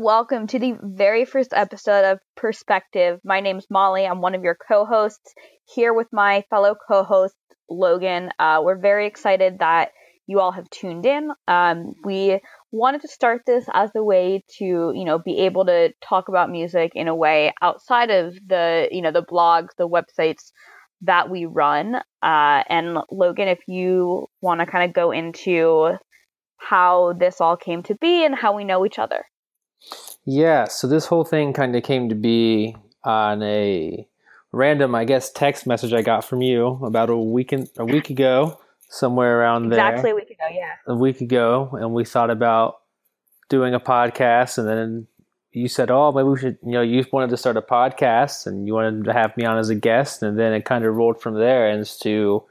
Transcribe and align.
Welcome 0.00 0.46
to 0.48 0.60
the 0.60 0.76
very 0.80 1.24
first 1.24 1.52
episode 1.52 2.04
of 2.04 2.20
Perspective. 2.36 3.18
My 3.24 3.40
name's 3.40 3.66
Molly. 3.68 4.06
I'm 4.06 4.20
one 4.20 4.36
of 4.36 4.44
your 4.44 4.54
co 4.56 4.84
hosts 4.84 5.34
here 5.74 5.92
with 5.92 6.06
my 6.12 6.44
fellow 6.50 6.76
co 6.86 7.02
host, 7.02 7.34
Logan. 7.68 8.30
Uh, 8.38 8.60
we're 8.62 8.78
very 8.78 9.08
excited 9.08 9.58
that 9.58 9.90
you 10.28 10.38
all 10.38 10.52
have 10.52 10.70
tuned 10.70 11.04
in. 11.04 11.30
Um, 11.48 11.94
we 12.04 12.38
wanted 12.70 13.00
to 13.00 13.08
start 13.08 13.42
this 13.44 13.64
as 13.74 13.90
a 13.96 14.04
way 14.04 14.44
to, 14.58 14.64
you 14.64 15.04
know, 15.04 15.18
be 15.18 15.40
able 15.40 15.66
to 15.66 15.92
talk 16.00 16.28
about 16.28 16.48
music 16.48 16.92
in 16.94 17.08
a 17.08 17.14
way 17.16 17.52
outside 17.60 18.10
of 18.10 18.34
the, 18.46 18.88
you 18.92 19.02
know, 19.02 19.10
the 19.10 19.24
blogs, 19.24 19.70
the 19.78 19.88
websites 19.88 20.52
that 21.02 21.28
we 21.28 21.44
run. 21.44 21.96
Uh, 22.22 22.62
and 22.68 22.98
Logan, 23.10 23.48
if 23.48 23.58
you 23.66 24.28
want 24.40 24.60
to 24.60 24.66
kind 24.66 24.88
of 24.88 24.94
go 24.94 25.10
into 25.10 25.94
how 26.56 27.14
this 27.14 27.40
all 27.40 27.56
came 27.56 27.82
to 27.82 27.96
be 27.96 28.24
and 28.24 28.36
how 28.36 28.54
we 28.54 28.62
know 28.62 28.86
each 28.86 29.00
other. 29.00 29.24
Yeah, 30.30 30.64
so 30.68 30.86
this 30.86 31.06
whole 31.06 31.24
thing 31.24 31.54
kind 31.54 31.74
of 31.74 31.82
came 31.82 32.10
to 32.10 32.14
be 32.14 32.76
on 33.02 33.42
a 33.42 34.06
random, 34.52 34.94
I 34.94 35.06
guess, 35.06 35.32
text 35.32 35.66
message 35.66 35.94
I 35.94 36.02
got 36.02 36.22
from 36.22 36.42
you 36.42 36.78
about 36.84 37.08
a 37.08 37.16
week 37.16 37.54
in, 37.54 37.66
a 37.78 37.86
week 37.86 38.10
ago, 38.10 38.60
somewhere 38.90 39.40
around 39.40 39.70
there. 39.70 39.78
Exactly 39.78 40.10
a 40.10 40.14
week 40.14 40.28
ago, 40.28 40.44
yeah. 40.52 40.72
A 40.86 40.94
week 40.94 41.22
ago, 41.22 41.70
and 41.80 41.94
we 41.94 42.04
thought 42.04 42.28
about 42.28 42.80
doing 43.48 43.72
a 43.72 43.80
podcast, 43.80 44.58
and 44.58 44.68
then 44.68 45.06
you 45.52 45.66
said, 45.66 45.90
"Oh, 45.90 46.12
maybe 46.12 46.28
we 46.28 46.38
should." 46.38 46.58
You 46.62 46.72
know, 46.72 46.82
you 46.82 47.02
wanted 47.10 47.30
to 47.30 47.38
start 47.38 47.56
a 47.56 47.62
podcast, 47.62 48.46
and 48.46 48.66
you 48.66 48.74
wanted 48.74 49.04
to 49.04 49.14
have 49.14 49.34
me 49.34 49.46
on 49.46 49.56
as 49.56 49.70
a 49.70 49.74
guest, 49.74 50.22
and 50.22 50.38
then 50.38 50.52
it 50.52 50.66
kind 50.66 50.84
of 50.84 50.94
rolled 50.94 51.22
from 51.22 51.36
there 51.36 51.70
as 51.70 51.98
to 52.00 52.44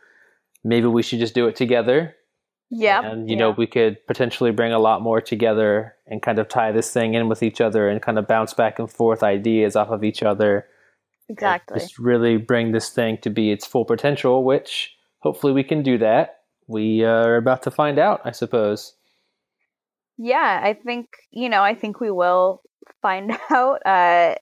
maybe 0.64 0.88
we 0.88 1.04
should 1.04 1.20
just 1.20 1.36
do 1.36 1.48
it 1.48 1.56
together 1.56 2.16
yeah. 2.70 3.02
And, 3.02 3.30
you 3.30 3.36
know, 3.36 3.52
we 3.52 3.68
could 3.68 4.06
potentially 4.08 4.52
bring 4.52 4.74
a 4.74 4.80
lot 4.80 5.02
more 5.02 5.22
together 5.22 5.96
and 6.06 6.22
kind 6.22 6.40
of 6.40 6.50
tie 6.50 6.72
this 6.72 6.92
thing 6.92 7.14
in 7.14 7.30
with 7.30 7.42
each 7.42 7.62
other 7.62 7.88
and 7.88 8.02
kind 8.02 8.18
of 8.18 8.28
bounce 8.28 8.54
back 8.54 8.80
and 8.80 8.92
forth 8.92 9.24
ideas 9.24 9.76
off 9.76 9.90
of 9.90 10.04
each 10.04 10.22
other. 10.22 10.68
Exactly. 11.30 11.80
Just 11.80 11.98
really 11.98 12.38
bring 12.38 12.72
this 12.72 12.90
thing 12.90 13.18
to 13.20 13.30
be 13.30 13.52
its 13.52 13.66
full 13.66 13.86
potential, 13.86 14.44
which 14.44 14.96
hopefully 15.20 15.54
we 15.54 15.64
can 15.64 15.82
do 15.82 15.98
that. 16.00 16.42
We 16.68 17.06
uh, 17.06 17.10
are 17.10 17.38
about 17.38 17.64
to 17.64 17.72
find 17.72 17.98
out, 18.00 18.22
I 18.26 18.32
suppose. 18.32 18.94
Yeah, 20.18 20.62
I 20.64 20.74
think, 20.74 21.08
you 21.32 21.48
know, 21.48 21.64
I 21.64 21.74
think 21.74 22.02
we 22.02 22.12
will 22.12 22.62
find 23.02 23.32
out. 23.52 23.86
Uh, 23.86 24.36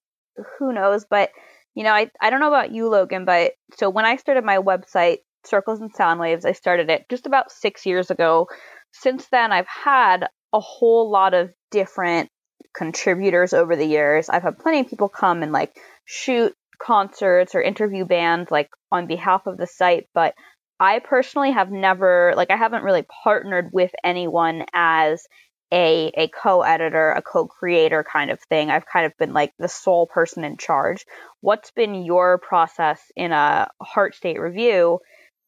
who 0.58 0.74
knows? 0.74 1.06
But, 1.06 1.30
you 1.76 1.84
know, 1.84 1.92
I, 1.92 2.10
I 2.22 2.32
don't 2.32 2.40
know 2.40 2.48
about 2.48 2.72
you, 2.72 2.90
Logan, 2.90 3.26
but 3.26 3.54
so 3.78 3.90
when 3.90 4.06
I 4.06 4.16
started 4.16 4.44
my 4.44 4.58
website, 4.58 5.20
Circles 5.48 5.82
and 5.82 5.94
Sound 5.94 6.20
Waves. 6.20 6.46
I 6.46 6.54
started 6.54 6.90
it 6.90 7.06
just 7.10 7.26
about 7.26 7.52
six 7.52 7.86
years 7.86 8.12
ago. 8.12 8.48
Since 8.92 9.28
then, 9.28 9.52
I've 9.52 9.68
had 9.68 10.28
a 10.54 10.60
whole 10.60 11.10
lot 11.10 11.34
of 11.34 11.52
different 11.72 12.30
contributors 12.76 13.54
over 13.54 13.76
the 13.76 13.86
years. 13.86 14.30
I've 14.30 14.44
had 14.44 14.60
plenty 14.60 14.82
of 14.82 14.90
people 14.90 15.10
come 15.10 15.44
and 15.44 15.52
like 15.52 15.76
shoot 16.06 16.54
concerts 16.82 17.56
or 17.56 17.62
interview 17.62 18.06
bands 18.06 18.52
like 18.52 18.70
on 18.92 19.08
behalf 19.08 19.48
of 19.48 19.58
the 19.58 19.68
site, 19.68 20.08
but 20.14 20.36
I 20.80 21.00
personally 21.00 21.52
have 21.52 21.72
never 21.72 22.34
like 22.36 22.52
I 22.52 22.58
haven't 22.58 22.84
really 22.84 23.06
partnered 23.24 23.70
with 23.72 23.92
anyone 24.04 24.66
as 24.74 25.26
a 25.72 26.12
a 26.16 26.28
co-editor, 26.28 27.12
a 27.12 27.22
co-creator 27.22 28.06
kind 28.12 28.30
of 28.30 28.40
thing. 28.42 28.70
I've 28.70 28.86
kind 28.86 29.06
of 29.06 29.14
been 29.18 29.34
like 29.34 29.54
the 29.58 29.70
sole 29.70 30.08
person 30.08 30.44
in 30.44 30.58
charge. 30.58 31.06
What's 31.42 31.72
been 31.72 32.04
your 32.04 32.38
process 32.38 33.02
in 33.16 33.32
a 33.32 33.70
Heart 33.82 34.16
State 34.16 34.40
Review 34.40 35.00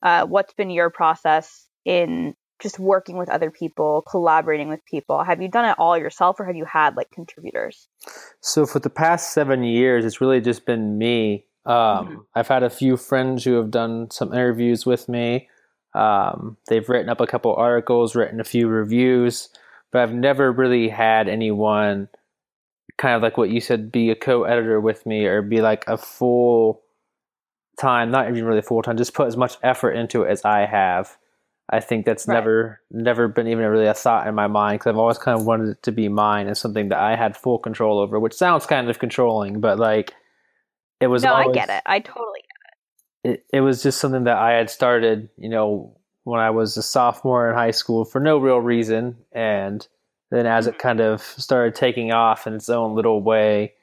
uh, 0.02 0.26
what's 0.26 0.54
been 0.54 0.70
your 0.70 0.90
process 0.90 1.68
in 1.86 2.36
just 2.62 2.80
working 2.80 3.18
with 3.18 3.30
other 3.30 3.52
people, 3.52 4.04
collaborating 4.10 4.70
with 4.70 4.84
people? 4.86 5.24
Have 5.24 5.42
you 5.42 5.48
done 5.48 5.66
it 5.66 5.76
all 5.78 5.98
yourself 5.98 6.40
or 6.40 6.46
have 6.46 6.56
you 6.56 6.66
had 6.66 6.96
like 6.96 7.12
contributors? 7.12 7.88
So 8.42 8.66
for 8.66 8.80
the 8.80 8.90
past 8.90 9.34
seven 9.34 9.64
years, 9.64 10.06
it's 10.06 10.22
really 10.22 10.42
just 10.42 10.66
been 10.66 10.98
me. 10.98 11.46
Um, 11.66 11.76
mm-hmm. 11.76 12.16
I've 12.36 12.48
had 12.48 12.64
a 12.64 12.70
few 12.70 12.98
friends 12.98 13.44
who 13.44 13.54
have 13.54 13.72
done 13.72 14.10
some 14.10 14.34
interviews 14.34 14.86
with 14.86 15.08
me. 15.08 15.50
Um, 15.94 16.58
they've 16.68 16.88
written 16.88 17.10
up 17.10 17.22
a 17.22 17.28
couple 17.28 17.54
articles, 17.56 18.16
written 18.16 18.40
a 18.40 18.46
few 18.46 18.68
reviews, 18.68 19.50
but 19.92 20.02
I've 20.02 20.14
never 20.14 20.52
really 20.52 20.90
had 20.90 21.28
anyone 21.28 22.10
kind 22.98 23.16
of 23.16 23.22
like 23.22 23.38
what 23.38 23.50
you 23.50 23.62
said, 23.62 23.92
be 23.92 24.10
a 24.10 24.16
co-editor 24.16 24.82
with 24.82 25.06
me 25.06 25.26
or 25.26 25.42
be 25.42 25.62
like 25.62 25.84
a 25.88 25.98
full 25.98 26.82
time, 27.78 28.12
not 28.12 28.30
even 28.30 28.46
really 28.46 28.62
full 28.62 28.82
time, 28.82 28.98
just 28.98 29.14
put 29.14 29.28
as 29.28 29.38
much 29.38 29.58
effort 29.64 29.92
into 29.92 30.24
it 30.24 30.30
as 30.30 30.44
I 30.44 30.66
have. 30.66 31.18
I 31.70 31.82
think 31.82 32.06
that's 32.06 32.28
right. 32.28 32.36
never 32.36 32.82
never 32.92 33.28
been 33.28 33.48
even 33.48 33.66
really 33.66 33.88
a 33.88 33.94
thought 33.94 34.28
in 34.28 34.36
my 34.36 34.48
mind 34.48 34.80
because 34.80 34.92
I've 34.92 34.98
always 34.98 35.18
kind 35.18 35.38
of 35.38 35.46
wanted 35.46 35.70
it 35.70 35.84
to 35.84 35.92
be 35.92 36.08
mine 36.08 36.48
and 36.48 36.58
something 36.58 36.90
that 36.90 37.00
I 37.00 37.16
had 37.16 37.36
full 37.36 37.60
control 37.60 38.00
over, 38.00 38.20
which 38.20 38.34
sounds 38.34 38.66
kind 38.66 38.90
of 38.90 39.00
controlling, 39.00 39.60
but 39.60 39.78
like 39.78 40.14
it 41.00 41.08
was. 41.08 41.24
No, 41.24 41.34
always, 41.34 41.50
I 41.50 41.54
get 41.54 41.70
it. 41.70 41.84
I 41.86 42.00
totally 42.00 42.42
get 43.24 43.32
it. 43.32 43.40
it. 43.52 43.58
It 43.58 43.62
was 43.62 43.84
just 43.84 44.00
something 44.00 44.24
that 44.26 44.38
I 44.38 44.54
had 44.54 44.70
started, 44.70 45.30
you 45.38 45.50
know, 45.50 45.98
when 46.24 46.40
I 46.40 46.52
was 46.52 46.78
a 46.78 46.84
sophomore 46.84 47.50
in 47.50 47.56
high 47.56 47.72
school 47.72 48.06
for 48.06 48.22
no 48.22 48.38
real 48.38 48.60
reason, 48.60 49.18
and 49.34 49.86
then 50.32 50.46
as 50.46 50.68
it 50.68 50.72
mm-hmm. 50.72 50.82
kind 50.82 51.02
of 51.02 51.22
started 51.22 51.76
taking 51.76 52.12
off 52.12 52.48
in 52.48 52.54
its 52.54 52.70
own 52.70 52.96
little 52.96 53.22
way, 53.22 53.74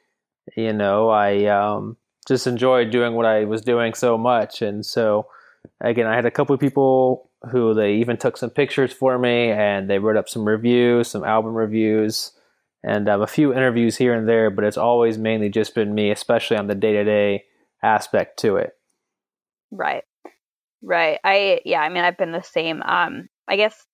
you 0.57 0.73
know, 0.73 1.09
I 1.11 1.47
um, 1.47 1.97
just 2.27 2.47
enjoyed 2.47 2.91
doing 2.91 3.15
what 3.15 3.27
I 3.27 3.45
was 3.45 3.63
doing 3.63 3.95
so 3.95 4.17
much. 4.17 4.63
And 4.63 4.85
so, 4.85 5.27
again, 5.81 6.07
I 6.07 6.15
had 6.15 6.27
a 6.27 6.31
couple 6.31 6.55
of 6.55 6.61
people 6.61 7.31
who 7.51 7.75
they 7.75 7.95
even 7.95 8.17
took 8.17 8.37
some 8.37 8.51
pictures 8.51 8.93
for 8.93 9.19
me 9.19 9.51
and 9.51 9.89
they 9.89 9.99
wrote 9.99 10.17
up 10.17 10.29
some 10.29 10.47
reviews, 10.47 11.09
some 11.09 11.25
album 11.25 11.55
reviews, 11.55 12.33
and 12.83 13.09
um, 13.09 13.23
a 13.23 13.27
few 13.27 13.53
interviews 13.53 13.97
here 13.97 14.15
and 14.15 14.29
there. 14.29 14.51
But 14.51 14.65
it's 14.65 14.77
always 14.77 15.19
mainly 15.19 15.49
just 15.49 15.75
been 15.75 15.95
me, 15.95 16.11
especially 16.11 16.57
on 16.57 16.67
the 16.67 16.75
day 16.75 16.93
to 16.93 17.05
day 17.05 17.45
aspect 17.83 18.39
to 18.41 18.57
it. 18.57 18.73
Right. 19.71 20.05
Right. 20.83 21.19
I, 21.25 21.61
yeah, 21.65 21.81
I 21.81 21.89
mean, 21.89 22.05
I've 22.05 22.19
been 22.19 22.33
the 22.33 22.43
same. 22.43 22.83
Um, 22.83 23.29
I 23.49 23.57
guess 23.57 23.87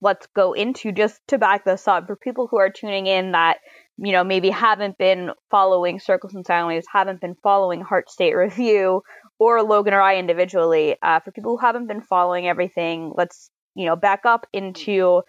let's 0.00 0.26
go 0.34 0.52
into 0.52 0.92
just 0.92 1.20
to 1.28 1.38
back 1.38 1.64
this 1.64 1.88
up 1.88 2.06
for 2.06 2.16
people 2.16 2.46
who 2.46 2.58
are 2.58 2.70
tuning 2.70 3.06
in 3.06 3.32
that 3.32 3.58
you 3.98 4.12
know, 4.12 4.24
maybe 4.24 4.50
haven't 4.50 4.98
been 4.98 5.30
following 5.50 5.98
Circles 5.98 6.34
and 6.34 6.46
Sound 6.46 6.82
haven't 6.92 7.20
been 7.20 7.34
following 7.42 7.80
Heart 7.80 8.10
State 8.10 8.34
Review, 8.34 9.02
or 9.38 9.62
Logan 9.62 9.94
or 9.94 10.00
I 10.00 10.16
individually. 10.16 10.96
Uh, 11.02 11.20
for 11.20 11.32
people 11.32 11.56
who 11.56 11.66
haven't 11.66 11.86
been 11.86 12.02
following 12.02 12.46
everything, 12.46 13.12
let's, 13.16 13.50
you 13.74 13.86
know, 13.86 13.96
back 13.96 14.20
up 14.24 14.46
into 14.52 15.22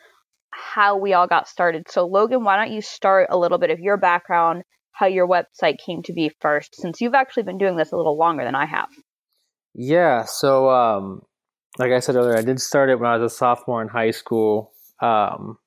how 0.52 0.98
we 0.98 1.14
all 1.14 1.28
got 1.28 1.48
started. 1.48 1.90
So, 1.90 2.06
Logan, 2.06 2.44
why 2.44 2.58
don't 2.58 2.74
you 2.74 2.82
start 2.82 3.28
a 3.30 3.38
little 3.38 3.58
bit 3.58 3.70
of 3.70 3.80
your 3.80 3.98
background, 3.98 4.64
how 4.92 5.06
your 5.06 5.28
website 5.28 5.78
came 5.86 6.04
to 6.04 6.14
be 6.14 6.32
first, 6.42 6.76
since 6.76 7.00
you've 7.00 7.14
actually 7.14 7.44
been 7.44 7.58
doing 7.58 7.78
this 7.78 7.92
a 7.92 7.98
little 7.98 8.18
longer 8.18 8.44
than 8.44 8.56
I 8.56 8.66
have. 8.66 8.90
Yeah. 9.74 10.24
So, 10.26 10.70
um, 10.70 11.22
like 11.78 11.92
I 11.92 12.00
said 12.00 12.16
earlier, 12.16 12.38
I 12.38 12.42
did 12.42 12.60
start 12.60 12.90
it 12.90 13.00
when 13.00 13.10
I 13.10 13.18
was 13.18 13.32
a 13.32 13.36
sophomore 13.36 13.82
in 13.82 13.88
high 13.88 14.12
school. 14.12 14.72
Um, 15.02 15.58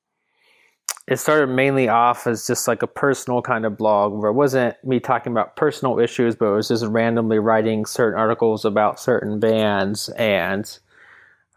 it 1.07 1.17
started 1.17 1.47
mainly 1.47 1.87
off 1.87 2.27
as 2.27 2.45
just 2.45 2.67
like 2.67 2.83
a 2.83 2.87
personal 2.87 3.41
kind 3.41 3.65
of 3.65 3.77
blog 3.77 4.13
where 4.13 4.29
it 4.29 4.35
wasn't 4.35 4.81
me 4.83 4.99
talking 4.99 5.31
about 5.31 5.55
personal 5.55 5.99
issues, 5.99 6.35
but 6.35 6.45
it 6.45 6.55
was 6.55 6.67
just 6.67 6.85
randomly 6.85 7.39
writing 7.39 7.85
certain 7.85 8.19
articles 8.19 8.65
about 8.65 8.99
certain 8.99 9.39
bands 9.39 10.09
and, 10.09 10.79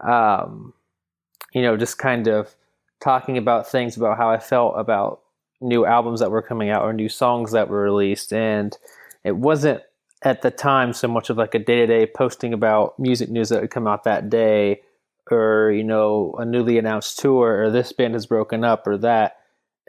um, 0.01 0.73
you 1.53 1.61
know, 1.61 1.77
just 1.77 1.97
kind 1.97 2.27
of 2.27 2.55
talking 2.99 3.37
about 3.37 3.69
things 3.69 3.95
about 3.95 4.17
how 4.17 4.29
I 4.29 4.39
felt 4.39 4.73
about 4.77 5.21
new 5.61 5.85
albums 5.85 6.19
that 6.19 6.31
were 6.31 6.41
coming 6.41 6.69
out 6.69 6.81
or 6.81 6.91
new 6.91 7.09
songs 7.09 7.51
that 7.51 7.69
were 7.69 7.81
released. 7.81 8.33
And 8.33 8.75
it 9.23 9.37
wasn't 9.37 9.81
at 10.23 10.41
the 10.41 10.51
time 10.51 10.91
so 10.91 11.07
much 11.07 11.29
of 11.29 11.37
like 11.37 11.53
a 11.53 11.59
day 11.59 11.77
to 11.77 11.87
day 11.87 12.07
posting 12.07 12.51
about 12.51 12.97
music 12.99 13.29
news 13.29 13.49
that 13.49 13.61
would 13.61 13.71
come 13.71 13.87
out 13.87 14.03
that 14.05 14.29
day 14.29 14.81
or, 15.31 15.71
you 15.71 15.83
know, 15.83 16.35
a 16.37 16.45
newly 16.45 16.77
announced 16.77 17.19
tour 17.19 17.63
or 17.63 17.71
this 17.71 17.91
band 17.91 18.13
has 18.13 18.25
broken 18.25 18.63
up 18.63 18.85
or 18.87 18.97
that 18.97 19.37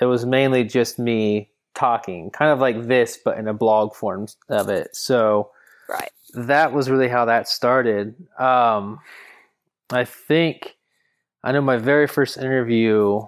it 0.00 0.06
was 0.06 0.27
mainly 0.27 0.65
just 0.65 0.99
me 0.99 1.50
talking, 1.75 2.31
kind 2.31 2.50
of 2.50 2.59
like 2.59 2.87
this, 2.87 3.19
but 3.23 3.38
in 3.38 3.49
a 3.49 3.55
blog 3.55 3.94
form 3.94 4.27
of 4.49 4.69
it. 4.69 4.97
So 4.97 5.50
right. 5.88 6.11
that 6.35 6.73
was 6.73 6.91
really 6.91 7.09
how 7.09 7.27
that 7.27 7.49
started. 7.49 8.15
Um, 8.38 9.00
I 9.91 10.05
think 10.05 10.77
I 11.44 11.53
know 11.53 11.61
my 11.61 11.77
very 11.77 12.09
first 12.09 12.37
interview 12.37 13.21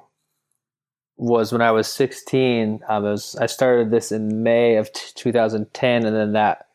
was 1.17 1.53
when 1.53 1.63
I 1.63 1.71
was 1.73 1.87
16. 1.89 2.81
I 2.89 2.99
was 2.99 3.37
I 3.37 3.47
started 3.47 3.91
this 3.91 4.11
in 4.11 4.43
May 4.43 4.77
of 4.77 4.93
t- 4.93 5.13
2010, 5.15 6.07
and 6.07 6.17
then 6.17 6.33
that 6.33 6.67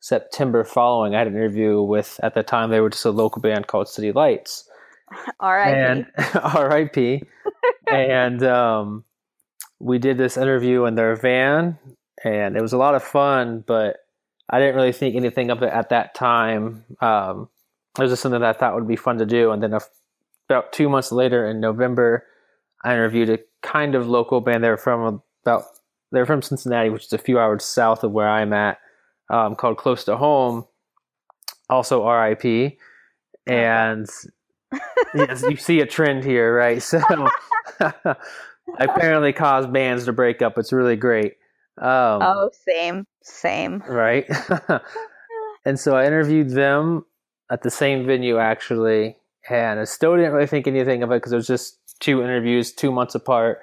September 0.00 0.64
following, 0.64 1.14
I 1.14 1.18
had 1.18 1.28
an 1.28 1.36
interview 1.36 1.80
with 1.80 2.18
at 2.22 2.34
the 2.34 2.42
time 2.42 2.70
they 2.70 2.80
were 2.80 2.90
just 2.90 3.04
a 3.04 3.10
local 3.10 3.40
band 3.40 3.68
called 3.68 3.88
City 3.88 4.12
Lights. 4.12 4.68
R.I.P. 5.40 5.76
And 5.76 6.06
R.I.P. 6.42 7.22
and 7.90 8.42
um, 8.42 9.04
we 9.78 9.98
did 9.98 10.18
this 10.18 10.36
interview 10.36 10.84
in 10.84 10.94
their 10.94 11.16
van, 11.16 11.78
and 12.24 12.56
it 12.56 12.62
was 12.62 12.72
a 12.72 12.78
lot 12.78 12.94
of 12.94 13.02
fun, 13.02 13.64
but 13.66 13.96
I 14.50 14.58
didn't 14.58 14.76
really 14.76 14.92
think 14.92 15.16
anything 15.16 15.50
of 15.50 15.62
it 15.62 15.72
at 15.72 15.88
that 15.88 16.14
time. 16.14 16.84
Um, 17.00 17.48
it 17.98 18.02
was 18.02 18.10
just 18.10 18.22
something 18.22 18.40
that 18.40 18.56
I 18.56 18.58
thought 18.58 18.74
would 18.74 18.88
be 18.88 18.96
fun 18.96 19.18
to 19.18 19.26
do. 19.26 19.50
And 19.50 19.62
then 19.62 19.72
a, 19.72 19.80
about 20.48 20.72
two 20.72 20.88
months 20.88 21.12
later 21.12 21.48
in 21.48 21.60
November, 21.60 22.26
I 22.84 22.92
interviewed 22.92 23.30
a 23.30 23.38
kind 23.62 23.94
of 23.94 24.08
local 24.08 24.40
band. 24.40 24.62
They 24.62 24.68
were 24.68 24.76
from 24.76 25.22
about 25.44 25.64
they're 26.10 26.26
from 26.26 26.42
Cincinnati, 26.42 26.90
which 26.90 27.06
is 27.06 27.12
a 27.12 27.18
few 27.18 27.38
hours 27.38 27.64
south 27.64 28.04
of 28.04 28.12
where 28.12 28.28
I'm 28.28 28.52
at, 28.52 28.78
um, 29.30 29.56
called 29.56 29.78
Close 29.78 30.04
to 30.04 30.16
Home, 30.16 30.66
also 31.70 32.06
RIP. 32.06 32.78
And 33.46 34.06
yes, 35.14 35.42
you 35.42 35.56
see 35.56 35.80
a 35.80 35.86
trend 35.86 36.24
here, 36.24 36.54
right? 36.54 36.82
So 36.82 37.00
apparently 38.78 39.32
caused 39.32 39.72
bands 39.72 40.04
to 40.06 40.12
break 40.12 40.42
up. 40.42 40.58
It's 40.58 40.72
really 40.72 40.96
great. 40.96 41.34
Um, 41.78 42.20
oh, 42.22 42.50
same, 42.68 43.06
same. 43.22 43.82
Right. 43.88 44.26
and 45.64 45.78
so 45.78 45.96
I 45.96 46.06
interviewed 46.06 46.50
them 46.50 47.04
at 47.50 47.62
the 47.62 47.70
same 47.70 48.06
venue 48.06 48.38
actually, 48.38 49.16
and 49.48 49.80
I 49.80 49.84
still 49.84 50.16
didn't 50.16 50.32
really 50.32 50.46
think 50.46 50.66
anything 50.66 51.02
of 51.02 51.10
it 51.10 51.16
because 51.16 51.32
it 51.32 51.36
was 51.36 51.46
just 51.46 51.78
two 52.00 52.22
interviews, 52.22 52.72
two 52.72 52.92
months 52.92 53.14
apart. 53.14 53.60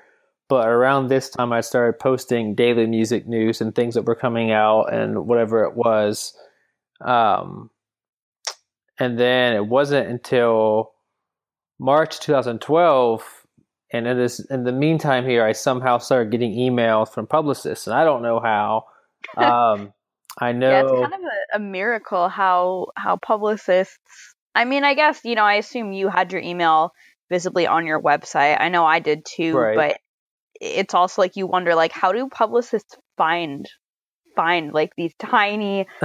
But 0.48 0.68
around 0.68 1.08
this 1.08 1.30
time, 1.30 1.54
I 1.54 1.62
started 1.62 2.00
posting 2.00 2.56
daily 2.56 2.88
music 2.88 3.28
news 3.28 3.62
and 3.62 3.76
things 3.76 3.94
that 3.94 4.06
were 4.06 4.16
coming 4.16 4.52
out 4.52 4.92
and 4.92 5.28
whatever 5.28 5.64
it 5.64 5.76
was. 5.76 6.34
Um, 7.02 7.70
and 8.98 9.18
then 9.18 9.56
it 9.56 9.68
wasn't 9.68 10.10
until 10.10 10.94
March 11.80 12.20
2012, 12.20 13.24
and 13.94 14.08
in 14.08 14.18
this 14.18 14.40
in 14.40 14.64
the 14.66 14.72
meantime 14.72 15.26
here, 15.26 15.44
I 15.46 15.54
somehow 15.54 15.98
started 15.98 16.32
getting 16.32 16.52
emails 16.54 17.10
from 17.10 17.26
publicists, 17.28 17.88
and 17.88 17.96
I 17.96 18.04
don't 18.04 18.22
know 18.22 18.40
how. 18.40 18.86
Um, 19.36 19.94
I 20.40 20.54
know 20.54 20.70
yeah, 20.70 20.82
it's 20.84 20.92
kind 20.92 21.14
of 21.14 21.20
a, 21.20 21.58
a 21.58 21.60
miracle 21.60 22.30
how 22.30 22.88
how 22.96 23.18
publicists. 23.18 23.98
I 24.56 24.64
mean, 24.64 24.86
I 24.86 24.94
guess 24.94 25.20
you 25.26 25.36
know. 25.36 25.44
I 25.44 25.56
assume 25.56 25.92
you 25.92 26.08
had 26.08 26.32
your 26.32 26.42
email 26.42 26.92
visibly 27.30 27.68
on 27.68 27.86
your 27.86 28.02
website. 28.02 28.58
I 28.60 28.70
know 28.70 28.86
I 28.86 29.00
did 29.00 29.26
too, 29.26 29.56
Right. 29.58 29.76
but 29.76 29.98
it's 30.62 30.94
also 30.94 31.22
like 31.22 31.36
you 31.36 31.48
wonder, 31.48 31.76
like, 31.76 31.92
how 31.92 32.12
do 32.14 32.30
publicists 32.30 32.96
find 33.18 33.66
find 34.36 34.74
like 34.74 34.92
these 34.96 35.14
tiny 35.20 35.86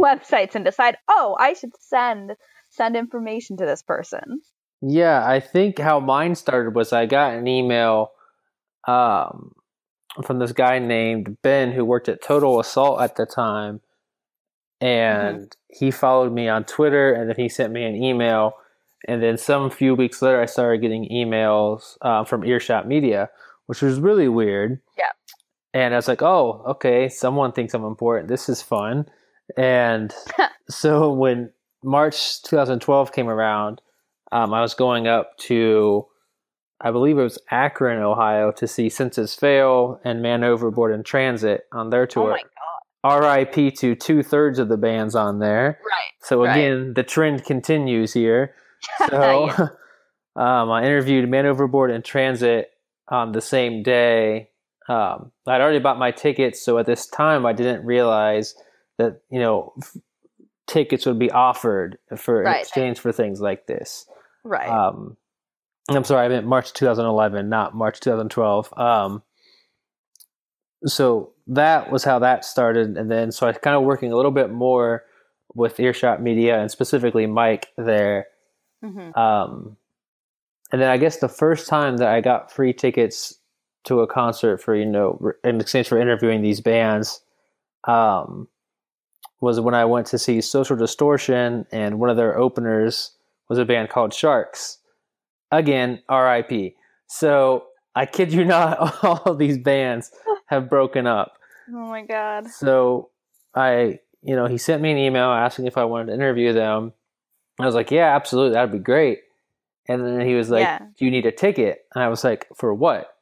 websites 0.00 0.54
and 0.54 0.64
decide, 0.64 0.96
oh, 1.08 1.36
I 1.38 1.54
should 1.54 1.70
send 1.80 2.32
send 2.70 2.96
information 2.96 3.56
to 3.58 3.66
this 3.66 3.82
person. 3.82 4.40
Yeah, 4.86 5.26
I 5.26 5.40
think 5.40 5.78
how 5.78 5.98
mine 5.98 6.34
started 6.34 6.74
was 6.74 6.92
I 6.92 7.06
got 7.06 7.34
an 7.34 7.48
email 7.48 8.12
um, 8.86 9.54
from 10.22 10.38
this 10.38 10.52
guy 10.52 10.78
named 10.78 11.38
Ben 11.40 11.72
who 11.72 11.86
worked 11.86 12.08
at 12.08 12.22
Total 12.22 12.60
Assault 12.60 13.00
at 13.00 13.16
the 13.16 13.24
time, 13.24 13.80
and 14.82 15.56
he 15.68 15.90
followed 15.90 16.34
me 16.34 16.48
on 16.48 16.64
Twitter, 16.64 17.14
and 17.14 17.30
then 17.30 17.36
he 17.36 17.48
sent 17.48 17.72
me 17.72 17.84
an 17.84 17.96
email, 17.96 18.56
and 19.08 19.22
then 19.22 19.38
some 19.38 19.70
few 19.70 19.94
weeks 19.94 20.20
later, 20.20 20.40
I 20.40 20.46
started 20.46 20.82
getting 20.82 21.08
emails 21.08 21.96
uh, 22.02 22.24
from 22.24 22.44
Earshot 22.44 22.86
Media, 22.86 23.30
which 23.66 23.80
was 23.80 23.98
really 23.98 24.28
weird. 24.28 24.80
Yeah. 24.98 25.04
And 25.72 25.94
I 25.94 25.96
was 25.96 26.08
like, 26.08 26.20
oh, 26.20 26.62
okay, 26.66 27.08
someone 27.08 27.52
thinks 27.52 27.72
I'm 27.72 27.84
important. 27.84 28.28
This 28.28 28.50
is 28.50 28.60
fun. 28.60 29.06
And 29.56 30.14
so 30.68 31.10
when 31.10 31.52
March 31.82 32.42
2012 32.42 33.12
came 33.12 33.28
around, 33.28 33.80
um, 34.34 34.52
I 34.52 34.60
was 34.60 34.74
going 34.74 35.06
up 35.06 35.36
to, 35.48 36.06
I 36.80 36.90
believe 36.90 37.16
it 37.18 37.22
was 37.22 37.38
Akron, 37.50 38.02
Ohio, 38.02 38.50
to 38.52 38.66
see 38.66 38.88
Senses 38.90 39.34
Fail 39.34 40.00
and 40.04 40.20
Man 40.22 40.42
Overboard 40.44 40.92
in 40.92 41.02
Transit 41.04 41.62
on 41.72 41.90
their 41.90 42.02
Oh 42.02 42.06
tour. 42.06 42.30
my 42.32 42.42
god! 42.42 43.22
RIP 43.54 43.74
to 43.76 43.94
two 43.94 44.22
thirds 44.22 44.58
of 44.58 44.68
the 44.68 44.76
bands 44.76 45.14
on 45.14 45.38
there. 45.38 45.78
Right. 45.86 46.10
So 46.22 46.44
Right. 46.44 46.56
again, 46.56 46.94
the 46.94 47.02
trend 47.02 47.44
continues 47.44 48.12
here. 48.12 48.54
So 49.08 49.46
Yeah. 49.46 49.68
um, 50.36 50.70
I 50.70 50.84
interviewed 50.84 51.28
Man 51.28 51.46
Overboard 51.46 51.90
and 51.90 52.04
Transit 52.04 52.70
on 53.08 53.32
the 53.32 53.40
same 53.40 53.82
day. 53.82 54.50
Um, 54.88 55.32
I'd 55.46 55.60
already 55.62 55.78
bought 55.78 55.98
my 55.98 56.10
tickets, 56.10 56.62
so 56.62 56.76
at 56.78 56.84
this 56.86 57.06
time 57.06 57.46
I 57.46 57.52
didn't 57.54 57.86
realize 57.86 58.54
that 58.98 59.20
you 59.30 59.38
know 59.38 59.72
f- 59.80 59.96
tickets 60.66 61.06
would 61.06 61.18
be 61.18 61.30
offered 61.30 61.98
for 62.16 62.42
Right. 62.42 62.60
exchange 62.60 62.98
for 63.00 63.12
things 63.12 63.40
like 63.40 63.66
this. 63.66 64.06
Right. 64.44 64.68
Um, 64.68 65.16
I'm 65.88 66.04
sorry, 66.04 66.24
I 66.24 66.28
meant 66.28 66.46
March 66.46 66.72
2011, 66.72 67.48
not 67.48 67.74
March 67.74 68.00
2012. 68.00 68.72
Um, 68.78 69.22
so 70.86 71.32
that 71.46 71.90
was 71.90 72.04
how 72.04 72.18
that 72.20 72.44
started, 72.44 72.96
and 72.96 73.10
then 73.10 73.32
so 73.32 73.46
I 73.46 73.52
kind 73.52 73.76
of 73.76 73.82
working 73.82 74.12
a 74.12 74.16
little 74.16 74.30
bit 74.30 74.50
more 74.50 75.04
with 75.54 75.78
Earshot 75.78 76.22
Media 76.22 76.58
and 76.60 76.70
specifically 76.70 77.26
Mike 77.26 77.68
there. 77.76 78.26
hmm 78.82 79.10
Um, 79.14 79.76
and 80.72 80.80
then 80.80 80.90
I 80.90 80.96
guess 80.96 81.18
the 81.18 81.28
first 81.28 81.68
time 81.68 81.98
that 81.98 82.08
I 82.08 82.20
got 82.20 82.50
free 82.50 82.72
tickets 82.72 83.38
to 83.84 84.00
a 84.00 84.06
concert 84.06 84.62
for 84.62 84.74
you 84.74 84.86
know 84.86 85.32
in 85.42 85.60
exchange 85.60 85.88
for 85.88 85.98
interviewing 85.98 86.42
these 86.42 86.60
bands, 86.60 87.20
um, 87.86 88.48
was 89.40 89.60
when 89.60 89.74
I 89.74 89.84
went 89.84 90.06
to 90.08 90.18
see 90.18 90.40
Social 90.40 90.76
Distortion, 90.76 91.66
and 91.72 91.98
one 91.98 92.10
of 92.10 92.16
their 92.16 92.38
openers 92.38 93.13
was 93.48 93.58
a 93.58 93.64
band 93.64 93.90
called 93.90 94.12
Sharks. 94.14 94.78
Again, 95.50 96.02
R.I.P. 96.08 96.74
So 97.06 97.66
I 97.94 98.06
kid 98.06 98.32
you 98.32 98.44
not, 98.44 99.02
all 99.26 99.34
these 99.34 99.58
bands 99.58 100.10
have 100.46 100.68
broken 100.68 101.06
up. 101.06 101.34
Oh 101.70 101.86
my 101.88 102.02
god. 102.02 102.48
So 102.48 103.10
I, 103.54 104.00
you 104.22 104.34
know, 104.36 104.46
he 104.46 104.58
sent 104.58 104.82
me 104.82 104.90
an 104.90 104.98
email 104.98 105.30
asking 105.30 105.66
if 105.66 105.78
I 105.78 105.84
wanted 105.84 106.06
to 106.06 106.14
interview 106.14 106.52
them. 106.52 106.92
I 107.60 107.66
was 107.66 107.74
like, 107.74 107.90
yeah, 107.90 108.14
absolutely, 108.16 108.54
that'd 108.54 108.72
be 108.72 108.78
great. 108.78 109.20
And 109.86 110.04
then 110.04 110.26
he 110.26 110.34
was 110.34 110.50
like, 110.50 110.62
Yeah. 110.62 110.78
do 110.98 111.04
you 111.04 111.10
need 111.10 111.26
a 111.26 111.32
ticket? 111.32 111.84
And 111.94 112.02
I 112.02 112.08
was 112.08 112.24
like, 112.24 112.46
for 112.56 112.74
what? 112.74 113.14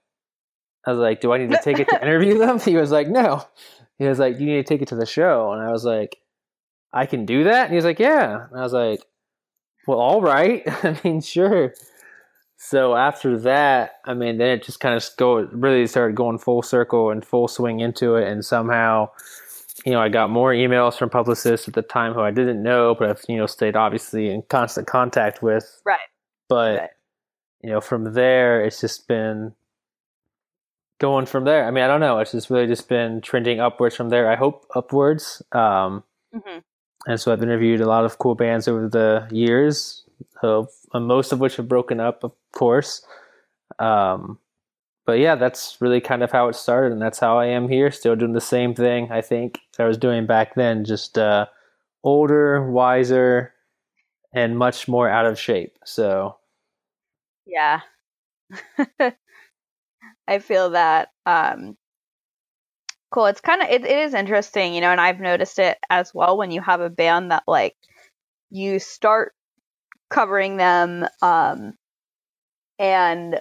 I 0.87 0.91
was 0.91 0.99
like, 0.99 1.21
do 1.21 1.33
I 1.33 1.39
need 1.39 1.53
a 1.53 1.61
ticket 1.63 1.89
to 1.89 1.97
interview 2.03 2.39
them? 2.39 2.59
He 2.59 2.77
was 2.77 2.91
like, 2.91 3.09
no. 3.09 3.45
He 3.99 4.07
was 4.07 4.19
like, 4.19 4.39
Do 4.39 4.45
you 4.45 4.51
need 4.51 4.59
a 4.61 4.65
ticket 4.65 4.89
to 4.89 4.97
the 4.97 5.07
show. 5.07 5.53
And 5.53 5.63
I 5.63 5.71
was 5.71 5.85
like, 5.85 6.17
I 6.93 7.07
can 7.07 7.27
do 7.27 7.45
that? 7.45 7.65
And 7.65 7.71
he 7.71 7.77
was 7.77 7.85
like, 7.85 7.99
yeah. 7.99 8.47
And 8.51 8.59
I 8.59 8.63
was 8.63 8.73
like, 8.73 9.01
well, 9.87 9.99
all 9.99 10.21
right. 10.23 10.63
I 10.85 10.99
mean, 11.05 11.21
sure. 11.21 11.75
So 12.57 12.95
after 12.95 13.39
that, 13.41 13.97
I 14.05 14.15
mean, 14.15 14.39
then 14.39 14.51
it 14.51 14.63
just 14.65 14.81
kind 14.81 14.95
of 14.97 15.05
go 15.17 15.41
really 15.53 15.87
started 15.87 16.15
going 16.15 16.39
full 16.39 16.63
circle 16.63 17.11
and 17.11 17.25
full 17.25 17.49
swing 17.49 17.81
into 17.81 18.15
it, 18.17 18.29
and 18.29 18.45
somehow, 18.45 19.11
you 19.85 19.93
know, 19.93 20.01
I 20.01 20.09
got 20.09 20.31
more 20.31 20.53
emails 20.53 20.97
from 20.97 21.11
publicists 21.11 21.67
at 21.67 21.75
the 21.75 21.83
time 21.83 22.13
who 22.15 22.21
I 22.21 22.31
didn't 22.31 22.63
know, 22.63 22.95
but 22.97 23.11
I've 23.11 23.25
you 23.29 23.37
know 23.37 23.47
stayed 23.47 23.75
obviously 23.77 24.31
in 24.31 24.43
constant 24.43 24.87
contact 24.87 25.43
with. 25.43 25.81
Right. 25.85 25.99
But 26.49 26.79
Right. 26.81 26.91
you 27.63 27.71
know, 27.71 27.81
from 27.81 28.15
there, 28.15 28.65
it's 28.65 28.81
just 28.81 29.09
been 29.09 29.55
going 31.01 31.27
from 31.27 31.45
there. 31.45 31.67
I 31.67 31.71
mean, 31.73 31.83
I 31.83 31.89
don't 31.89 32.01
know. 32.01 32.21
It's 32.21 32.31
just 32.31 32.49
really 32.49 32.69
just 32.69 32.89
been 32.89 33.21
trending 33.23 33.59
upwards 33.59 33.97
from 33.97 34.09
there. 34.09 34.31
I 34.31 34.37
hope 34.37 34.67
upwards. 34.75 35.43
Um, 35.51 36.05
hmm 36.33 36.59
and 37.07 37.21
so 37.21 37.33
I've 37.33 37.43
interviewed 37.43 37.81
a 37.81 37.87
lot 37.87 38.05
of 38.05 38.19
cool 38.19 38.35
bands 38.35 38.69
over 38.69 38.89
the 38.89 39.29
years, 39.31 40.05
most 40.95 41.33
of 41.33 41.41
which 41.41 41.57
have 41.57 41.69
broken 41.69 42.01
up, 42.01 42.25
of 42.25 42.33
course. 42.53 43.05
Um, 43.79 44.39
but 45.07 45.19
yeah, 45.19 45.35
that's 45.35 45.79
really 45.81 46.01
kind 46.01 46.23
of 46.23 46.31
how 46.31 46.49
it 46.49 46.55
started, 46.55 46.93
and 46.93 47.03
that's 47.03 47.19
how 47.19 47.39
I 47.39 47.47
am 47.47 47.69
here, 47.69 47.91
still 47.91 48.17
doing 48.17 48.33
the 48.35 48.41
same 48.41 48.75
thing. 48.75 49.11
I 49.11 49.21
think 49.21 49.61
I 49.79 49.85
was 49.85 49.99
doing 49.99 50.27
back 50.27 50.55
then, 50.55 50.85
just 50.85 51.19
uh, 51.19 51.47
older, 52.05 52.71
wiser, 52.71 53.55
and 54.35 54.59
much 54.59 54.89
more 54.89 55.09
out 55.09 55.27
of 55.27 55.39
shape. 55.39 55.77
So 55.85 56.37
Yeah. 57.47 57.81
I 60.29 60.39
feel 60.39 60.71
that. 60.71 61.11
Um, 61.27 61.77
cool. 63.13 63.27
It's 63.27 63.41
kind 63.41 63.63
of 63.63 63.69
it, 63.69 63.85
it 63.85 63.99
is 63.99 64.15
interesting, 64.15 64.75
you 64.75 64.81
know, 64.81 64.91
and 64.91 65.01
I've 65.01 65.21
noticed 65.21 65.59
it 65.59 65.79
as 65.91 66.13
well 66.15 66.37
when 66.37 66.51
you 66.51 66.61
have 66.61 66.81
a 66.81 66.91
band 66.91 67.31
that 67.31 67.45
like 67.47 67.77
you 68.51 68.79
start 68.79 69.35
covering 70.11 70.57
them, 70.57 71.07
um, 71.21 71.75
and 72.79 73.41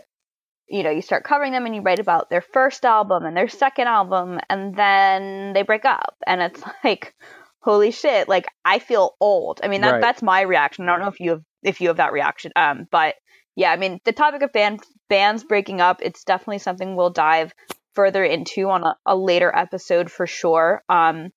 you 0.67 0.83
know 0.83 0.91
you 0.91 1.01
start 1.01 1.23
covering 1.23 1.51
them 1.51 1.65
and 1.65 1.75
you 1.75 1.81
write 1.81 1.99
about 1.99 2.29
their 2.29 2.41
first 2.41 2.85
album 2.85 3.25
and 3.25 3.35
their 3.35 3.47
second 3.47 3.87
album, 3.87 4.39
and 4.49 4.75
then 4.75 5.53
they 5.53 5.63
break 5.63 5.85
up, 5.85 6.15
and 6.27 6.41
it's 6.41 6.61
like, 6.83 7.15
holy 7.61 7.91
shit! 7.91 8.27
Like 8.29 8.45
I 8.65 8.79
feel 8.79 9.15
old. 9.19 9.61
I 9.63 9.67
mean 9.67 9.81
that 9.81 9.93
Right. 9.93 10.01
that's 10.01 10.21
my 10.21 10.41
reaction. 10.41 10.87
I 10.87 10.91
don't 10.93 11.01
know 11.01 11.07
if 11.07 11.19
you 11.19 11.31
have 11.31 11.43
if 11.63 11.81
you 11.81 11.87
have 11.87 11.97
that 11.97 12.13
reaction, 12.13 12.51
um, 12.55 12.87
but 12.91 13.15
yeah, 13.55 13.71
I 13.71 13.77
mean, 13.77 13.99
the 14.05 14.13
topic 14.13 14.41
of 14.43 14.53
band 14.53 14.81
bands 15.09 15.43
breaking 15.43 15.81
up, 15.81 16.01
it's 16.01 16.23
definitely 16.23 16.59
something 16.59 16.95
we'll 16.95 17.09
dive 17.09 17.53
further 17.95 18.23
into 18.23 18.69
on 18.69 18.83
a, 18.83 18.95
a 19.05 19.15
later 19.15 19.51
episode 19.53 20.11
for 20.11 20.27
sure. 20.27 20.83
Um, 20.89 21.29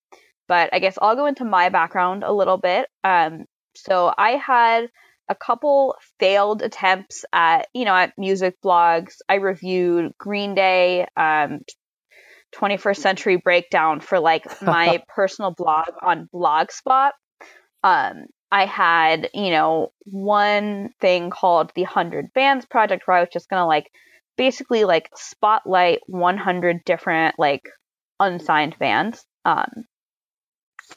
but 0.47 0.69
I 0.73 0.79
guess 0.79 0.97
I'll 1.01 1.15
go 1.15 1.25
into 1.25 1.45
my 1.45 1.69
background 1.69 2.23
a 2.23 2.31
little 2.31 2.57
bit. 2.57 2.87
Um, 3.03 3.45
so 3.75 4.13
I 4.15 4.31
had 4.31 4.89
a 5.27 5.35
couple 5.35 5.95
failed 6.19 6.61
attempts 6.61 7.25
at, 7.33 7.67
you 7.73 7.85
know, 7.85 7.95
at 7.95 8.13
music 8.17 8.55
blogs. 8.63 9.15
I 9.27 9.35
reviewed 9.35 10.13
Green 10.17 10.53
Day, 10.55 11.07
um, 11.17 11.61
21st 12.55 12.97
Century 12.97 13.35
Breakdown 13.37 13.99
for 13.99 14.19
like 14.19 14.45
my 14.61 15.03
personal 15.07 15.51
blog 15.51 15.89
on 16.01 16.29
Blogspot. 16.33 17.11
Um, 17.83 18.25
I 18.51 18.65
had, 18.65 19.29
you 19.33 19.49
know, 19.49 19.91
one 20.05 20.91
thing 21.01 21.29
called 21.29 21.71
the 21.75 21.83
100 21.83 22.31
Bands 22.33 22.65
Project 22.65 23.03
where 23.05 23.17
I 23.17 23.19
was 23.21 23.29
just 23.33 23.49
going 23.49 23.61
to 23.61 23.65
like 23.65 23.91
basically 24.37 24.83
like 24.83 25.09
spotlight 25.15 25.99
100 26.07 26.83
different 26.85 27.35
like 27.37 27.63
unsigned 28.19 28.77
bands. 28.79 29.25
Um, 29.43 29.85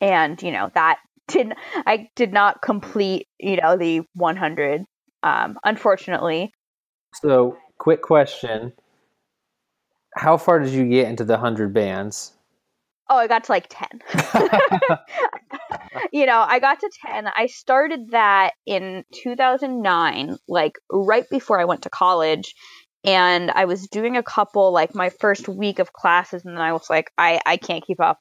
and 0.00 0.40
you 0.42 0.52
know 0.52 0.70
that 0.74 0.98
didn't. 1.28 1.54
I 1.74 2.08
did 2.16 2.32
not 2.32 2.62
complete 2.62 3.26
you 3.38 3.56
know 3.60 3.76
the 3.76 4.02
100 4.14 4.84
um, 5.22 5.58
unfortunately. 5.64 6.52
So, 7.14 7.56
quick 7.78 8.02
question: 8.02 8.72
How 10.16 10.36
far 10.36 10.60
did 10.60 10.72
you 10.72 10.88
get 10.88 11.08
into 11.08 11.24
the 11.24 11.34
100 11.34 11.72
bands? 11.72 12.32
Oh, 13.10 13.16
I 13.16 13.26
got 13.26 13.44
to 13.44 13.52
like 13.52 13.68
10. 13.70 14.02
you 16.12 16.26
know, 16.26 16.44
I 16.46 16.58
got 16.58 16.78
to 16.80 16.90
10. 17.06 17.26
I 17.34 17.46
started 17.46 18.10
that 18.10 18.52
in 18.66 19.02
2009, 19.14 20.36
like 20.46 20.72
right 20.92 21.24
before 21.30 21.58
I 21.58 21.64
went 21.64 21.82
to 21.82 21.90
college. 21.90 22.54
And 23.04 23.50
I 23.50 23.64
was 23.64 23.86
doing 23.88 24.16
a 24.16 24.22
couple, 24.22 24.72
like 24.72 24.94
my 24.94 25.10
first 25.10 25.48
week 25.48 25.78
of 25.78 25.92
classes, 25.92 26.44
and 26.44 26.56
then 26.56 26.62
I 26.62 26.72
was 26.72 26.90
like, 26.90 27.10
I, 27.16 27.40
I 27.46 27.56
can't 27.56 27.86
keep 27.86 28.00
up 28.00 28.18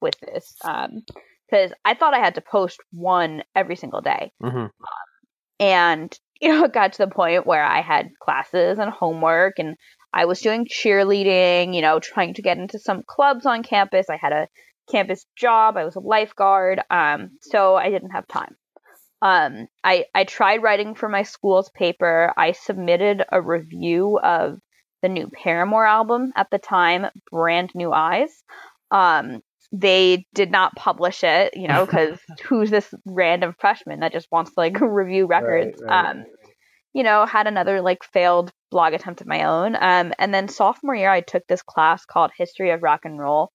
with 0.00 0.14
this. 0.20 0.54
Um, 0.64 1.02
because 1.50 1.72
I 1.84 1.94
thought 1.94 2.14
I 2.14 2.18
had 2.18 2.34
to 2.34 2.40
post 2.40 2.78
one 2.92 3.42
every 3.54 3.76
single 3.76 4.00
day. 4.00 4.32
Mm-hmm. 4.42 4.58
Um, 4.58 4.70
and, 5.60 6.18
you 6.40 6.50
know, 6.50 6.64
it 6.64 6.72
got 6.72 6.92
to 6.94 6.98
the 6.98 7.10
point 7.10 7.46
where 7.46 7.64
I 7.64 7.80
had 7.80 8.10
classes 8.22 8.78
and 8.78 8.90
homework 8.90 9.54
and 9.58 9.76
I 10.12 10.24
was 10.24 10.40
doing 10.40 10.66
cheerleading, 10.66 11.74
you 11.74 11.82
know, 11.82 12.00
trying 12.00 12.34
to 12.34 12.42
get 12.42 12.58
into 12.58 12.78
some 12.78 13.02
clubs 13.06 13.44
on 13.44 13.62
campus. 13.62 14.06
I 14.08 14.16
had 14.16 14.32
a 14.32 14.48
campus 14.90 15.26
job. 15.36 15.76
I 15.76 15.84
was 15.84 15.96
a 15.96 16.00
lifeguard. 16.00 16.80
Um, 16.90 17.30
so 17.42 17.76
I 17.76 17.90
didn't 17.90 18.10
have 18.10 18.26
time. 18.26 18.56
Um, 19.20 19.66
I, 19.82 20.06
I 20.14 20.24
tried 20.24 20.62
writing 20.62 20.94
for 20.94 21.08
my 21.08 21.22
school's 21.22 21.70
paper. 21.70 22.32
I 22.36 22.52
submitted 22.52 23.24
a 23.30 23.40
review 23.40 24.18
of 24.18 24.58
the 25.02 25.08
new 25.08 25.28
Paramore 25.28 25.86
album 25.86 26.32
at 26.36 26.48
the 26.50 26.58
time, 26.58 27.06
Brand 27.30 27.70
New 27.74 27.92
Eyes. 27.92 28.30
Um, 28.90 29.42
they 29.72 30.26
did 30.34 30.50
not 30.50 30.74
publish 30.76 31.24
it, 31.24 31.56
you 31.56 31.68
know, 31.68 31.84
because 31.86 32.18
who's 32.44 32.70
this 32.70 32.92
random 33.04 33.54
freshman 33.58 34.00
that 34.00 34.12
just 34.12 34.28
wants 34.30 34.52
to 34.52 34.60
like 34.60 34.80
review 34.80 35.26
records? 35.26 35.80
Right, 35.82 35.90
right. 35.90 36.10
Um, 36.10 36.24
you 36.94 37.02
know, 37.02 37.26
had 37.26 37.46
another 37.46 37.80
like 37.80 38.02
failed 38.02 38.50
blog 38.70 38.92
attempt 38.92 39.20
of 39.20 39.26
my 39.26 39.44
own. 39.44 39.76
Um, 39.76 40.12
and 40.18 40.32
then 40.32 40.48
sophomore 40.48 40.94
year, 40.94 41.10
I 41.10 41.20
took 41.20 41.46
this 41.46 41.62
class 41.62 42.04
called 42.04 42.30
History 42.36 42.70
of 42.70 42.82
Rock 42.82 43.00
and 43.04 43.18
Roll, 43.18 43.52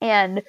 and 0.00 0.42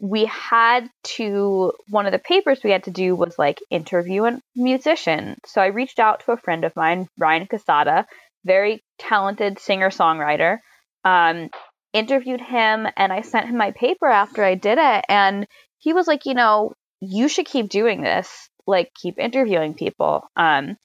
we 0.00 0.24
had 0.24 0.88
to 1.02 1.72
one 1.88 2.06
of 2.06 2.12
the 2.12 2.18
papers 2.18 2.60
we 2.64 2.70
had 2.70 2.84
to 2.84 2.90
do 2.90 3.14
was 3.14 3.38
like 3.38 3.60
interview 3.70 4.24
a 4.24 4.40
musician. 4.56 5.36
So 5.46 5.60
I 5.60 5.66
reached 5.66 5.98
out 5.98 6.20
to 6.20 6.32
a 6.32 6.38
friend 6.38 6.64
of 6.64 6.74
mine, 6.74 7.06
Ryan 7.18 7.46
Casada, 7.46 8.06
very 8.44 8.82
talented 8.98 9.58
singer 9.58 9.90
songwriter. 9.90 10.58
Um, 11.04 11.50
interviewed 11.92 12.40
him 12.40 12.86
and 12.96 13.12
I 13.12 13.22
sent 13.22 13.48
him 13.48 13.56
my 13.56 13.72
paper 13.72 14.06
after 14.06 14.42
I 14.44 14.54
did 14.54 14.78
it. 14.78 15.04
And 15.08 15.46
he 15.78 15.92
was 15.92 16.06
like, 16.06 16.24
you 16.24 16.34
know, 16.34 16.72
you 17.00 17.28
should 17.28 17.46
keep 17.46 17.68
doing 17.68 18.02
this, 18.02 18.48
like 18.66 18.90
keep 18.94 19.18
interviewing 19.18 19.74
people. 19.74 20.22
Um, 20.36 20.76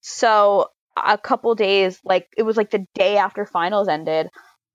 so 0.00 0.68
a 0.96 1.18
couple 1.18 1.54
days, 1.54 1.98
like 2.04 2.28
it 2.36 2.42
was 2.42 2.56
like 2.56 2.70
the 2.70 2.86
day 2.94 3.16
after 3.16 3.46
finals 3.46 3.88
ended, 3.88 4.28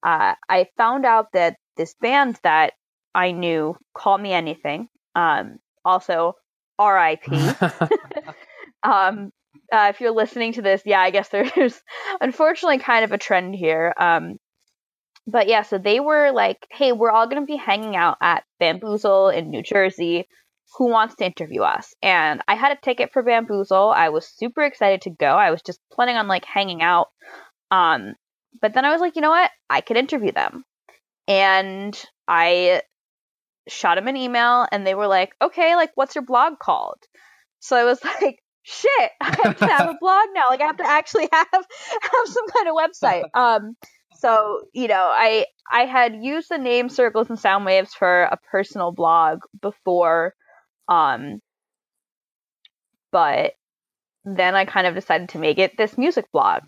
uh, 0.05 0.35
I 0.49 0.67
found 0.77 1.05
out 1.05 1.27
that 1.33 1.57
this 1.77 1.95
band 2.01 2.39
that 2.43 2.73
I 3.15 3.31
knew, 3.31 3.75
Call 3.93 4.17
Me 4.17 4.33
Anything, 4.33 4.89
um, 5.15 5.57
also 5.83 6.33
R.I.P. 6.77 7.31
um, 8.83 9.31
uh, 9.71 9.87
if 9.89 10.01
you're 10.01 10.11
listening 10.11 10.53
to 10.53 10.61
this, 10.61 10.81
yeah, 10.85 10.99
I 10.99 11.11
guess 11.11 11.29
there's 11.55 11.81
unfortunately 12.21 12.79
kind 12.79 13.05
of 13.05 13.11
a 13.11 13.17
trend 13.17 13.55
here. 13.55 13.93
Um, 13.97 14.37
but 15.27 15.47
yeah, 15.47 15.63
so 15.63 15.77
they 15.77 15.99
were 15.99 16.31
like, 16.31 16.67
hey, 16.69 16.91
we're 16.91 17.09
all 17.09 17.27
going 17.27 17.41
to 17.41 17.47
be 17.47 17.57
hanging 17.57 17.95
out 17.95 18.17
at 18.21 18.43
Bamboozle 18.59 19.29
in 19.29 19.49
New 19.49 19.63
Jersey. 19.63 20.27
Who 20.77 20.89
wants 20.89 21.15
to 21.15 21.25
interview 21.25 21.61
us? 21.61 21.93
And 22.01 22.41
I 22.47 22.55
had 22.55 22.71
a 22.71 22.81
ticket 22.81 23.11
for 23.11 23.23
Bamboozle. 23.23 23.91
I 23.95 24.09
was 24.09 24.27
super 24.27 24.63
excited 24.63 25.01
to 25.01 25.09
go. 25.09 25.27
I 25.27 25.51
was 25.51 25.61
just 25.61 25.79
planning 25.91 26.17
on 26.17 26.27
like 26.27 26.45
hanging 26.45 26.81
out. 26.81 27.07
Um, 27.71 28.13
but 28.61 28.73
then 28.73 28.85
I 28.85 28.91
was 28.91 29.01
like, 29.01 29.15
you 29.15 29.21
know 29.21 29.29
what? 29.29 29.49
I 29.69 29.81
could 29.81 29.97
interview 29.97 30.31
them. 30.31 30.63
And 31.27 31.99
I 32.27 32.81
shot 33.67 33.97
him 33.97 34.07
an 34.07 34.17
email 34.17 34.67
and 34.71 34.85
they 34.85 34.95
were 34.95 35.07
like, 35.07 35.33
okay, 35.41 35.75
like, 35.75 35.91
what's 35.95 36.15
your 36.15 36.23
blog 36.23 36.59
called? 36.59 36.99
So 37.59 37.75
I 37.75 37.83
was 37.83 38.03
like, 38.21 38.39
shit, 38.63 39.11
I 39.21 39.35
have 39.43 39.57
to 39.57 39.67
have 39.67 39.89
a 39.89 39.97
blog 39.99 40.25
now. 40.33 40.49
Like, 40.49 40.61
I 40.61 40.65
have 40.65 40.77
to 40.77 40.87
actually 40.87 41.29
have 41.33 41.47
have 41.51 42.27
some 42.27 42.47
kind 42.47 42.67
of 42.69 42.75
website. 42.75 43.23
Um, 43.33 43.75
so, 44.17 44.61
you 44.73 44.87
know, 44.87 45.11
I 45.13 45.45
I 45.71 45.85
had 45.85 46.23
used 46.23 46.49
the 46.49 46.57
name 46.57 46.89
Circles 46.89 47.29
and 47.29 47.39
Sound 47.39 47.65
Waves 47.65 47.93
for 47.93 48.23
a 48.23 48.37
personal 48.51 48.91
blog 48.91 49.39
before 49.61 50.33
um 50.87 51.39
but 53.11 53.53
then 54.25 54.55
I 54.55 54.65
kind 54.65 54.87
of 54.87 54.93
decided 54.93 55.29
to 55.29 55.39
make 55.39 55.57
it 55.57 55.77
this 55.77 55.97
music 55.97 56.25
blog. 56.33 56.63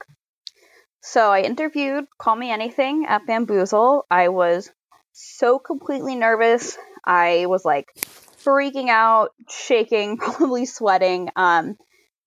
So 1.01 1.32
I 1.32 1.42
interviewed 1.42 2.06
Call 2.18 2.36
Me 2.36 2.51
Anything 2.51 3.06
at 3.06 3.25
Bamboozle. 3.27 4.06
I 4.10 4.30
was 4.30 4.72
so 5.18 5.58
completely 5.58 6.16
nervous. 6.16 6.78
I 7.04 7.48
was 7.48 7.66
like 7.66 7.88
freaking 8.46 8.90
out, 8.90 9.32
shaking, 9.50 10.18
probably 10.18 10.66
sweating. 10.66 11.30
Um, 11.36 11.76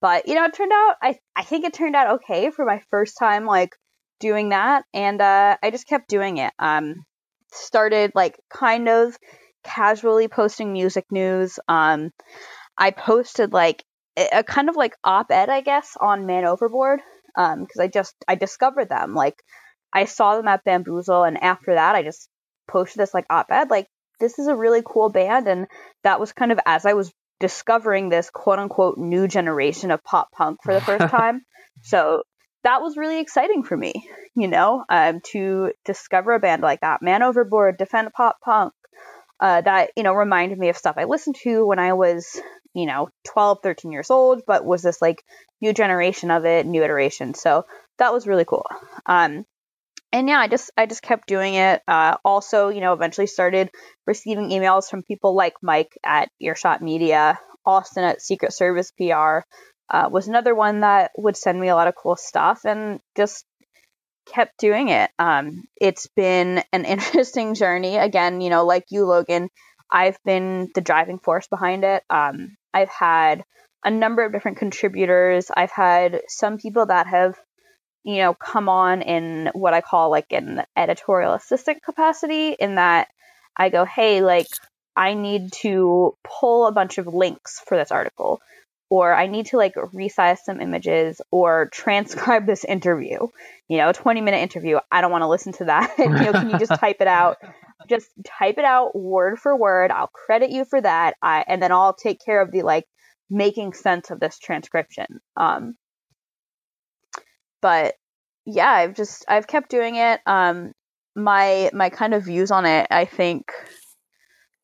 but 0.00 0.26
you 0.26 0.34
know, 0.34 0.44
it 0.44 0.54
turned 0.54 0.72
out 0.72 0.96
I 1.02 1.18
I 1.36 1.44
think 1.44 1.64
it 1.64 1.72
turned 1.72 1.96
out 1.96 2.16
okay 2.16 2.50
for 2.50 2.64
my 2.64 2.80
first 2.90 3.16
time 3.18 3.46
like 3.46 3.76
doing 4.18 4.50
that, 4.50 4.84
and 4.92 5.20
uh, 5.20 5.56
I 5.62 5.70
just 5.70 5.86
kept 5.86 6.08
doing 6.08 6.38
it. 6.38 6.52
Um, 6.58 7.04
started 7.52 8.12
like 8.14 8.38
kind 8.52 8.88
of 8.88 9.16
casually 9.62 10.28
posting 10.28 10.72
music 10.72 11.06
news. 11.10 11.58
Um, 11.68 12.10
I 12.76 12.90
posted 12.90 13.52
like 13.52 13.84
a 14.16 14.42
kind 14.42 14.68
of 14.68 14.76
like 14.76 14.96
op-ed, 15.04 15.48
I 15.48 15.60
guess, 15.60 15.96
on 16.00 16.26
Man 16.26 16.44
Overboard 16.44 17.00
because 17.34 17.78
um, 17.78 17.82
I 17.82 17.86
just 17.86 18.14
I 18.26 18.34
discovered 18.34 18.88
them. 18.88 19.14
Like 19.14 19.36
I 19.92 20.06
saw 20.06 20.36
them 20.36 20.48
at 20.48 20.64
Bamboozle, 20.64 21.24
and 21.24 21.42
after 21.42 21.74
that, 21.74 21.94
I 21.94 22.02
just 22.02 22.28
posted 22.70 23.00
this 23.00 23.14
like 23.14 23.26
op-ed, 23.30 23.70
like 23.70 23.86
this 24.20 24.38
is 24.38 24.46
a 24.46 24.54
really 24.54 24.82
cool 24.84 25.08
band, 25.08 25.48
and 25.48 25.66
that 26.04 26.20
was 26.20 26.32
kind 26.32 26.52
of 26.52 26.60
as 26.66 26.86
I 26.86 26.92
was 26.92 27.12
discovering 27.40 28.08
this 28.08 28.30
quote 28.30 28.58
unquote 28.58 28.98
new 28.98 29.26
generation 29.26 29.90
of 29.90 30.04
pop 30.04 30.28
punk 30.32 30.58
for 30.62 30.74
the 30.74 30.80
first 30.80 31.08
time. 31.10 31.42
so 31.82 32.22
that 32.62 32.82
was 32.82 32.96
really 32.96 33.20
exciting 33.20 33.62
for 33.62 33.76
me, 33.76 34.06
you 34.36 34.46
know, 34.46 34.84
um, 34.88 35.20
to 35.32 35.72
discover 35.84 36.34
a 36.34 36.40
band 36.40 36.62
like 36.62 36.80
that. 36.80 37.02
Man 37.02 37.22
Overboard, 37.22 37.78
Defend 37.78 38.12
Pop 38.12 38.36
Punk, 38.44 38.74
uh, 39.40 39.62
that, 39.62 39.90
you 39.96 40.02
know, 40.02 40.12
reminded 40.12 40.58
me 40.58 40.68
of 40.68 40.76
stuff 40.76 40.96
I 40.98 41.04
listened 41.04 41.36
to 41.42 41.64
when 41.64 41.78
I 41.78 41.94
was, 41.94 42.38
you 42.74 42.84
know, 42.84 43.08
12, 43.28 43.60
13 43.62 43.92
years 43.92 44.10
old, 44.10 44.42
but 44.46 44.64
was 44.64 44.82
this 44.82 45.00
like 45.00 45.22
new 45.62 45.72
generation 45.72 46.30
of 46.30 46.44
it, 46.44 46.66
new 46.66 46.84
iteration. 46.84 47.32
So 47.32 47.64
that 47.98 48.12
was 48.12 48.26
really 48.26 48.44
cool. 48.44 48.66
Um, 49.06 49.46
and 50.12 50.28
yeah, 50.28 50.38
I 50.38 50.48
just 50.48 50.70
I 50.76 50.86
just 50.86 51.02
kept 51.02 51.28
doing 51.28 51.54
it. 51.54 51.82
Uh, 51.86 52.16
also, 52.24 52.68
you 52.68 52.80
know, 52.80 52.92
eventually 52.92 53.26
started 53.26 53.70
receiving 54.06 54.50
emails 54.50 54.88
from 54.88 55.02
people 55.02 55.34
like 55.34 55.54
Mike 55.62 55.92
at 56.04 56.30
Earshot 56.40 56.82
Media, 56.82 57.38
Austin 57.64 58.04
at 58.04 58.22
Secret 58.22 58.52
Service 58.52 58.92
PR, 58.92 59.40
uh, 59.90 60.08
was 60.10 60.28
another 60.28 60.54
one 60.54 60.80
that 60.80 61.10
would 61.16 61.36
send 61.36 61.60
me 61.60 61.68
a 61.68 61.74
lot 61.74 61.88
of 61.88 61.94
cool 61.94 62.16
stuff 62.16 62.64
and 62.64 63.00
just 63.16 63.44
kept 64.26 64.58
doing 64.58 64.88
it. 64.88 65.10
Um, 65.18 65.64
it's 65.80 66.08
been 66.14 66.62
an 66.72 66.84
interesting 66.86 67.54
journey. 67.54 67.96
Again, 67.96 68.40
you 68.40 68.50
know, 68.50 68.64
like 68.64 68.84
you, 68.90 69.04
Logan, 69.04 69.48
I've 69.90 70.18
been 70.24 70.70
the 70.74 70.80
driving 70.80 71.18
force 71.18 71.48
behind 71.48 71.84
it. 71.84 72.02
Um, 72.08 72.56
I've 72.72 72.90
had 72.90 73.42
a 73.84 73.90
number 73.90 74.24
of 74.24 74.32
different 74.32 74.58
contributors. 74.58 75.50
I've 75.54 75.72
had 75.72 76.20
some 76.28 76.58
people 76.58 76.86
that 76.86 77.06
have, 77.08 77.34
you 78.04 78.18
know, 78.18 78.34
come 78.34 78.68
on 78.68 79.02
in 79.02 79.50
what 79.52 79.74
I 79.74 79.80
call 79.80 80.10
like 80.10 80.32
an 80.32 80.62
editorial 80.76 81.34
assistant 81.34 81.82
capacity, 81.82 82.52
in 82.52 82.76
that 82.76 83.08
I 83.56 83.68
go, 83.68 83.84
hey, 83.84 84.22
like, 84.22 84.48
I 84.96 85.14
need 85.14 85.52
to 85.62 86.16
pull 86.24 86.66
a 86.66 86.72
bunch 86.72 86.98
of 86.98 87.06
links 87.06 87.60
for 87.66 87.76
this 87.76 87.90
article 87.90 88.40
or 88.90 89.14
I 89.14 89.28
need 89.28 89.46
to 89.46 89.56
like 89.56 89.74
resize 89.76 90.38
some 90.38 90.60
images 90.60 91.22
or 91.30 91.70
transcribe 91.72 92.44
this 92.44 92.64
interview. 92.64 93.28
You 93.68 93.78
know, 93.78 93.90
a 93.90 93.94
20 93.94 94.20
minute 94.20 94.38
interview. 94.38 94.78
I 94.90 95.00
don't 95.00 95.12
want 95.12 95.22
to 95.22 95.28
listen 95.28 95.52
to 95.54 95.64
that. 95.66 95.94
you 95.98 96.08
know, 96.08 96.32
can 96.32 96.50
you 96.50 96.58
just 96.58 96.74
type 96.78 96.96
it 97.00 97.06
out? 97.06 97.38
Just 97.88 98.08
type 98.26 98.58
it 98.58 98.64
out 98.64 98.94
word 98.96 99.38
for 99.38 99.56
word. 99.56 99.92
I'll 99.92 100.08
credit 100.08 100.50
you 100.50 100.64
for 100.64 100.80
that. 100.80 101.14
I 101.22 101.44
and 101.46 101.62
then 101.62 101.72
I'll 101.72 101.94
take 101.94 102.18
care 102.22 102.42
of 102.42 102.50
the 102.50 102.62
like 102.62 102.84
making 103.30 103.72
sense 103.72 104.10
of 104.10 104.18
this 104.18 104.38
transcription. 104.38 105.20
Um 105.36 105.76
but 107.60 107.94
yeah, 108.46 108.70
I've 108.70 108.94
just 108.94 109.24
I've 109.28 109.46
kept 109.46 109.70
doing 109.70 109.96
it. 109.96 110.20
Um 110.26 110.72
my 111.16 111.70
my 111.72 111.90
kind 111.90 112.14
of 112.14 112.24
views 112.24 112.50
on 112.50 112.66
it, 112.66 112.86
I 112.90 113.04
think 113.04 113.52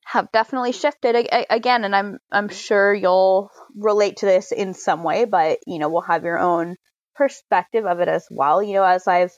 have 0.05 0.31
definitely 0.31 0.71
shifted 0.71 1.17
again 1.51 1.83
and 1.83 1.95
i'm 1.95 2.19
i'm 2.31 2.49
sure 2.49 2.95
you'll 2.95 3.51
relate 3.75 4.19
to 4.19 4.25
this 4.25 4.53
in 4.53 4.73
some 4.73 5.03
way 5.03 5.25
but 5.25 5.59
you 5.67 5.81
know 5.81 5.89
we'll 5.89 6.01
have 6.01 6.23
your 6.23 6.39
own 6.39 6.77
perspective 7.17 7.87
of 7.87 8.01
it 8.01 8.09
as 8.09 8.27
well. 8.31 8.63
You 8.63 8.75
know, 8.75 8.85
as 8.85 9.09
I've 9.09 9.33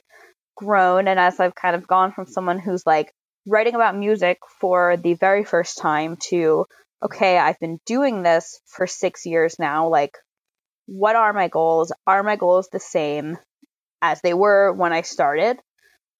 grown 0.56 1.08
and 1.08 1.18
as 1.18 1.40
I've 1.40 1.54
kind 1.54 1.76
of 1.76 1.86
gone 1.86 2.12
from 2.12 2.26
someone 2.26 2.58
who's 2.58 2.84
like 2.84 3.12
writing 3.46 3.74
about 3.74 3.96
music 3.96 4.38
for 4.60 4.96
the 4.96 5.14
very 5.14 5.44
first 5.44 5.78
time 5.78 6.16
to, 6.28 6.66
okay, 7.02 7.38
I've 7.38 7.58
been 7.60 7.78
doing 7.86 8.22
this 8.22 8.60
for 8.66 8.86
six 8.86 9.24
years 9.24 9.56
now. 9.58 9.88
Like, 9.88 10.12
what 10.86 11.16
are 11.16 11.32
my 11.32 11.48
goals? 11.48 11.92
Are 12.06 12.22
my 12.22 12.36
goals 12.36 12.68
the 12.70 12.80
same 12.80 13.38
as 14.02 14.20
they 14.20 14.34
were 14.34 14.72
when 14.72 14.92
I 14.92 15.02
started? 15.02 15.58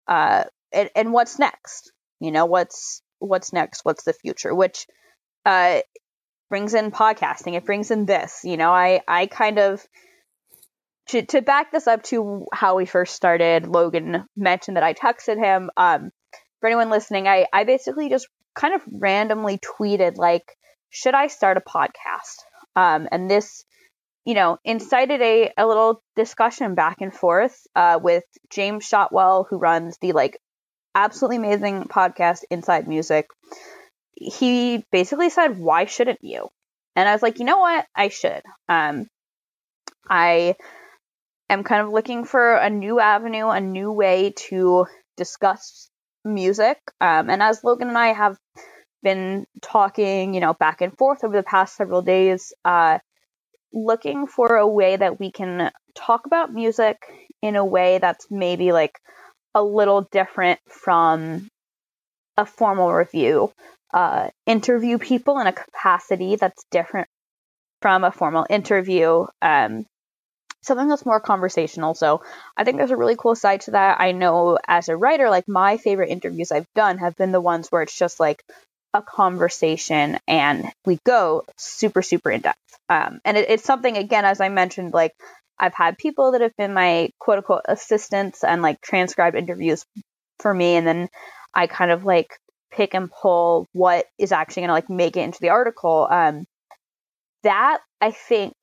Uh, 0.07 0.45
and, 0.73 0.91
and 0.95 1.13
what's 1.13 1.39
next? 1.39 1.93
You 2.21 2.33
know, 2.33 2.47
what's 2.47 3.03
what's 3.19 3.53
next? 3.53 3.85
What's 3.85 4.05
the 4.05 4.13
future? 4.13 4.55
Which 4.55 4.87
uh, 5.45 5.81
brings 6.51 6.75
in 6.75 6.91
podcasting. 6.91 7.55
It 7.55 7.65
brings 7.65 7.91
in 7.91 8.07
this. 8.07 8.41
You 8.45 8.57
know, 8.57 8.71
I 8.71 9.01
I 9.07 9.27
kind 9.27 9.59
of 9.59 9.85
to, 11.09 11.23
to 11.23 11.43
back 11.43 11.73
this 11.73 11.87
up 11.87 12.03
to 12.05 12.47
how 12.53 12.77
we 12.77 12.87
first 12.87 13.15
started. 13.15 13.67
Logan 13.67 14.25
mentioned 14.37 14.77
that 14.77 14.85
I 14.85 14.95
texted 14.95 15.39
him. 15.43 15.71
Um, 15.77 16.11
for 16.61 16.67
anyone 16.67 16.91
listening, 16.91 17.29
I 17.29 17.47
I 17.53 17.65
basically 17.65 18.09
just 18.09 18.29
kind 18.55 18.75
of 18.75 18.83
randomly 18.91 19.59
tweeted 19.59 20.17
like, 20.17 20.57
should 20.91 21.15
I 21.15 21.29
start 21.29 21.57
a 21.57 21.61
podcast? 21.61 22.43
Um, 22.75 23.09
and 23.11 23.31
this 23.31 23.65
you 24.29 24.35
know, 24.35 24.59
incited 24.63 25.23
a, 25.23 25.53
a 25.57 25.67
little 25.67 26.03
discussion 26.15 26.75
back 26.75 26.99
and 27.01 27.15
forth 27.15 27.57
uh, 27.75 27.99
with 28.03 28.25
James 28.51 28.85
Shotwell, 28.85 29.47
who 29.49 29.57
runs 29.57 29.97
the 30.03 30.13
like 30.13 30.39
absolutely 30.95 31.39
amazing 31.39 31.85
podcast 31.85 32.45
Inside 32.51 32.87
Music 32.87 33.27
he 34.21 34.85
basically 34.91 35.31
said, 35.31 35.59
"Why 35.59 35.85
shouldn't 35.85 36.23
you?" 36.23 36.49
And 36.97 37.09
I 37.09 37.13
was 37.13 37.23
like, 37.23 37.39
"You 37.39 37.45
know 37.45 37.59
what? 37.59 37.87
I 37.95 38.09
should." 38.09 38.43
Um, 38.69 39.07
I 40.09 40.57
am 41.49 41.65
kind 41.65 41.83
of 41.83 41.93
looking 41.93 42.25
for 42.25 42.55
a 42.55 42.71
new 42.71 43.01
avenue, 43.01 43.49
a 43.49 43.61
new 43.61 43.93
way 43.93 44.33
to 44.49 44.87
discuss 45.17 45.89
music. 46.25 46.79
Um, 47.01 47.31
and 47.31 47.43
as 47.43 47.63
Logan 47.63 47.89
and 47.89 47.99
I 47.99 48.09
have 48.09 48.37
been 49.03 49.47
talking, 49.63 50.35
you 50.35 50.41
know, 50.41 50.55
back 50.55 50.81
and 50.81 50.97
forth 50.97 51.25
over 51.25 51.37
the 51.37 51.43
past 51.43 51.77
several 51.77 52.03
days, 52.03 52.53
uh, 52.65 52.99
looking 53.73 54.27
for 54.27 54.57
a 54.57 54.67
way 54.67 54.97
that 54.97 55.21
we 55.21 55.31
can 55.31 55.71
talk 55.95 56.27
about 56.27 56.53
music 56.53 56.97
in 57.43 57.57
a 57.57 57.65
way 57.65 57.99
that's 57.99 58.27
maybe 58.31 58.73
like 58.73 58.99
a 59.55 59.63
little 59.63 60.03
different 60.11 60.61
from 60.69 61.49
a 62.37 62.47
formal 62.47 62.93
review 62.93 63.53
uh, 63.93 64.29
interview 64.47 64.99
people 64.99 65.39
in 65.39 65.47
a 65.47 65.53
capacity 65.53 66.37
that's 66.37 66.65
different 66.71 67.09
from 67.81 68.05
a 68.05 68.11
formal 68.11 68.47
interview. 68.49 69.27
Um, 69.41 69.87
something 70.63 70.89
that's 70.89 71.07
more 71.07 71.21
conversational. 71.21 71.95
So 71.95 72.23
I 72.57 72.65
think 72.65 72.77
there's 72.77 72.91
a 72.91 72.97
really 72.97 73.17
cool 73.17 73.35
side 73.35 73.63
to 73.63 73.71
that. 73.73 74.01
I 74.01 74.13
know 74.13 74.59
as 74.67 74.89
a 74.89 74.97
writer, 74.97 75.31
like 75.31 75.49
my 75.49 75.77
favorite 75.77 76.11
interviews 76.11 76.53
I've 76.53 76.67
done 76.75 76.99
have 76.99 77.17
been 77.17 77.33
the 77.33 77.41
ones 77.41 77.69
where 77.69 77.83
it's 77.83 77.97
just 77.97 78.21
like 78.21 78.43
a 78.95 79.03
conversation 79.03 80.19
and 80.27 80.67
we 80.85 80.99
go 81.05 81.45
super, 81.57 82.03
super 82.03 82.31
in 82.31 82.41
depth. 82.41 82.59
Um, 82.89 83.21
and 83.25 83.37
it, 83.37 83.51
it's 83.51 83.65
something, 83.65 83.97
again, 83.97 84.25
as 84.25 84.41
I 84.41 84.49
mentioned, 84.49 84.93
like 84.93 85.13
I've 85.59 85.75
had 85.75 85.99
people 85.99 86.33
that 86.33 86.41
have 86.41 86.57
been 86.57 86.73
my 86.73 87.11
quote 87.19 87.39
unquote 87.39 87.63
assistants 87.67 88.45
and 88.45 88.63
like 88.63 88.81
transcribed 88.81 89.37
interviews 89.37 89.85
for 90.41 90.53
me. 90.53 90.77
And 90.77 90.87
then 90.87 91.09
I 91.55 91.67
kind 91.67 91.91
of 91.91 92.05
like 92.05 92.31
pick 92.71 92.95
and 92.95 93.11
pull 93.11 93.67
what 93.73 94.07
is 94.19 94.33
actually 94.33 94.63
going 94.63 94.69
to 94.69 94.75
like 94.75 94.91
make 94.91 95.17
it 95.17 95.23
into 95.23 95.41
the 95.41 95.51
article. 95.51 96.07
Um, 96.11 96.47
that 97.43 97.81
I 98.01 98.11
think 98.11 98.55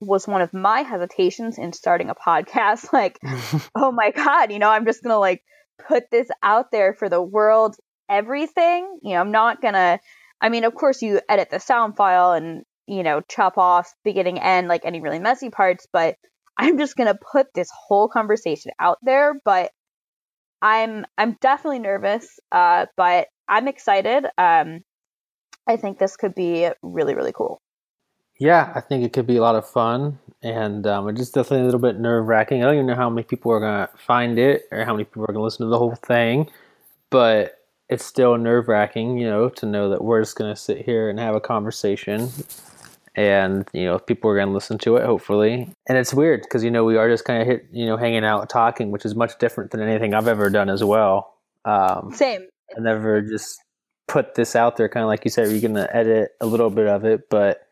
was 0.00 0.26
one 0.26 0.40
of 0.40 0.54
my 0.54 0.80
hesitations 0.80 1.58
in 1.58 1.72
starting 1.72 2.10
a 2.10 2.14
podcast. 2.14 2.88
Like, 2.92 3.18
oh 3.74 3.92
my 3.92 4.10
God, 4.10 4.50
you 4.50 4.58
know, 4.58 4.70
I'm 4.70 4.84
just 4.86 5.02
going 5.02 5.14
to 5.14 5.18
like 5.18 5.42
put 5.86 6.10
this 6.10 6.28
out 6.42 6.70
there 6.70 6.94
for 6.94 7.08
the 7.08 7.22
world, 7.22 7.76
everything. 8.10 8.98
You 9.02 9.14
know, 9.14 9.20
I'm 9.20 9.30
not 9.30 9.62
to, 9.74 10.00
I 10.40 10.48
mean, 10.48 10.64
of 10.64 10.74
course, 10.74 11.00
you 11.00 11.20
edit 11.28 11.48
the 11.50 11.60
sound 11.60 11.96
file 11.96 12.32
and, 12.32 12.64
you 12.86 13.02
know, 13.02 13.22
chop 13.28 13.56
off 13.56 13.94
beginning 14.04 14.38
end, 14.38 14.68
like 14.68 14.84
any 14.84 15.00
really 15.00 15.20
messy 15.20 15.50
parts, 15.50 15.86
but 15.92 16.16
I'm 16.58 16.76
just 16.78 16.96
to 17.06 17.18
put 17.32 17.46
this 17.54 17.70
whole 17.72 18.08
conversation 18.08 18.72
out 18.78 18.98
there. 19.02 19.34
But 19.44 19.70
I'm 20.62 21.06
I'm 21.16 21.36
definitely 21.40 21.78
nervous, 21.78 22.38
uh, 22.52 22.86
but 22.96 23.28
I'm 23.48 23.68
excited. 23.68 24.26
Um, 24.36 24.80
I 25.66 25.76
think 25.76 25.98
this 25.98 26.16
could 26.16 26.34
be 26.34 26.68
really 26.82 27.14
really 27.14 27.32
cool. 27.32 27.60
Yeah, 28.38 28.72
I 28.74 28.80
think 28.80 29.04
it 29.04 29.12
could 29.12 29.26
be 29.26 29.36
a 29.36 29.42
lot 29.42 29.54
of 29.54 29.68
fun, 29.68 30.18
and 30.42 30.86
um, 30.86 31.08
it's 31.08 31.18
just 31.18 31.34
definitely 31.34 31.62
a 31.62 31.64
little 31.64 31.80
bit 31.80 31.98
nerve 31.98 32.26
wracking. 32.26 32.62
I 32.62 32.66
don't 32.66 32.74
even 32.74 32.86
know 32.86 32.94
how 32.94 33.10
many 33.10 33.22
people 33.22 33.52
are 33.52 33.60
gonna 33.60 33.88
find 33.96 34.38
it 34.38 34.62
or 34.70 34.84
how 34.84 34.92
many 34.92 35.04
people 35.04 35.24
are 35.24 35.32
gonna 35.32 35.42
listen 35.42 35.66
to 35.66 35.70
the 35.70 35.78
whole 35.78 35.94
thing, 35.94 36.50
but 37.10 37.59
it's 37.90 38.04
still 38.04 38.38
nerve 38.38 38.68
wracking, 38.68 39.18
you 39.18 39.28
know, 39.28 39.48
to 39.50 39.66
know 39.66 39.90
that 39.90 40.02
we're 40.02 40.22
just 40.22 40.36
gonna 40.36 40.56
sit 40.56 40.84
here 40.84 41.10
and 41.10 41.18
have 41.18 41.34
a 41.34 41.40
conversation 41.40 42.30
and 43.16 43.68
you 43.72 43.84
know 43.84 43.98
people 43.98 44.30
are 44.30 44.36
going 44.36 44.48
to 44.48 44.54
listen 44.54 44.78
to 44.78 44.96
it 44.96 45.04
hopefully. 45.04 45.68
And 45.88 45.98
it's 45.98 46.14
weird 46.14 46.42
because 46.42 46.62
you 46.62 46.70
know 46.70 46.84
we 46.84 46.96
are 46.96 47.08
just 47.08 47.24
kind 47.24 47.42
of 47.42 47.48
hit 47.48 47.66
you 47.72 47.86
know 47.86 47.96
hanging 47.96 48.24
out 48.24 48.48
talking 48.48 48.90
which 48.90 49.04
is 49.04 49.14
much 49.14 49.38
different 49.38 49.70
than 49.72 49.80
anything 49.80 50.14
i've 50.14 50.28
ever 50.28 50.50
done 50.50 50.70
as 50.70 50.84
well. 50.84 51.34
Um 51.64 52.12
same. 52.14 52.46
I 52.76 52.80
never 52.80 53.20
just 53.20 53.60
put 54.06 54.34
this 54.34 54.56
out 54.56 54.76
there 54.76 54.88
kind 54.88 55.02
of 55.02 55.08
like 55.08 55.24
you 55.24 55.30
said 55.30 55.50
you're 55.50 55.60
going 55.60 55.74
to 55.74 55.96
edit 55.96 56.32
a 56.40 56.46
little 56.46 56.70
bit 56.70 56.88
of 56.88 57.04
it 57.04 57.28
but 57.30 57.68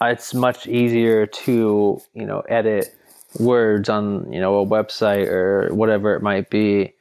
it's 0.00 0.32
much 0.32 0.66
easier 0.66 1.26
to 1.26 2.00
you 2.14 2.26
know 2.26 2.40
edit 2.48 2.94
words 3.38 3.88
on 3.88 4.32
you 4.32 4.40
know 4.40 4.60
a 4.60 4.66
website 4.66 5.26
or 5.28 5.68
whatever 5.74 6.14
it 6.14 6.22
might 6.22 6.48
be 6.48 6.94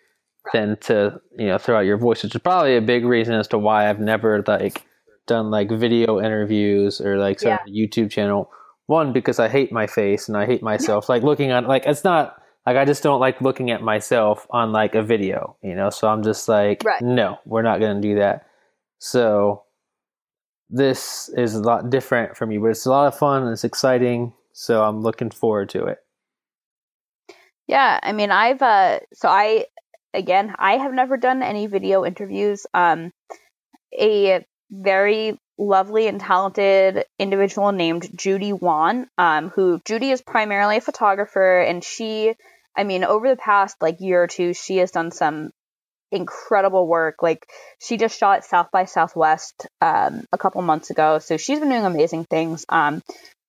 than 0.54 0.78
to 0.78 1.20
you 1.38 1.48
know 1.48 1.58
throw 1.58 1.78
out 1.78 1.86
your 1.86 1.98
voice 1.98 2.24
which 2.24 2.34
is 2.34 2.42
probably 2.42 2.76
a 2.76 2.82
big 2.82 3.06
reason 3.06 3.34
as 3.34 3.48
to 3.48 3.58
why 3.58 3.90
i've 3.90 4.00
never 4.00 4.44
like 4.48 4.86
done 5.30 5.50
like 5.50 5.72
video 5.72 6.20
interviews 6.20 7.00
or 7.00 7.18
like 7.18 7.42
yeah. 7.42 7.60
a 7.66 7.70
YouTube 7.70 8.12
channel. 8.12 8.52
One 8.88 9.14
because 9.14 9.40
I 9.40 9.48
hate 9.48 9.72
my 9.72 9.88
face 9.88 10.28
and 10.28 10.36
I 10.36 10.46
hate 10.46 10.62
myself. 10.62 11.08
like 11.08 11.24
looking 11.24 11.52
at 11.52 11.66
like 11.66 11.86
it's 11.86 12.04
not 12.04 12.42
like 12.66 12.76
I 12.76 12.84
just 12.84 13.04
don't 13.04 13.22
like 13.22 13.40
looking 13.40 13.72
at 13.72 13.82
myself 13.82 14.46
on 14.50 14.74
like 14.74 14.96
a 14.96 15.04
video, 15.04 15.56
you 15.62 15.76
know. 15.76 15.92
So 15.92 16.10
I'm 16.10 16.24
just 16.24 16.50
like, 16.50 16.84
right. 16.84 17.02
no, 17.02 17.38
we're 17.46 17.62
not 17.62 17.80
gonna 17.80 18.02
do 18.02 18.16
that. 18.16 18.48
So 18.98 19.64
this 20.70 21.30
is 21.38 21.56
a 21.56 21.62
lot 21.62 21.90
different 21.90 22.36
for 22.36 22.46
me, 22.46 22.58
but 22.58 22.72
it's 22.72 22.86
a 22.86 22.90
lot 22.90 23.08
of 23.08 23.18
fun 23.18 23.44
and 23.44 23.52
it's 23.52 23.64
exciting. 23.64 24.34
So 24.54 24.84
I'm 24.84 25.02
looking 25.02 25.30
forward 25.30 25.70
to 25.70 25.86
it. 25.86 26.00
Yeah, 27.68 28.00
I 28.02 28.12
mean, 28.12 28.32
I've 28.32 28.62
uh, 28.64 29.00
so 29.14 29.30
I 29.30 29.66
again, 30.14 30.56
I 30.58 30.78
have 30.78 30.94
never 30.94 31.18
done 31.18 31.44
any 31.44 31.68
video 31.68 32.06
interviews. 32.06 32.66
Um, 32.74 33.12
a 33.98 34.46
very 34.72 35.40
lovely 35.58 36.08
and 36.08 36.22
talented 36.22 37.06
individual 37.18 37.72
named 37.72 38.10
Judy 38.18 38.54
Wan, 38.54 39.08
um, 39.18 39.50
who 39.50 39.82
Judy 39.86 40.12
is 40.12 40.22
primarily 40.22 40.78
a 40.78 40.82
photographer, 40.82 41.60
and 41.60 41.84
she, 41.84 42.34
I 42.78 42.84
mean, 42.84 43.04
over 43.04 43.30
the 43.30 43.36
past 43.36 43.78
like 43.82 44.00
year 44.00 44.24
or 44.24 44.28
two, 44.28 44.54
she 44.54 44.78
has 44.78 44.92
done 44.92 45.12
some 45.12 45.52
incredible 46.12 46.88
work. 46.88 47.22
Like 47.22 47.46
she 47.80 47.98
just 47.98 48.18
shot 48.18 48.46
South 48.46 48.70
by 48.72 48.86
Southwest 48.86 49.68
um, 49.82 50.26
a 50.32 50.38
couple 50.38 50.62
months 50.62 50.90
ago, 50.90 51.20
so 51.20 51.38
she's 51.38 51.60
been 51.60 51.70
doing 51.70 51.86
amazing 51.86 52.26
things. 52.26 52.66
Um, 52.70 53.02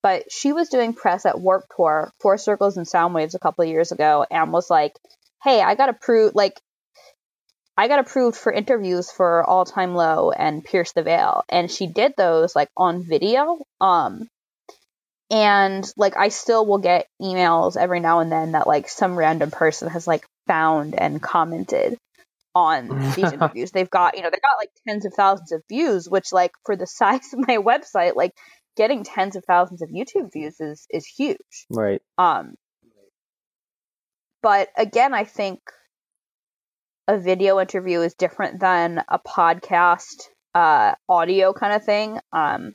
but 0.02 0.32
she 0.32 0.52
was 0.52 0.70
doing 0.70 0.94
press 0.94 1.26
at 1.26 1.38
Warped 1.38 1.72
Tour, 1.76 2.10
for 2.20 2.38
Circles 2.38 2.78
and 2.78 2.88
Sound 2.88 3.14
Waves 3.14 3.34
a 3.34 3.38
couple 3.38 3.64
years 3.66 3.92
ago, 3.92 4.24
and 4.30 4.52
was 4.52 4.70
like, 4.70 4.94
"Hey, 5.42 5.60
I 5.62 5.74
got 5.74 5.88
approved, 5.88 6.34
like 6.34 6.60
I 7.76 7.88
got 7.88 8.00
approved 8.00 8.36
for 8.36 8.52
interviews 8.52 9.10
for 9.10 9.42
All 9.42 9.64
Time 9.64 9.94
Low 9.94 10.30
and 10.30 10.64
Pierce 10.64 10.92
the 10.92 11.02
Veil, 11.02 11.44
and 11.48 11.70
she 11.70 11.86
did 11.86 12.14
those 12.16 12.54
like 12.54 12.68
on 12.76 13.02
video. 13.02 13.58
Um, 13.80 14.28
and 15.30 15.90
like 15.96 16.16
I 16.16 16.28
still 16.28 16.66
will 16.66 16.78
get 16.78 17.06
emails 17.22 17.76
every 17.76 18.00
now 18.00 18.18
and 18.18 18.30
then 18.30 18.52
that 18.52 18.66
like 18.66 18.88
some 18.88 19.16
random 19.16 19.50
person 19.50 19.88
has 19.88 20.06
like 20.06 20.26
found 20.46 20.94
and 20.98 21.22
commented 21.22 21.96
on 22.54 22.88
these 23.14 23.32
interviews. 23.32 23.70
They've 23.70 23.88
got 23.88 24.16
you 24.16 24.22
know 24.22 24.30
they 24.30 24.40
got 24.40 24.58
like 24.58 24.70
tens 24.86 25.06
of 25.06 25.14
thousands 25.14 25.52
of 25.52 25.62
views, 25.68 26.08
which 26.08 26.32
like 26.32 26.52
for 26.66 26.76
the 26.76 26.86
size 26.86 27.32
of 27.32 27.46
my 27.46 27.56
website, 27.58 28.16
like 28.16 28.32
getting 28.76 29.04
tens 29.04 29.36
of 29.36 29.44
thousands 29.46 29.82
of 29.82 29.88
YouTube 29.88 30.32
views 30.32 30.60
is 30.60 30.86
is 30.90 31.06
huge. 31.06 31.66
Right. 31.70 32.02
Um. 32.18 32.56
But 34.42 34.68
again, 34.76 35.14
I 35.14 35.24
think 35.24 35.60
a 37.08 37.18
video 37.18 37.60
interview 37.60 38.00
is 38.00 38.14
different 38.14 38.60
than 38.60 39.02
a 39.08 39.18
podcast 39.18 40.28
uh, 40.54 40.94
audio 41.08 41.52
kind 41.52 41.74
of 41.74 41.84
thing. 41.84 42.18
Um, 42.32 42.74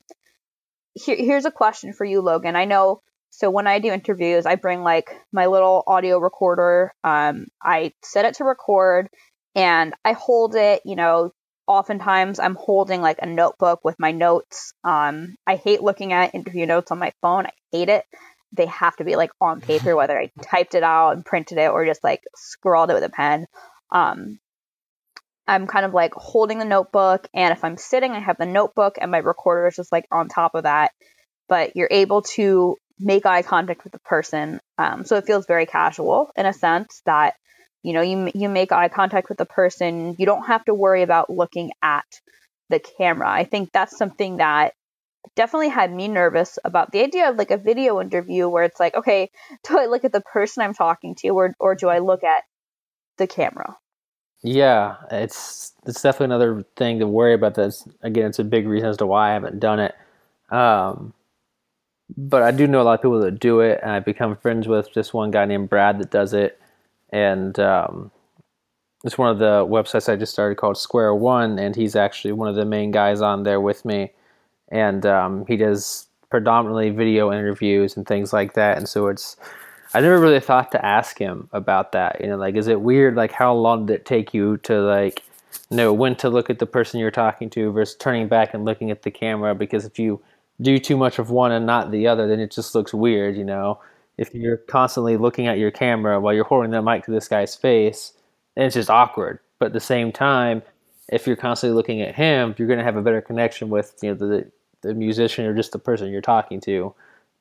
here, 0.94 1.16
here's 1.18 1.46
a 1.46 1.52
question 1.52 1.94
for 1.94 2.06
you, 2.06 2.22
Logan. 2.22 2.56
I 2.56 2.66
know. 2.66 3.02
So 3.32 3.50
when 3.50 3.68
I 3.68 3.80
do 3.80 3.92
interviews, 3.92 4.46
I 4.46 4.56
bring 4.56 4.82
like 4.82 5.10
my 5.34 5.48
little 5.48 5.84
audio 5.88 6.20
recorder. 6.20 6.94
Um, 7.04 7.48
I 7.62 7.92
set 8.04 8.26
it 8.26 8.36
to 8.36 8.46
record, 8.46 9.10
and 9.56 9.94
I 10.06 10.14
hold 10.14 10.56
it. 10.56 10.82
You 10.86 10.96
know, 10.96 11.32
oftentimes 11.68 12.40
I'm 12.40 12.56
holding 12.56 13.02
like 13.02 13.20
a 13.22 13.26
notebook 13.26 13.82
with 13.84 13.96
my 14.00 14.12
notes. 14.12 14.74
Um, 14.84 15.36
I 15.46 15.56
hate 15.56 15.82
looking 15.82 16.14
at 16.14 16.36
interview 16.36 16.66
notes 16.66 16.92
on 16.92 17.00
my 17.00 17.12
phone. 17.22 17.48
I 17.48 17.52
hate 17.72 17.90
it. 17.90 18.06
They 18.56 18.68
have 18.68 18.96
to 18.98 19.04
be 19.04 19.16
like 19.16 19.32
on 19.42 19.62
paper, 19.62 19.96
whether 19.96 20.18
I 20.18 20.32
typed 20.42 20.76
it 20.76 20.84
out 20.84 21.12
and 21.12 21.26
printed 21.26 21.58
it 21.58 21.72
or 21.72 21.86
just 21.86 22.04
like 22.04 22.22
scrawled 22.36 22.90
it 22.90 22.94
with 22.94 23.04
a 23.04 23.10
pen. 23.10 23.48
Um, 23.92 24.40
I'm 25.48 25.68
kind 25.68 25.86
of 25.86 25.94
like 25.94 26.14
holding 26.14 26.58
the 26.58 26.66
notebook, 26.66 27.28
and 27.34 27.52
if 27.52 27.64
I'm 27.64 27.78
sitting, 27.78 28.12
I 28.12 28.20
have 28.20 28.38
the 28.38 28.48
notebook 28.48 28.98
and 29.00 29.12
my 29.12 29.20
recorder 29.20 29.68
is 29.68 29.76
just 29.76 29.92
like 29.92 30.08
on 30.12 30.28
top 30.28 30.56
of 30.56 30.64
that. 30.64 30.92
But 31.48 31.76
you're 31.76 31.90
able 31.92 32.24
to 32.34 32.76
make 33.00 33.26
eye 33.28 33.44
contact 33.44 33.84
with 33.84 33.94
the 33.94 34.00
person, 34.00 34.60
um, 34.80 35.06
so 35.06 35.18
it 35.18 35.28
feels 35.28 35.46
very 35.46 35.68
casual 35.68 36.32
in 36.36 36.48
a 36.48 36.54
sense 36.54 37.02
that 37.06 37.36
you 37.84 37.94
know 37.94 38.02
you 38.02 38.32
you 38.34 38.50
make 38.50 38.72
eye 38.72 38.90
contact 38.90 39.30
with 39.30 39.38
the 39.38 39.46
person. 39.46 40.16
You 40.18 40.26
don't 40.26 40.48
have 40.48 40.66
to 40.66 40.74
worry 40.74 41.04
about 41.04 41.30
looking 41.30 41.72
at 41.84 42.06
the 42.70 42.80
camera. 42.80 43.30
I 43.30 43.44
think 43.44 43.72
that's 43.72 43.96
something 43.96 44.38
that 44.38 44.74
definitely 45.36 45.70
had 45.70 45.94
me 45.94 46.08
nervous 46.08 46.60
about 46.64 46.92
the 46.92 47.02
idea 47.02 47.30
of 47.30 47.38
like 47.38 47.52
a 47.52 47.58
video 47.58 48.00
interview 48.02 48.48
where 48.48 48.64
it's 48.64 48.80
like, 48.80 48.96
okay, 48.96 49.30
do 49.68 49.80
I 49.80 49.86
look 49.86 50.04
at 50.04 50.12
the 50.12 50.22
person 50.22 50.64
I'm 50.64 50.74
talking 50.74 51.16
to 51.16 51.30
or 51.30 51.56
or 51.60 51.76
do 51.76 51.90
I 51.90 52.00
look 52.00 52.24
at 52.24 52.44
the 53.18 53.28
camera? 53.28 53.78
Yeah, 54.44 54.96
it's 55.12 55.74
it's 55.88 56.02
definitely 56.02 56.36
another 56.36 56.66
thing 56.76 57.00
to 57.00 57.08
worry 57.08 57.34
about. 57.34 57.56
That's 57.56 57.88
again, 58.02 58.28
it's 58.28 58.40
a 58.40 58.44
big 58.44 58.68
reason 58.68 58.90
as 58.90 58.98
to 58.98 59.08
why 59.08 59.32
I 59.32 59.34
haven't 59.34 59.60
done 59.60 59.80
it. 59.80 59.96
Um, 60.52 61.14
but 62.16 62.44
I 62.44 62.52
do 62.52 62.68
know 62.68 62.82
a 62.82 62.84
lot 62.84 62.94
of 62.94 63.02
people 63.02 63.20
that 63.22 63.40
do 63.40 63.62
it, 63.62 63.80
and 63.82 63.92
I've 63.92 64.06
become 64.06 64.36
friends 64.36 64.68
with 64.68 64.94
just 64.94 65.14
one 65.14 65.32
guy 65.32 65.46
named 65.46 65.70
Brad 65.70 66.00
that 66.00 66.12
does 66.12 66.34
it, 66.34 66.60
and 67.10 67.60
um, 67.60 68.12
it's 69.04 69.18
one 69.18 69.30
of 69.32 69.40
the 69.40 69.66
websites 69.66 70.12
I 70.12 70.16
just 70.16 70.34
started 70.34 70.56
called 70.58 70.78
Square 70.78 71.16
One, 71.16 71.58
and 71.58 71.76
he's 71.76 71.96
actually 71.96 72.34
one 72.34 72.48
of 72.48 72.56
the 72.56 72.66
main 72.66 72.92
guys 72.92 73.22
on 73.22 73.44
there 73.44 73.62
with 73.62 73.86
me, 73.86 74.12
and 74.70 75.06
um, 75.06 75.46
he 75.48 75.58
does 75.58 76.08
predominantly 76.30 76.90
video 76.90 77.32
interviews 77.32 77.96
and 77.96 78.08
things 78.08 78.34
like 78.34 78.54
that, 78.54 78.78
and 78.78 78.88
so 78.88 79.08
it's 79.08 79.38
I 79.96 80.02
never 80.02 80.20
really 80.20 80.42
thought 80.42 80.74
to 80.74 80.86
ask 80.86 81.18
him 81.18 81.48
about 81.54 81.94
that. 81.94 82.20
You 82.20 82.28
know, 82.28 82.36
like, 82.36 82.56
is 82.56 82.68
it 82.68 82.82
weird? 82.82 83.16
Like, 83.16 83.32
how 83.32 83.54
long 83.54 83.86
did 83.86 83.94
it 83.94 84.06
take 84.06 84.34
you 84.34 84.58
to 84.58 84.82
like 84.82 85.24
know 85.72 85.94
when 85.94 86.16
to 86.18 86.30
look 86.30 86.50
at 86.50 86.60
the 86.60 86.66
person 86.66 87.00
you're 87.00 87.12
talking 87.12 87.50
to 87.52 87.72
versus 87.72 87.96
turning 87.96 88.28
back 88.28 88.54
and 88.54 88.66
looking 88.66 88.92
at 88.92 89.04
the 89.04 89.12
camera? 89.12 89.56
Because 89.56 89.86
if 89.86 89.98
you 89.98 90.22
do 90.62 90.80
too 90.80 90.98
much 90.98 91.18
of 91.18 91.30
one 91.30 91.54
and 91.54 91.66
not 91.66 91.92
the 91.92 92.08
other, 92.08 92.28
then 92.28 92.42
it 92.42 92.52
just 92.52 92.76
looks 92.76 92.94
weird. 92.94 93.38
You 93.38 93.46
know, 93.46 93.80
if 94.18 94.36
you're 94.36 94.58
constantly 94.58 95.16
looking 95.16 95.48
at 95.48 95.60
your 95.60 95.72
camera 95.72 96.20
while 96.20 96.34
you're 96.34 96.44
holding 96.44 96.72
the 96.72 96.82
mic 96.82 97.06
to 97.06 97.12
this 97.12 97.30
guy's 97.30 97.56
face, 97.56 98.12
it's 98.58 98.76
just 98.76 98.90
awkward. 98.90 99.40
But 99.60 99.68
at 99.68 99.74
the 99.74 99.80
same 99.80 100.12
time, 100.12 100.62
if 101.10 101.28
you're 101.28 101.36
constantly 101.36 101.76
looking 101.76 102.02
at 102.02 102.16
him, 102.16 102.56
you're 102.58 102.68
going 102.68 102.80
to 102.80 102.86
have 102.86 102.96
a 102.96 103.02
better 103.02 103.22
connection 103.22 103.70
with 103.70 103.96
you 104.02 104.10
know 104.10 104.16
the 104.16 104.52
the 104.82 104.94
musician 104.94 105.46
or 105.46 105.56
just 105.56 105.72
the 105.72 105.80
person 105.80 106.12
you're 106.12 106.22
talking 106.22 106.60
to 106.62 106.94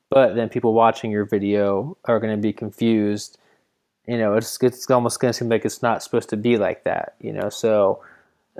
but 0.09 0.35
then 0.35 0.49
people 0.49 0.73
watching 0.73 1.11
your 1.11 1.25
video 1.25 1.97
are 2.05 2.19
going 2.19 2.35
to 2.35 2.41
be 2.41 2.53
confused. 2.53 3.37
You 4.07 4.17
know, 4.17 4.35
it's 4.35 4.61
it's 4.61 4.89
almost 4.89 5.19
going 5.19 5.31
to 5.31 5.37
seem 5.37 5.49
like 5.49 5.65
it's 5.65 5.81
not 5.81 6.03
supposed 6.03 6.29
to 6.29 6.37
be 6.37 6.57
like 6.57 6.83
that. 6.83 7.15
You 7.19 7.33
know, 7.33 7.49
so 7.49 8.03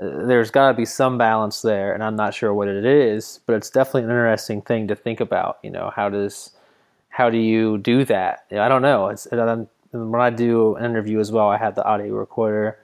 uh, 0.00 0.26
there's 0.26 0.50
got 0.50 0.68
to 0.68 0.74
be 0.74 0.84
some 0.84 1.18
balance 1.18 1.62
there, 1.62 1.94
and 1.94 2.02
I'm 2.02 2.16
not 2.16 2.34
sure 2.34 2.52
what 2.52 2.68
it 2.68 2.84
is, 2.84 3.40
but 3.46 3.54
it's 3.54 3.70
definitely 3.70 4.02
an 4.04 4.10
interesting 4.10 4.62
thing 4.62 4.88
to 4.88 4.96
think 4.96 5.20
about. 5.20 5.58
You 5.62 5.70
know, 5.70 5.92
how 5.94 6.08
does 6.08 6.50
how 7.08 7.30
do 7.30 7.38
you 7.38 7.78
do 7.78 8.04
that? 8.06 8.46
You 8.50 8.56
know, 8.56 8.62
I 8.64 8.68
don't 8.68 8.82
know. 8.82 9.08
It's 9.08 9.26
it, 9.26 9.36
when 9.92 10.20
I 10.20 10.30
do 10.30 10.74
an 10.76 10.84
interview 10.84 11.20
as 11.20 11.30
well, 11.30 11.48
I 11.48 11.58
have 11.58 11.76
the 11.76 11.84
audio 11.84 12.12
recorder. 12.14 12.78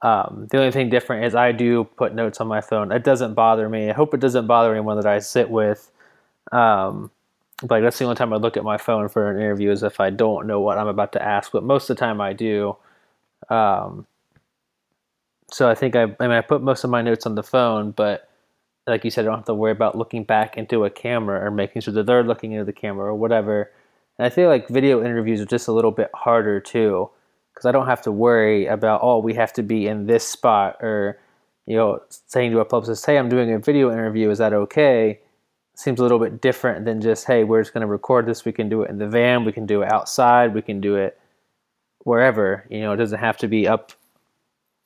Um, 0.00 0.46
the 0.50 0.58
only 0.58 0.70
thing 0.70 0.90
different 0.90 1.24
is 1.24 1.34
I 1.34 1.52
do 1.52 1.84
put 1.84 2.14
notes 2.14 2.40
on 2.40 2.46
my 2.46 2.60
phone. 2.60 2.92
It 2.92 3.04
doesn't 3.04 3.34
bother 3.34 3.68
me. 3.68 3.90
I 3.90 3.92
hope 3.92 4.14
it 4.14 4.20
doesn't 4.20 4.46
bother 4.46 4.72
anyone 4.72 4.96
that 4.96 5.06
I 5.06 5.18
sit 5.18 5.50
with. 5.50 5.90
Um, 6.52 7.10
like 7.68 7.82
that's 7.82 7.98
the 7.98 8.04
only 8.04 8.16
time 8.16 8.32
I 8.32 8.36
look 8.36 8.56
at 8.56 8.62
my 8.62 8.76
phone 8.76 9.08
for 9.08 9.30
an 9.30 9.38
interview 9.38 9.70
is 9.72 9.82
if 9.82 9.98
I 9.98 10.10
don't 10.10 10.46
know 10.46 10.60
what 10.60 10.78
I'm 10.78 10.86
about 10.86 11.12
to 11.12 11.22
ask. 11.22 11.50
But 11.50 11.64
most 11.64 11.90
of 11.90 11.96
the 11.96 12.00
time 12.00 12.20
I 12.20 12.32
do. 12.32 12.76
Um, 13.48 14.06
so 15.50 15.68
I 15.68 15.74
think 15.74 15.96
I, 15.96 16.02
I 16.02 16.06
mean 16.06 16.30
I 16.30 16.42
put 16.42 16.62
most 16.62 16.84
of 16.84 16.90
my 16.90 17.02
notes 17.02 17.26
on 17.26 17.34
the 17.34 17.42
phone, 17.42 17.90
but 17.90 18.28
like 18.86 19.04
you 19.04 19.10
said, 19.10 19.24
I 19.24 19.28
don't 19.28 19.38
have 19.38 19.46
to 19.46 19.54
worry 19.54 19.72
about 19.72 19.98
looking 19.98 20.24
back 20.24 20.56
into 20.56 20.84
a 20.84 20.90
camera 20.90 21.44
or 21.44 21.50
making 21.50 21.82
sure 21.82 21.94
that 21.94 22.06
they're 22.06 22.24
looking 22.24 22.52
into 22.52 22.64
the 22.64 22.72
camera 22.72 23.06
or 23.06 23.14
whatever. 23.14 23.70
And 24.18 24.26
I 24.26 24.30
feel 24.30 24.48
like 24.48 24.68
video 24.68 25.04
interviews 25.04 25.40
are 25.40 25.46
just 25.46 25.68
a 25.68 25.72
little 25.72 25.90
bit 25.90 26.10
harder 26.14 26.60
too, 26.60 27.10
because 27.58 27.68
I 27.68 27.72
don't 27.72 27.86
have 27.86 28.02
to 28.02 28.12
worry 28.12 28.66
about 28.66 29.00
oh 29.02 29.18
we 29.18 29.34
have 29.34 29.52
to 29.54 29.64
be 29.64 29.88
in 29.88 30.06
this 30.06 30.26
spot 30.26 30.76
or 30.80 31.18
you 31.66 31.76
know 31.76 32.00
saying 32.26 32.52
to 32.52 32.60
a 32.60 32.64
publicist, 32.64 33.04
hey, 33.04 33.18
I'm 33.18 33.28
doing 33.28 33.52
a 33.52 33.58
video 33.58 33.90
interview, 33.90 34.30
is 34.30 34.38
that 34.38 34.52
okay? 34.52 35.18
seems 35.74 36.00
a 36.00 36.02
little 36.02 36.18
bit 36.18 36.40
different 36.40 36.84
than 36.84 37.00
just 37.00 37.24
hey 37.24 37.44
we're 37.44 37.62
just 37.62 37.72
going 37.72 37.82
to 37.82 37.86
record 37.86 38.26
this 38.26 38.44
we 38.44 38.50
can 38.50 38.68
do 38.68 38.82
it 38.82 38.90
in 38.90 38.98
the 38.98 39.06
van 39.06 39.44
we 39.44 39.52
can 39.52 39.64
do 39.64 39.82
it 39.82 39.92
outside 39.92 40.52
we 40.52 40.60
can 40.60 40.80
do 40.80 40.96
it 40.96 41.16
wherever 42.02 42.66
you 42.68 42.80
know 42.80 42.92
it 42.92 42.96
doesn't 42.96 43.20
have 43.20 43.36
to 43.36 43.46
be 43.46 43.68
up 43.68 43.92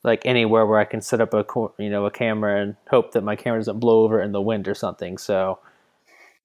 like 0.04 0.26
anywhere 0.26 0.66
where 0.66 0.78
i 0.78 0.84
can 0.84 1.00
set 1.00 1.18
up 1.18 1.32
a 1.32 1.46
you 1.78 1.88
know 1.88 2.04
a 2.04 2.10
camera 2.10 2.60
and 2.60 2.76
hope 2.90 3.12
that 3.12 3.24
my 3.24 3.34
camera 3.34 3.58
doesn't 3.58 3.80
blow 3.80 4.04
over 4.04 4.20
in 4.20 4.32
the 4.32 4.42
wind 4.42 4.68
or 4.68 4.74
something 4.74 5.16
so 5.16 5.58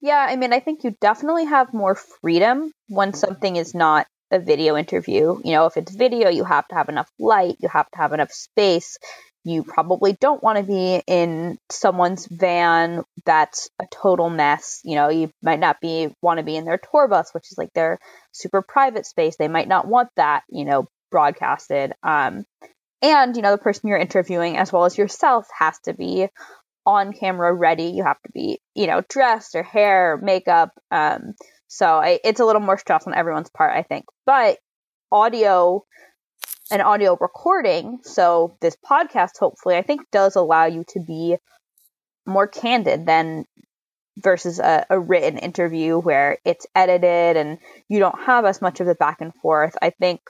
yeah 0.00 0.26
i 0.30 0.34
mean 0.34 0.54
i 0.54 0.60
think 0.60 0.82
you 0.82 0.96
definitely 0.98 1.44
have 1.44 1.74
more 1.74 1.94
freedom 1.94 2.72
when 2.88 3.12
something 3.12 3.56
is 3.56 3.74
not 3.74 4.06
a 4.30 4.38
video 4.38 4.76
interview 4.76 5.40
you 5.44 5.52
know 5.52 5.66
if 5.66 5.76
it's 5.76 5.94
video 5.94 6.28
you 6.28 6.44
have 6.44 6.66
to 6.68 6.74
have 6.74 6.88
enough 6.88 7.10
light 7.18 7.56
you 7.60 7.68
have 7.68 7.90
to 7.90 7.98
have 7.98 8.12
enough 8.12 8.30
space 8.30 8.98
you 9.48 9.62
probably 9.62 10.12
don't 10.12 10.42
want 10.42 10.58
to 10.58 10.64
be 10.64 11.02
in 11.06 11.58
someone's 11.70 12.26
van 12.26 13.02
that's 13.24 13.70
a 13.80 13.86
total 13.90 14.28
mess. 14.28 14.80
You 14.84 14.96
know, 14.96 15.08
you 15.08 15.30
might 15.42 15.60
not 15.60 15.80
be 15.80 16.08
want 16.20 16.38
to 16.38 16.44
be 16.44 16.56
in 16.56 16.64
their 16.64 16.78
tour 16.78 17.08
bus, 17.08 17.32
which 17.32 17.50
is 17.50 17.58
like 17.58 17.72
their 17.72 17.98
super 18.32 18.62
private 18.62 19.06
space. 19.06 19.36
They 19.36 19.48
might 19.48 19.68
not 19.68 19.88
want 19.88 20.10
that, 20.16 20.42
you 20.50 20.64
know, 20.64 20.86
broadcasted. 21.10 21.92
Um, 22.02 22.44
and 23.00 23.36
you 23.36 23.42
know, 23.42 23.52
the 23.52 23.58
person 23.58 23.88
you're 23.88 23.98
interviewing, 23.98 24.56
as 24.56 24.72
well 24.72 24.84
as 24.84 24.98
yourself, 24.98 25.46
has 25.56 25.78
to 25.84 25.94
be 25.94 26.28
on 26.84 27.12
camera 27.12 27.54
ready. 27.54 27.84
You 27.84 28.04
have 28.04 28.20
to 28.26 28.32
be, 28.32 28.60
you 28.74 28.86
know, 28.86 29.02
dressed 29.08 29.54
or 29.54 29.62
hair, 29.62 30.18
makeup. 30.20 30.72
Um, 30.90 31.34
so 31.68 31.86
I, 31.86 32.18
it's 32.24 32.40
a 32.40 32.44
little 32.44 32.62
more 32.62 32.78
stress 32.78 33.06
on 33.06 33.14
everyone's 33.14 33.50
part, 33.50 33.76
I 33.76 33.82
think. 33.82 34.06
But 34.26 34.58
audio 35.12 35.84
an 36.70 36.80
audio 36.80 37.16
recording. 37.18 38.00
So 38.02 38.56
this 38.60 38.76
podcast, 38.76 39.38
hopefully, 39.38 39.76
I 39.76 39.82
think 39.82 40.02
does 40.10 40.36
allow 40.36 40.66
you 40.66 40.84
to 40.88 41.00
be 41.00 41.36
more 42.26 42.46
candid 42.46 43.06
than 43.06 43.44
versus 44.18 44.58
a, 44.58 44.84
a, 44.90 44.98
written 44.98 45.38
interview 45.38 45.98
where 45.98 46.38
it's 46.44 46.66
edited 46.74 47.36
and 47.36 47.58
you 47.88 48.00
don't 48.00 48.20
have 48.20 48.44
as 48.44 48.60
much 48.60 48.80
of 48.80 48.86
the 48.86 48.96
back 48.96 49.20
and 49.20 49.32
forth. 49.36 49.76
I 49.80 49.90
think 49.90 50.20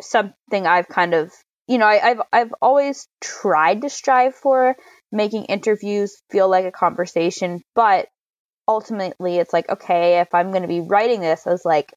something 0.00 0.66
I've 0.66 0.88
kind 0.88 1.14
of 1.14 1.30
you 1.66 1.78
know, 1.78 1.86
I, 1.86 2.10
I've 2.10 2.20
I've 2.32 2.54
always 2.60 3.08
tried 3.20 3.82
to 3.82 3.90
strive 3.90 4.34
for 4.34 4.76
making 5.10 5.44
interviews 5.44 6.20
feel 6.30 6.48
like 6.48 6.66
a 6.66 6.72
conversation, 6.72 7.60
but 7.74 8.08
ultimately 8.68 9.36
it's 9.36 9.52
like, 9.52 9.68
okay, 9.68 10.20
if 10.20 10.28
I'm 10.34 10.52
gonna 10.52 10.68
be 10.68 10.80
writing 10.80 11.20
this 11.20 11.46
as 11.46 11.64
like 11.64 11.92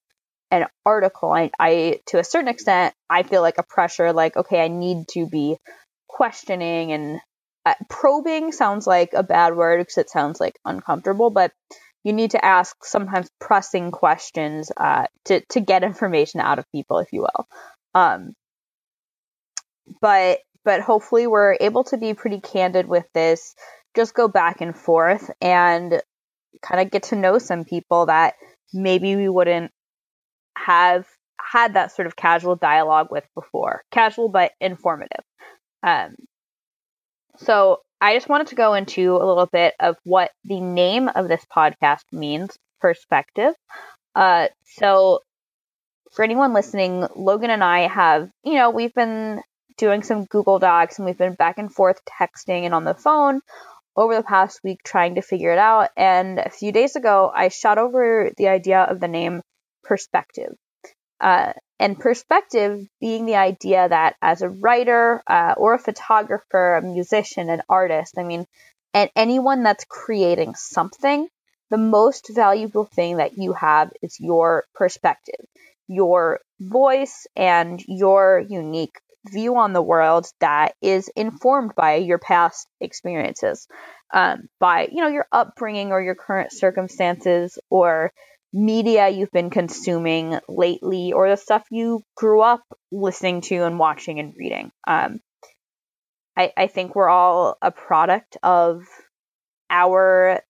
an 0.51 0.65
article, 0.85 1.31
I, 1.31 1.51
I 1.59 1.99
to 2.07 2.19
a 2.19 2.23
certain 2.23 2.47
extent, 2.47 2.93
I 3.09 3.23
feel 3.23 3.41
like 3.41 3.57
a 3.57 3.63
pressure, 3.63 4.13
like 4.13 4.37
okay, 4.37 4.63
I 4.63 4.67
need 4.67 5.07
to 5.09 5.27
be 5.27 5.57
questioning 6.07 6.91
and 6.91 7.19
uh, 7.65 7.73
probing 7.89 8.51
sounds 8.51 8.87
like 8.87 9.13
a 9.13 9.23
bad 9.23 9.55
word 9.55 9.79
because 9.79 9.97
it 9.97 10.09
sounds 10.09 10.39
like 10.39 10.57
uncomfortable, 10.63 11.29
but 11.29 11.51
you 12.03 12.13
need 12.13 12.31
to 12.31 12.45
ask 12.45 12.85
sometimes 12.85 13.29
pressing 13.41 13.91
questions 13.91 14.71
uh, 14.77 15.07
to 15.25 15.41
to 15.49 15.59
get 15.59 15.83
information 15.91 16.39
out 16.39 16.59
of 16.59 16.71
people, 16.71 16.99
if 16.99 17.11
you 17.11 17.21
will. 17.21 17.47
Um, 17.93 18.33
but 20.01 20.39
but 20.63 20.81
hopefully 20.81 21.27
we're 21.27 21.57
able 21.59 21.83
to 21.85 21.97
be 21.97 22.13
pretty 22.13 22.39
candid 22.39 22.87
with 22.87 23.05
this. 23.13 23.55
Just 23.95 24.13
go 24.13 24.27
back 24.27 24.61
and 24.61 24.75
forth 24.75 25.31
and 25.41 26.01
kind 26.61 26.81
of 26.81 26.91
get 26.91 27.03
to 27.03 27.15
know 27.15 27.37
some 27.37 27.65
people 27.65 28.07
that 28.07 28.35
maybe 28.73 29.15
we 29.15 29.29
wouldn't 29.29 29.71
have 30.57 31.05
had 31.39 31.75
that 31.75 31.91
sort 31.91 32.07
of 32.07 32.15
casual 32.15 32.55
dialogue 32.55 33.07
with 33.11 33.25
before. 33.35 33.83
Casual 33.91 34.29
but 34.29 34.51
informative. 34.59 35.23
Um, 35.83 36.15
so 37.37 37.81
I 38.01 38.15
just 38.15 38.29
wanted 38.29 38.47
to 38.47 38.55
go 38.55 38.73
into 38.73 39.15
a 39.15 39.25
little 39.25 39.45
bit 39.45 39.73
of 39.79 39.95
what 40.03 40.31
the 40.43 40.59
name 40.59 41.07
of 41.07 41.27
this 41.27 41.45
podcast 41.55 42.03
means 42.11 42.57
perspective. 42.81 43.53
Uh, 44.15 44.47
so 44.65 45.21
for 46.11 46.23
anyone 46.23 46.53
listening, 46.53 47.07
Logan 47.15 47.49
and 47.49 47.63
I 47.63 47.87
have, 47.87 48.29
you 48.43 48.55
know, 48.55 48.71
we've 48.71 48.93
been 48.93 49.41
doing 49.77 50.03
some 50.03 50.25
Google 50.25 50.59
Docs 50.59 50.97
and 50.97 51.05
we've 51.05 51.17
been 51.17 51.35
back 51.35 51.57
and 51.57 51.71
forth 51.71 52.01
texting 52.05 52.63
and 52.63 52.73
on 52.73 52.83
the 52.83 52.95
phone 52.95 53.41
over 53.97 54.15
the 54.15 54.23
past 54.23 54.59
week 54.63 54.79
trying 54.83 55.15
to 55.15 55.21
figure 55.21 55.51
it 55.51 55.57
out. 55.57 55.89
And 55.97 56.37
a 56.39 56.49
few 56.49 56.71
days 56.71 56.95
ago, 56.95 57.31
I 57.33 57.49
shot 57.49 57.79
over 57.79 58.31
the 58.37 58.47
idea 58.47 58.81
of 58.81 58.99
the 58.99 59.07
name 59.07 59.41
perspective. 59.83 60.53
Uh, 61.19 61.53
and 61.79 61.99
perspective 61.99 62.87
being 63.01 63.25
the 63.25 63.35
idea 63.35 63.89
that 63.89 64.15
as 64.21 64.43
a 64.43 64.49
writer 64.49 65.21
uh, 65.27 65.55
or 65.57 65.73
a 65.73 65.79
photographer, 65.79 66.75
a 66.75 66.81
musician, 66.81 67.49
an 67.49 67.63
artist, 67.67 68.15
I 68.17 68.23
mean, 68.23 68.45
and 68.93 69.09
anyone 69.15 69.63
that's 69.63 69.85
creating 69.85 70.53
something, 70.55 71.27
the 71.69 71.77
most 71.77 72.31
valuable 72.33 72.85
thing 72.85 73.17
that 73.17 73.37
you 73.37 73.53
have 73.53 73.91
is 74.01 74.17
your 74.19 74.65
perspective, 74.73 75.45
your 75.87 76.39
voice, 76.59 77.27
and 77.35 77.83
your 77.87 78.43
unique 78.47 78.99
view 79.31 79.57
on 79.57 79.73
the 79.73 79.81
world 79.81 80.27
that 80.39 80.73
is 80.81 81.09
informed 81.15 81.73
by 81.75 81.95
your 81.95 82.19
past 82.19 82.67
experiences, 82.79 83.67
um, 84.13 84.47
by 84.59 84.87
you 84.91 85.01
know 85.01 85.07
your 85.07 85.27
upbringing 85.31 85.91
or 85.91 86.01
your 86.01 86.15
current 86.15 86.51
circumstances 86.51 87.57
or 87.69 88.11
media 88.53 89.09
you've 89.09 89.31
been 89.31 89.49
consuming 89.49 90.39
lately 90.47 91.11
or 91.13 91.29
the 91.29 91.35
stuff 91.35 91.63
you 91.69 92.01
grew 92.15 92.41
up 92.41 92.63
listening 92.91 93.41
to 93.41 93.65
and 93.65 93.77
watching 93.77 94.19
and 94.19 94.33
reading. 94.37 94.71
Um, 94.87 95.19
I, 96.35 96.53
I 96.55 96.67
think 96.67 96.95
we're 96.95 97.09
all 97.09 97.57
a 97.61 97.71
product 97.71 98.37
of 98.43 98.83
our 99.69 100.41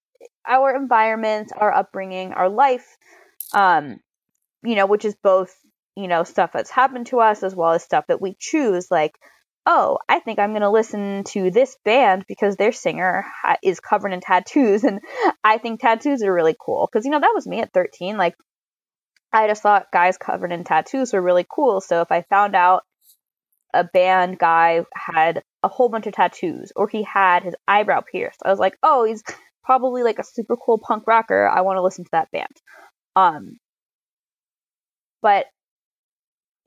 our 0.47 0.75
environment, 0.75 1.51
our 1.57 1.73
upbringing, 1.73 2.33
our 2.33 2.49
life, 2.49 2.97
um, 3.53 3.99
you 4.63 4.75
know, 4.75 4.85
which 4.85 5.05
is 5.05 5.15
both, 5.21 5.53
you 5.97 6.07
know, 6.07 6.23
stuff 6.23 6.51
that's 6.53 6.69
happened 6.69 7.07
to 7.07 7.19
us 7.19 7.41
as 7.41 7.55
well 7.55 7.71
as 7.71 7.83
stuff 7.83 8.05
that 8.07 8.21
we 8.21 8.35
choose. 8.39 8.91
Like, 8.91 9.17
oh, 9.65 9.97
I 10.07 10.19
think 10.19 10.37
I'm 10.37 10.51
going 10.51 10.61
to 10.61 10.69
listen 10.69 11.23
to 11.29 11.49
this 11.49 11.75
band 11.83 12.23
because 12.27 12.55
their 12.55 12.71
singer 12.71 13.25
ha- 13.41 13.57
is 13.63 13.79
covered 13.79 14.13
in 14.13 14.21
tattoos. 14.21 14.83
And 14.87 15.01
I 15.43 15.57
think 15.57 15.81
tattoos 15.81 16.21
are 16.21 16.31
really 16.31 16.55
cool. 16.59 16.87
Because, 16.87 17.03
you 17.03 17.11
know, 17.11 17.19
that 17.19 17.33
was 17.33 17.47
me 17.47 17.61
at 17.61 17.73
13. 17.73 18.15
Like, 18.15 18.35
I 19.33 19.47
just 19.47 19.63
thought 19.63 19.91
guys 19.91 20.17
covered 20.17 20.51
in 20.51 20.63
tattoos 20.63 21.13
were 21.13 21.21
really 21.21 21.45
cool. 21.49 21.81
So 21.81 22.01
if 22.01 22.11
I 22.11 22.21
found 22.21 22.55
out 22.55 22.83
a 23.73 23.83
band 23.83 24.37
guy 24.37 24.85
had 24.93 25.41
a 25.63 25.67
whole 25.67 25.89
bunch 25.89 26.05
of 26.05 26.13
tattoos 26.13 26.71
or 26.75 26.87
he 26.87 27.01
had 27.01 27.43
his 27.43 27.55
eyebrow 27.67 28.01
pierced, 28.01 28.41
I 28.45 28.51
was 28.51 28.59
like, 28.59 28.77
oh, 28.83 29.03
he's 29.03 29.23
probably 29.63 30.03
like 30.03 30.19
a 30.19 30.23
super 30.23 30.55
cool 30.55 30.77
punk 30.77 31.05
rocker. 31.07 31.47
I 31.47 31.61
want 31.61 31.77
to 31.77 31.81
listen 31.81 32.05
to 32.05 32.11
that 32.13 32.31
band. 32.31 32.55
Um, 33.15 33.57
but 35.23 35.47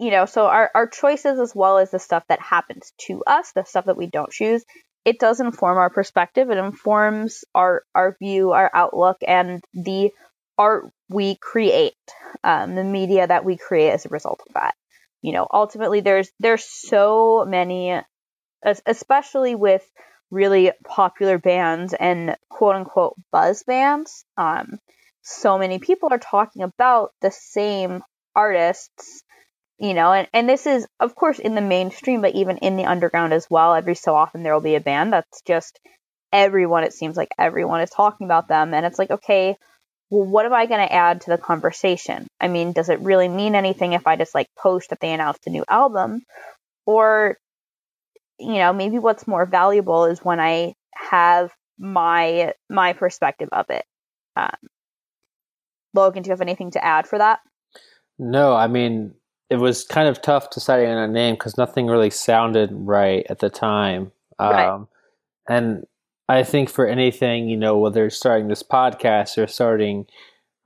you 0.01 0.11
know, 0.11 0.25
so 0.25 0.47
our, 0.47 0.71
our 0.75 0.87
choices 0.87 1.39
as 1.39 1.55
well 1.55 1.79
as 1.79 1.91
the 1.91 1.99
stuff 1.99 2.25
that 2.29 2.41
happens 2.41 2.93
to 3.07 3.23
us, 3.27 3.53
the 3.53 3.65
stuff 3.65 3.85
that 3.85 3.99
we 3.99 4.07
don't 4.07 4.33
choose, 4.33 4.65
it 5.05 5.19
does 5.19 5.41
inform 5.41 5.77
our 5.79 5.91
perspective. 5.91 6.51
It 6.51 6.59
informs 6.59 7.45
our 7.55 7.83
our 7.95 8.17
view, 8.19 8.53
our 8.53 8.71
outlook, 8.73 9.19
and 9.27 9.63
the 9.75 10.11
art 10.59 10.91
we 11.09 11.37
create, 11.37 11.95
um, 12.45 12.75
the 12.75 12.85
media 12.85 13.27
that 13.27 13.45
we 13.45 13.57
create 13.57 13.91
as 13.91 14.07
a 14.07 14.11
result 14.11 14.43
of 14.47 14.55
that. 14.55 14.75
You 15.23 15.33
know, 15.33 15.47
ultimately, 15.53 16.01
there's 16.01 16.31
there's 16.41 16.65
so 16.65 17.45
many, 17.47 18.01
especially 18.87 19.55
with 19.55 19.87
really 20.31 20.73
popular 20.87 21.39
bands 21.39 21.93
and 21.93 22.37
quote 22.49 22.77
unquote 22.77 23.17
buzz 23.33 23.63
bands. 23.65 24.25
Um, 24.37 24.79
so 25.23 25.59
many 25.59 25.79
people 25.79 26.09
are 26.11 26.19
talking 26.19 26.63
about 26.63 27.13
the 27.21 27.31
same 27.31 28.03
artists, 28.35 29.23
you 29.81 29.95
know, 29.95 30.13
and, 30.13 30.29
and 30.35 30.49
this 30.49 30.67
is, 30.67 30.87
of 31.01 31.15
course, 31.15 31.39
in 31.39 31.55
the 31.55 31.63
mainstream, 31.63 32.21
but 32.21 32.35
even 32.35 32.59
in 32.59 32.77
the 32.77 32.85
underground 32.85 33.33
as 33.33 33.47
well. 33.49 33.75
Every 33.75 33.95
so 33.95 34.15
often 34.15 34.43
there 34.43 34.53
will 34.53 34.61
be 34.61 34.75
a 34.75 34.81
band 34.81 35.13
that's 35.13 35.41
just 35.47 35.81
everyone, 36.33 36.85
it 36.85 36.93
seems 36.93 37.17
like 37.17 37.31
everyone 37.39 37.81
is 37.81 37.89
talking 37.89 38.27
about 38.27 38.47
them. 38.47 38.75
And 38.75 38.85
it's 38.85 38.99
like, 38.99 39.11
okay, 39.11 39.57
well, 40.11 40.27
what 40.27 40.45
am 40.45 40.53
I 40.53 40.67
going 40.67 40.87
to 40.87 40.93
add 40.93 41.23
to 41.23 41.31
the 41.31 41.39
conversation? 41.39 42.27
I 42.39 42.49
mean, 42.49 42.73
does 42.73 42.91
it 42.91 43.01
really 43.01 43.29
mean 43.29 43.55
anything 43.55 43.95
if 43.95 44.07
I 44.07 44.17
just 44.17 44.35
like 44.35 44.49
post 44.59 44.91
that 44.91 45.01
they 45.01 45.13
announced 45.13 45.47
a 45.47 45.51
new 45.51 45.65
album? 45.69 46.21
Or 46.85 47.39
you 48.39 48.55
know, 48.55 48.73
maybe 48.73 48.99
what's 48.99 49.27
more 49.27 49.47
valuable 49.47 50.07
is 50.07 50.25
when 50.25 50.41
I 50.41 50.75
have 50.95 51.51
my 51.79 52.53
my 52.69 52.93
perspective 52.95 53.51
of 53.53 53.67
it. 53.71 53.85
Um, 54.37 54.51
Logan, 55.95 56.23
do 56.23 56.29
you 56.29 56.33
have 56.33 56.41
anything 56.41 56.71
to 56.73 56.85
add 56.85 57.07
for 57.07 57.19
that? 57.19 57.41
No, 58.19 58.55
I 58.55 58.67
mean 58.67 59.15
it 59.51 59.57
was 59.57 59.85
kind 59.85 60.09
of 60.09 60.23
tough 60.23 60.51
deciding 60.51 60.89
on 60.89 60.99
a 60.99 61.09
name 61.09 61.35
because 61.35 61.59
nothing 61.59 61.87
really 61.87 62.11
sounded 62.11 62.71
right 62.73 63.27
at 63.29 63.41
the 63.41 63.51
time. 63.51 64.13
Right. 64.39 64.67
Um, 64.67 64.89
and 65.49 65.87
I 66.29 66.45
think 66.45 66.71
for 66.71 66.87
anything, 66.87 67.49
you 67.49 67.57
know, 67.57 67.77
whether 67.77 68.09
starting 68.11 68.49
this 68.49 68.63
podcast 68.63 69.37
or 69.37 69.49
starting 69.49 70.07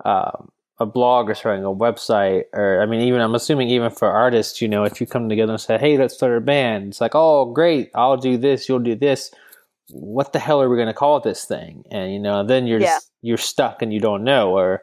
um, 0.04 0.50
a 0.78 0.86
blog 0.86 1.30
or 1.30 1.34
starting 1.34 1.64
a 1.64 1.68
website 1.68 2.44
or 2.52 2.82
i 2.82 2.86
mean 2.86 3.00
even 3.00 3.20
i'm 3.20 3.34
assuming 3.34 3.68
even 3.68 3.90
for 3.90 4.08
artists 4.08 4.60
you 4.60 4.66
know 4.66 4.82
if 4.82 5.00
you 5.00 5.06
come 5.06 5.28
together 5.28 5.52
and 5.52 5.60
say 5.60 5.78
hey 5.78 5.96
let's 5.96 6.14
start 6.14 6.36
a 6.36 6.40
band 6.40 6.88
it's 6.88 7.00
like 7.00 7.14
oh 7.14 7.52
great 7.52 7.90
i'll 7.94 8.16
do 8.16 8.36
this 8.36 8.68
you'll 8.68 8.80
do 8.80 8.96
this 8.96 9.30
what 9.90 10.32
the 10.32 10.38
hell 10.38 10.60
are 10.60 10.68
we 10.68 10.76
going 10.76 10.88
to 10.88 10.94
call 10.94 11.20
this 11.20 11.44
thing 11.44 11.84
and 11.90 12.12
you 12.12 12.18
know 12.18 12.44
then 12.44 12.66
you're 12.66 12.80
yeah. 12.80 12.86
just, 12.86 13.10
you're 13.22 13.38
stuck 13.38 13.82
and 13.82 13.92
you 13.92 14.00
don't 14.00 14.24
know 14.24 14.50
or 14.50 14.82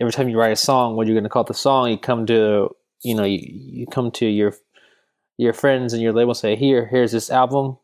every 0.00 0.12
time 0.12 0.28
you 0.28 0.38
write 0.38 0.52
a 0.52 0.56
song 0.56 0.96
what 0.96 1.06
are 1.06 1.08
you 1.08 1.14
going 1.14 1.22
to 1.22 1.30
call 1.30 1.44
the 1.44 1.54
song 1.54 1.88
you 1.88 1.98
come 1.98 2.26
to 2.26 2.68
you 3.02 3.14
know 3.14 3.24
you, 3.24 3.38
you 3.42 3.86
come 3.86 4.10
to 4.10 4.26
your 4.26 4.54
your 5.36 5.52
friends 5.52 5.92
and 5.92 6.02
your 6.02 6.12
label 6.12 6.34
say 6.34 6.56
here 6.56 6.86
here's 6.86 7.12
this 7.12 7.30
album 7.30 7.78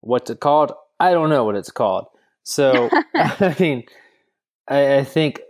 what's 0.00 0.30
it 0.30 0.40
called 0.40 0.72
i 1.00 1.10
don't 1.10 1.30
know 1.30 1.44
what 1.44 1.56
it's 1.56 1.70
called 1.70 2.06
so 2.42 2.88
i 3.14 3.56
mean 3.58 3.84
I, 4.68 4.98
I 4.98 5.04
think 5.04 5.40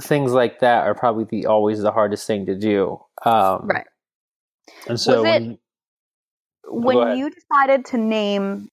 things 0.00 0.32
like 0.32 0.60
that 0.60 0.84
are 0.86 0.94
probably 0.94 1.24
the 1.24 1.46
always 1.46 1.80
the 1.80 1.92
hardest 1.92 2.26
thing 2.26 2.46
to 2.46 2.54
do. 2.54 3.00
Um, 3.24 3.66
right. 3.66 3.86
And 4.88 4.98
so 4.98 5.22
Was 5.22 5.24
when, 5.24 5.58
when 6.68 7.18
you 7.18 7.30
decided 7.30 7.84
to 7.86 7.98
name 7.98 8.68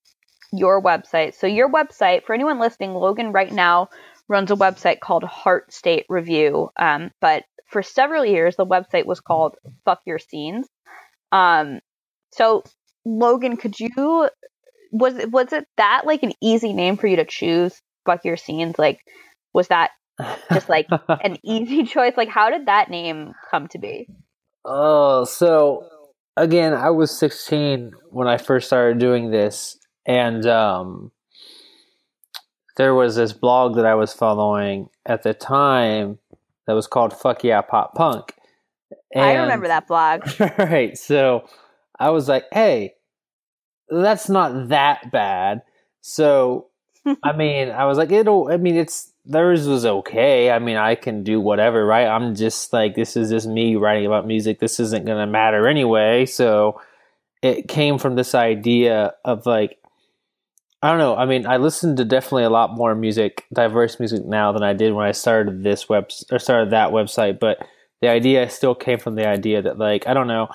your 0.51 0.81
website, 0.81 1.33
so 1.35 1.47
your 1.47 1.69
website 1.69 2.23
for 2.23 2.33
anyone 2.33 2.59
listening, 2.59 2.93
Logan 2.93 3.31
right 3.31 3.51
now 3.51 3.89
runs 4.27 4.51
a 4.51 4.55
website 4.55 4.99
called 4.99 5.23
Heart 5.23 5.73
State 5.73 6.05
Review. 6.09 6.69
Um, 6.77 7.11
but 7.19 7.43
for 7.73 7.83
several 7.83 8.25
years, 8.25 8.55
the 8.55 8.65
website 8.65 9.05
was 9.05 9.19
called 9.19 9.55
Fuck 9.83 10.01
Your 10.05 10.19
Scenes. 10.19 10.67
Um, 11.31 11.79
so 12.31 12.63
Logan, 13.05 13.57
could 13.57 13.79
you 13.79 14.29
was 14.91 15.15
was 15.27 15.51
it 15.51 15.67
that 15.77 16.03
like 16.05 16.23
an 16.23 16.33
easy 16.41 16.71
name 16.71 16.95
for 16.95 17.07
you 17.07 17.17
to 17.17 17.25
choose? 17.25 17.81
Fuck 18.05 18.23
Your 18.23 18.37
Scenes, 18.37 18.79
like 18.79 18.99
was 19.53 19.67
that 19.67 19.91
just 20.51 20.69
like 20.69 20.87
an 21.23 21.37
easy 21.43 21.83
choice. 21.83 22.13
Like, 22.15 22.29
how 22.29 22.49
did 22.49 22.67
that 22.67 22.89
name 22.89 23.33
come 23.49 23.67
to 23.69 23.79
be? 23.79 24.07
Oh, 24.65 25.25
so 25.25 25.87
again, 26.37 26.73
I 26.73 26.91
was 26.91 27.17
16 27.17 27.91
when 28.09 28.27
I 28.27 28.37
first 28.37 28.67
started 28.67 28.99
doing 28.99 29.31
this, 29.31 29.77
and 30.05 30.45
um, 30.45 31.11
there 32.77 32.93
was 32.93 33.15
this 33.15 33.33
blog 33.33 33.75
that 33.75 33.85
I 33.85 33.95
was 33.95 34.13
following 34.13 34.89
at 35.05 35.23
the 35.23 35.33
time 35.33 36.19
that 36.67 36.73
was 36.73 36.87
called 36.87 37.13
"Fuck 37.13 37.43
Yeah 37.43 37.61
Pop 37.61 37.95
Punk." 37.95 38.33
And, 39.13 39.23
I 39.23 39.33
remember 39.35 39.67
that 39.67 39.87
blog. 39.87 40.23
right, 40.57 40.97
so 40.97 41.47
I 41.99 42.09
was 42.09 42.27
like, 42.27 42.45
"Hey, 42.51 42.93
that's 43.89 44.29
not 44.29 44.69
that 44.69 45.11
bad." 45.11 45.61
So, 46.01 46.67
I 47.23 47.31
mean, 47.35 47.69
I 47.69 47.85
was 47.85 47.97
like, 47.97 48.11
"It'll." 48.11 48.49
I 48.51 48.57
mean, 48.57 48.75
it's 48.75 49.13
theirs 49.25 49.67
was 49.67 49.85
okay. 49.85 50.51
I 50.51 50.59
mean, 50.59 50.77
I 50.77 50.95
can 50.95 51.23
do 51.23 51.39
whatever, 51.39 51.85
right? 51.85 52.07
I'm 52.07 52.35
just 52.35 52.73
like, 52.73 52.95
this 52.95 53.15
is 53.15 53.29
just 53.29 53.47
me 53.47 53.75
writing 53.75 54.05
about 54.05 54.27
music. 54.27 54.59
This 54.59 54.79
isn't 54.79 55.05
going 55.05 55.19
to 55.19 55.27
matter 55.27 55.67
anyway. 55.67 56.25
So 56.25 56.81
it 57.41 57.67
came 57.67 57.97
from 57.97 58.15
this 58.15 58.35
idea 58.35 59.13
of 59.23 59.45
like, 59.45 59.77
I 60.83 60.89
don't 60.89 60.97
know. 60.97 61.15
I 61.15 61.25
mean, 61.25 61.47
I 61.47 61.55
listen 61.57 61.95
to 61.95 62.03
definitely 62.03 62.43
a 62.43 62.49
lot 62.49 62.75
more 62.75 62.93
music, 62.93 63.45
diverse 63.53 63.99
music 63.99 64.25
now 64.25 64.51
than 64.51 64.63
I 64.63 64.73
did 64.73 64.93
when 64.93 65.07
I 65.07 65.13
started 65.13 65.63
this 65.63 65.87
web 65.87 66.09
or 66.29 66.39
started 66.39 66.71
that 66.71 66.89
website. 66.89 67.39
But 67.39 67.65
the 68.01 68.09
idea 68.09 68.49
still 68.49 68.75
came 68.75 68.99
from 68.99 69.15
the 69.15 69.25
idea 69.25 69.61
that, 69.61 69.77
like, 69.77 70.05
I 70.07 70.13
don't 70.13 70.27
know. 70.27 70.49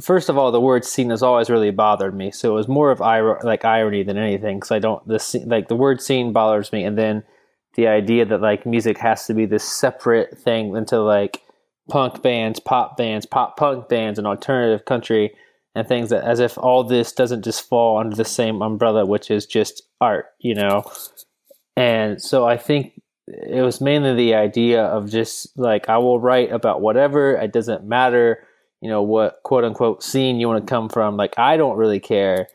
First 0.00 0.28
of 0.28 0.38
all, 0.38 0.52
the 0.52 0.60
word 0.60 0.84
scene 0.84 1.10
has 1.10 1.24
always 1.24 1.50
really 1.50 1.72
bothered 1.72 2.14
me. 2.14 2.30
So 2.30 2.52
it 2.52 2.54
was 2.54 2.68
more 2.68 2.92
of 2.92 3.00
like 3.42 3.64
irony 3.64 4.04
than 4.04 4.16
anything 4.16 4.58
because 4.58 4.70
I 4.70 4.78
don't 4.78 5.04
the 5.08 5.44
like 5.46 5.66
the 5.66 5.74
word 5.74 6.00
scene 6.00 6.32
bothers 6.32 6.70
me, 6.72 6.84
and 6.84 6.96
then 6.96 7.24
the 7.74 7.88
idea 7.88 8.24
that 8.26 8.40
like 8.40 8.64
music 8.64 8.98
has 8.98 9.26
to 9.26 9.34
be 9.34 9.46
this 9.46 9.64
separate 9.64 10.38
thing 10.38 10.76
into 10.76 11.00
like 11.02 11.42
punk 11.88 12.22
bands, 12.22 12.60
pop 12.60 12.96
bands, 12.96 13.26
pop 13.26 13.56
punk 13.56 13.88
bands, 13.88 14.16
and 14.16 14.28
alternative 14.28 14.84
country 14.84 15.34
and 15.74 15.86
things 15.86 16.10
that 16.10 16.24
as 16.24 16.40
if 16.40 16.58
all 16.58 16.84
this 16.84 17.12
doesn't 17.12 17.44
just 17.44 17.68
fall 17.68 17.98
under 17.98 18.16
the 18.16 18.24
same 18.24 18.62
umbrella, 18.62 19.06
which 19.06 19.30
is 19.30 19.46
just 19.46 19.82
art, 20.00 20.26
you 20.38 20.54
know. 20.54 20.84
And 21.76 22.20
so 22.20 22.46
I 22.46 22.56
think 22.56 23.00
it 23.26 23.62
was 23.62 23.80
mainly 23.80 24.14
the 24.14 24.34
idea 24.34 24.82
of 24.82 25.10
just 25.10 25.56
like 25.56 25.88
I 25.88 25.98
will 25.98 26.20
write 26.20 26.52
about 26.52 26.80
whatever. 26.80 27.34
It 27.34 27.52
doesn't 27.52 27.84
matter, 27.84 28.46
you 28.80 28.90
know, 28.90 29.02
what 29.02 29.40
quote 29.44 29.64
unquote 29.64 30.02
scene 30.02 30.40
you 30.40 30.48
want 30.48 30.66
to 30.66 30.70
come 30.70 30.88
from. 30.88 31.16
Like 31.16 31.38
I 31.38 31.56
don't 31.56 31.76
really 31.76 32.00
care 32.00 32.48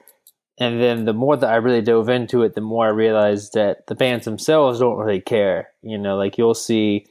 and 0.58 0.82
then 0.82 1.06
the 1.06 1.14
more 1.14 1.36
that 1.36 1.50
I 1.50 1.58
really 1.58 1.82
dove 1.82 2.08
into 2.08 2.44
it, 2.44 2.56
the 2.56 2.62
more 2.62 2.86
I 2.86 2.90
realized 2.90 3.54
that 3.54 3.88
the 3.88 3.96
bands 3.96 4.26
themselves 4.26 4.80
don't 4.80 4.98
really 4.98 5.22
care. 5.22 5.70
You 5.82 5.98
know, 5.98 6.16
like 6.16 6.38
you'll 6.38 6.54
see, 6.54 7.08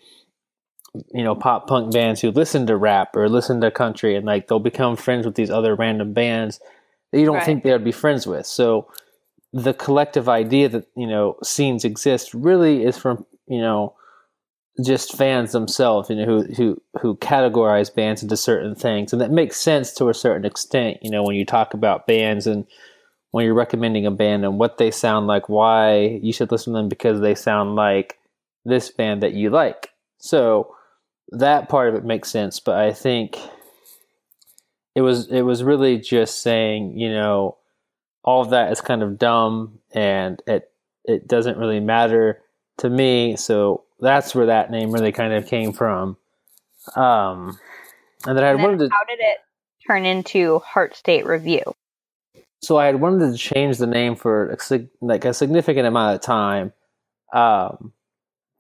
you 1.13 1.25
know, 1.25 1.35
pop 1.35 1.67
punk 1.67 1.93
bands 1.93 2.21
who 2.21 2.31
listen 2.31 2.67
to 2.67 2.77
rap 2.77 3.17
or 3.17 3.29
listen 3.29 3.61
to 3.61 3.71
country, 3.71 4.17
and 4.17 4.27
like 4.27 4.49
they'll 4.49 4.59
become 4.59 4.97
friends 4.97 5.27
with 5.27 5.35
these 5.35 5.51
other 5.51 5.75
random 5.75 6.13
bands 6.13 6.61
that 7.13 7.21
you 7.21 7.27
don't 7.27 7.37
right. 7.37 7.47
think 7.47 7.63
they 7.63 7.73
would 7.73 7.85
be 7.85 7.93
friends 7.93 8.27
with. 8.27 8.47
So 8.47 8.89
the 9.53 9.75
collective 9.75 10.29
idea 10.29 10.69
that 10.69 10.87
you 10.97 11.07
know 11.07 11.37
scenes 11.43 11.85
exist 11.85 12.35
really 12.35 12.85
is 12.85 12.97
from 12.97 13.27
you 13.47 13.61
know 13.61 13.95
just 14.85 15.17
fans 15.17 15.53
themselves, 15.53 16.11
you 16.11 16.17
know, 16.17 16.25
who 16.25 16.43
who 16.55 16.83
who 17.01 17.17
categorize 17.17 17.95
bands 17.95 18.23
into 18.23 18.37
certain 18.37 18.75
things, 18.75 19.13
and 19.13 19.23
that 19.23 19.31
makes 19.31 19.61
sense 19.61 19.93
to 19.95 20.09
a 20.09 20.15
certain 20.15 20.45
extent. 20.45 20.99
You 21.03 21.11
know, 21.11 21.23
when 21.23 21.37
you 21.37 21.45
talk 21.45 21.75
about 21.75 22.07
bands 22.07 22.47
and 22.47 22.67
when 23.31 23.45
you're 23.45 23.55
recommending 23.55 24.07
a 24.07 24.11
band 24.11 24.45
and 24.45 24.59
what 24.59 24.79
they 24.79 24.91
sound 24.91 25.27
like, 25.27 25.49
why 25.49 26.21
you 26.23 26.33
should 26.33 26.53
listen 26.53 26.73
to 26.73 26.79
them 26.79 26.89
because 26.89 27.21
they 27.21 27.35
sound 27.35 27.75
like 27.77 28.19
this 28.65 28.91
band 28.91 29.23
that 29.23 29.35
you 29.35 29.51
like. 29.51 29.91
So 30.19 30.75
that 31.31 31.69
part 31.69 31.89
of 31.89 31.95
it 31.95 32.05
makes 32.05 32.31
sense, 32.31 32.61
but 32.61 32.77
I 32.77 32.93
think 32.93 33.39
it 34.95 35.01
was 35.03 35.29
it 35.29 35.43
was 35.43 35.63
really 35.65 35.99
just 35.99 36.43
saying, 36.43 36.99
you 36.99 37.11
know, 37.13 37.59
all 38.25 38.43
of 38.43 38.51
that 38.51 38.73
is 38.73 38.81
kind 38.81 39.03
of 39.03 39.19
dumb 39.19 39.79
and 39.93 40.41
it 40.47 40.71
it 41.05 41.29
doesn't 41.29 41.59
really 41.59 41.81
matter 41.81 42.41
to 42.79 42.91
me. 42.91 43.37
So 43.37 43.85
that's 44.01 44.35
where 44.35 44.47
that 44.47 44.71
name 44.71 44.93
really 44.93 45.13
kind 45.13 45.33
of 45.33 45.47
came 45.47 45.73
from. 45.73 46.17
Um, 46.97 47.59
and 48.27 48.37
then 48.37 48.45
I 48.45 48.51
And 48.51 48.63
wanted 48.63 48.79
to. 48.81 48.91
how 48.91 49.05
did 49.05 49.19
it 49.21 49.39
turn 49.87 50.05
into 50.05 50.61
Heart 50.61 50.97
State 50.97 51.27
Review? 51.27 51.63
so 52.63 52.79
I 52.79 52.87
had 52.87 53.01
wanted 53.01 53.31
to 53.33 53.39
change 53.39 53.79
the 53.79 53.87
name 53.87 54.17
for 54.17 54.51
a, 54.51 54.81
like 55.03 55.25
a 55.25 55.35
significant 55.35 55.87
amount 55.87 56.15
of 56.17 56.23
time, 56.23 56.73
um, 57.35 57.93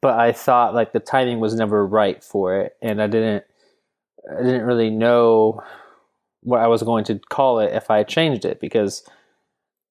but 0.04 0.20
I 0.20 0.32
thought 0.32 0.74
like 0.74 0.92
the 0.92 1.00
timing 1.00 1.40
was 1.40 1.54
never 1.54 1.86
right 1.86 2.22
for 2.22 2.60
it, 2.60 2.76
and 2.82 3.00
I 3.00 3.06
didn't 3.06 3.42
I 4.30 4.42
didn't 4.42 4.66
really 4.66 4.90
know 4.90 5.62
what 6.42 6.60
I 6.60 6.66
was 6.66 6.82
going 6.82 7.04
to 7.04 7.18
call 7.30 7.58
it 7.60 7.72
if 7.72 7.90
I 7.90 8.02
changed 8.02 8.44
it 8.44 8.60
because 8.60 9.02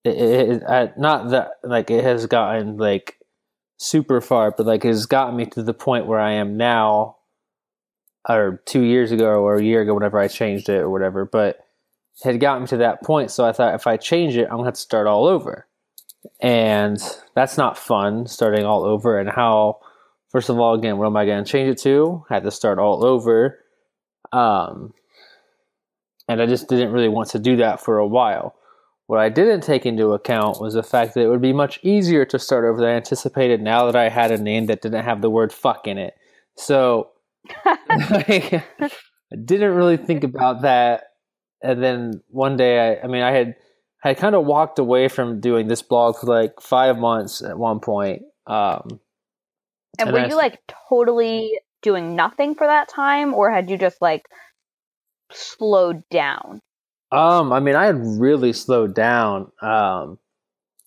it, 0.03 0.15
it, 0.15 0.49
it 0.49 0.63
I, 0.69 0.91
not 0.99 1.31
that 1.31 1.53
like 1.63 1.89
it 1.89 2.03
has 2.03 2.27
gotten 2.27 2.77
like 2.77 3.17
super 3.77 4.21
far, 4.21 4.53
but 4.55 4.67
like 4.67 4.85
it 4.85 4.89
has 4.89 5.07
gotten 5.07 5.35
me 5.35 5.47
to 5.47 5.63
the 5.63 5.73
point 5.73 6.05
where 6.05 6.19
I 6.19 6.33
am 6.33 6.57
now, 6.57 7.17
or 8.29 8.61
two 8.67 8.83
years 8.83 9.11
ago 9.11 9.41
or 9.41 9.55
a 9.55 9.63
year 9.63 9.81
ago, 9.81 9.95
whenever 9.95 10.19
I 10.19 10.27
changed 10.27 10.69
it 10.69 10.81
or 10.81 10.91
whatever, 10.91 11.25
but 11.25 11.65
it 12.23 12.23
had 12.23 12.39
gotten 12.39 12.61
me 12.61 12.67
to 12.67 12.77
that 12.77 13.01
point. 13.01 13.31
So 13.31 13.45
I 13.45 13.51
thought 13.51 13.73
if 13.73 13.87
I 13.87 13.97
change 13.97 14.37
it, 14.37 14.43
I'm 14.43 14.57
gonna 14.57 14.65
have 14.65 14.75
to 14.75 14.79
start 14.79 15.07
all 15.07 15.25
over, 15.25 15.65
and 16.39 16.99
that's 17.33 17.57
not 17.57 17.79
fun 17.79 18.27
starting 18.27 18.63
all 18.63 18.83
over. 18.83 19.19
And 19.19 19.27
how, 19.27 19.79
first 20.33 20.49
of 20.49 20.59
all, 20.59 20.73
again, 20.73 20.97
what 20.97 21.05
am 21.05 21.15
I 21.15 21.25
gonna 21.25 21.45
change 21.45 21.69
it 21.69 21.77
to? 21.83 22.25
I 22.29 22.33
had 22.33 22.43
to 22.43 22.51
start 22.51 22.79
all 22.79 23.05
over, 23.05 23.59
um, 24.33 24.93
and 26.27 26.41
I 26.41 26.45
just 26.45 26.67
didn't 26.67 26.91
really 26.91 27.07
want 27.07 27.29
to 27.29 27.39
do 27.39 27.55
that 27.57 27.79
for 27.79 27.99
a 27.99 28.07
while. 28.07 28.55
What 29.07 29.19
I 29.19 29.29
didn't 29.29 29.61
take 29.61 29.85
into 29.85 30.13
account 30.13 30.59
was 30.59 30.73
the 30.73 30.83
fact 30.83 31.13
that 31.13 31.21
it 31.21 31.27
would 31.29 31.41
be 31.41 31.53
much 31.53 31.79
easier 31.83 32.25
to 32.25 32.39
start 32.39 32.65
over 32.65 32.81
than 32.81 32.89
I 32.89 32.93
anticipated 32.93 33.61
now 33.61 33.85
that 33.85 33.95
I 33.95 34.09
had 34.09 34.31
a 34.31 34.37
name 34.37 34.65
that 34.67 34.81
didn't 34.81 35.03
have 35.03 35.21
the 35.21 35.29
word 35.29 35.53
fuck 35.53 35.87
in 35.87 35.97
it. 35.97 36.15
So 36.55 37.11
I 37.65 38.63
didn't 39.45 39.75
really 39.75 39.97
think 39.97 40.23
about 40.23 40.61
that. 40.61 41.11
And 41.61 41.83
then 41.83 42.21
one 42.29 42.57
day, 42.57 42.97
I, 42.97 43.03
I 43.03 43.07
mean, 43.07 43.21
I 43.21 43.31
had 43.31 43.55
I 44.03 44.13
kind 44.13 44.35
of 44.35 44.45
walked 44.45 44.79
away 44.79 45.07
from 45.07 45.39
doing 45.39 45.67
this 45.67 45.81
blog 45.81 46.17
for 46.17 46.25
like 46.25 46.59
five 46.61 46.97
months 46.97 47.41
at 47.41 47.57
one 47.57 47.79
point. 47.79 48.23
Um, 48.47 48.99
And, 49.99 50.09
And 50.09 50.13
were 50.13 50.23
I- 50.23 50.27
you 50.27 50.35
like 50.35 50.59
totally 50.89 51.59
doing 51.81 52.15
nothing 52.15 52.55
for 52.55 52.65
that 52.67 52.87
time, 52.89 53.33
or 53.33 53.51
had 53.51 53.69
you 53.69 53.77
just 53.77 54.01
like 54.01 54.25
slowed 55.31 56.03
down? 56.09 56.61
Um, 57.11 57.53
I 57.53 57.59
mean, 57.59 57.75
I 57.75 57.85
had 57.85 57.99
really 57.99 58.53
slowed 58.53 58.95
down. 58.95 59.51
Um, 59.61 60.17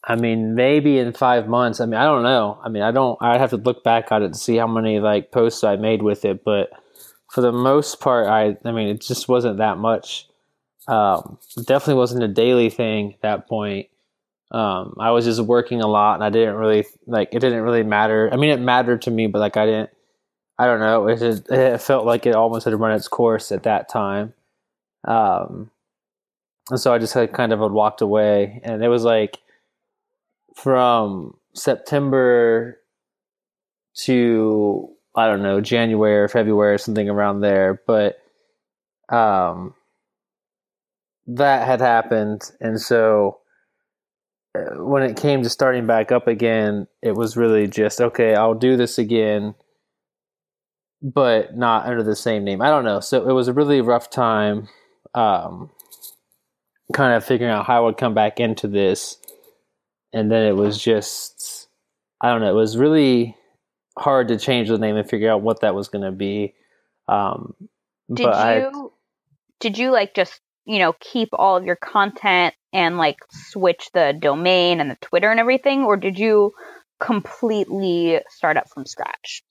I 0.02 0.16
mean, 0.16 0.54
maybe 0.54 0.98
in 0.98 1.12
five 1.12 1.48
months. 1.48 1.80
I 1.80 1.86
mean, 1.86 1.94
I 2.00 2.04
don't 2.04 2.22
know. 2.22 2.58
I 2.64 2.68
mean, 2.68 2.82
I 2.82 2.90
don't. 2.92 3.20
I'd 3.20 3.40
have 3.40 3.50
to 3.50 3.56
look 3.56 3.84
back 3.84 4.10
at 4.10 4.22
it 4.22 4.32
to 4.32 4.38
see 4.38 4.56
how 4.56 4.66
many 4.66 4.98
like 5.00 5.30
posts 5.32 5.62
I 5.64 5.76
made 5.76 6.02
with 6.02 6.24
it. 6.24 6.44
But 6.44 6.70
for 7.30 7.40
the 7.40 7.52
most 7.52 8.00
part, 8.00 8.26
I. 8.26 8.56
I 8.64 8.72
mean, 8.72 8.88
it 8.88 9.00
just 9.00 9.28
wasn't 9.28 9.58
that 9.58 9.78
much. 9.78 10.28
Um, 10.88 11.38
definitely 11.64 11.94
wasn't 11.94 12.22
a 12.22 12.28
daily 12.28 12.70
thing 12.70 13.14
at 13.14 13.22
that 13.22 13.48
point. 13.48 13.88
Um, 14.50 14.94
I 15.00 15.11
was 15.11 15.24
just 15.24 15.40
working 15.40 15.80
a 15.82 15.88
lot, 15.88 16.14
and 16.14 16.24
I 16.24 16.30
didn't 16.30 16.54
really 16.54 16.87
like. 17.06 17.30
It 17.32 17.40
didn't 17.40 17.62
really 17.62 17.82
matter. 17.82 18.30
I 18.32 18.37
mean, 18.37 18.50
it 18.50 18.61
mattered 18.61 19.02
to 19.02 19.11
me, 19.11 19.26
but 19.26 19.40
like, 19.40 19.56
I 19.56 19.66
didn't. 19.66 19.90
I 20.59 20.66
don't 20.66 20.80
know. 20.80 21.09
It 21.09 21.18
just, 21.18 21.50
it 21.50 21.80
felt 21.82 22.06
like 22.06 22.24
it 22.26 22.35
almost 22.35 22.64
had 22.64 22.78
run 22.78 22.92
its 22.92 23.09
course 23.09 23.52
at 23.52 23.64
that 23.64 23.88
time. 23.88 24.32
Um, 25.06 25.70
and 26.70 26.80
so 26.80 26.92
I 26.94 26.98
just 26.98 27.14
like 27.14 27.32
kind 27.32 27.52
of 27.52 27.61
had 27.61 27.72
walked 27.72 28.00
away, 28.00 28.61
and 28.64 28.82
it 28.82 28.88
was 28.88 29.04
like 29.04 29.38
from 30.54 31.37
September 31.54 32.78
to 33.94 34.88
I 35.14 35.26
don't 35.26 35.42
know 35.42 35.61
January 35.61 36.18
or 36.18 36.28
February 36.28 36.74
or 36.74 36.78
something 36.78 37.09
around 37.09 37.40
there, 37.40 37.80
but 37.87 38.18
um, 39.09 39.74
that 41.26 41.66
had 41.66 41.80
happened, 41.80 42.50
and 42.61 42.80
so 42.80 43.38
when 44.76 45.02
it 45.02 45.16
came 45.16 45.42
to 45.42 45.50
starting 45.50 45.86
back 45.86 46.12
up 46.12 46.26
again, 46.26 46.86
it 47.02 47.12
was 47.12 47.36
really 47.36 47.66
just 47.66 48.00
okay. 48.00 48.34
I'll 48.34 48.54
do 48.54 48.76
this 48.76 48.98
again, 48.98 49.54
but 51.02 51.56
not 51.56 51.86
under 51.86 52.02
the 52.02 52.16
same 52.16 52.44
name. 52.44 52.62
I 52.62 52.68
don't 52.68 52.84
know. 52.84 53.00
So 53.00 53.28
it 53.28 53.32
was 53.32 53.48
a 53.48 53.52
really 53.52 53.80
rough 53.80 54.10
time. 54.10 54.68
Um, 55.14 55.70
kind 56.92 57.14
of 57.14 57.24
figuring 57.24 57.52
out 57.52 57.66
how 57.66 57.78
I 57.78 57.80
would 57.86 57.96
come 57.96 58.14
back 58.14 58.40
into 58.40 58.68
this. 58.68 59.18
And 60.12 60.30
then 60.30 60.46
it 60.46 60.56
was 60.56 60.82
just, 60.82 61.68
I 62.20 62.30
don't 62.30 62.40
know, 62.40 62.50
it 62.50 62.54
was 62.54 62.76
really 62.76 63.36
hard 63.98 64.28
to 64.28 64.38
change 64.38 64.68
the 64.68 64.78
name 64.78 64.96
and 64.96 65.08
figure 65.08 65.30
out 65.30 65.42
what 65.42 65.60
that 65.60 65.74
was 65.74 65.88
going 65.88 66.04
to 66.04 66.12
be. 66.12 66.54
Um, 67.08 67.54
Did 68.12 68.24
but 68.24 68.34
I, 68.34 68.58
you 68.60 68.92
did 69.60 69.78
you 69.78 69.90
like 69.90 70.14
just 70.14 70.40
you 70.66 70.79
know 70.79 70.94
keep 71.00 71.29
all 71.33 71.57
of 71.57 71.64
your 71.64 71.76
content 71.76 72.55
and 72.72 72.98
like 72.98 73.16
switch 73.31 73.88
the 73.94 74.14
domain 74.20 74.81
and 74.81 74.90
the 74.90 74.98
Twitter 75.00 75.31
and 75.31 75.40
everything, 75.40 75.85
or 75.85 75.96
did 75.96 76.18
you 76.18 76.52
completely 77.00 78.20
start 78.29 78.57
up 78.57 78.68
from 78.68 78.87
scratch? 78.87 79.42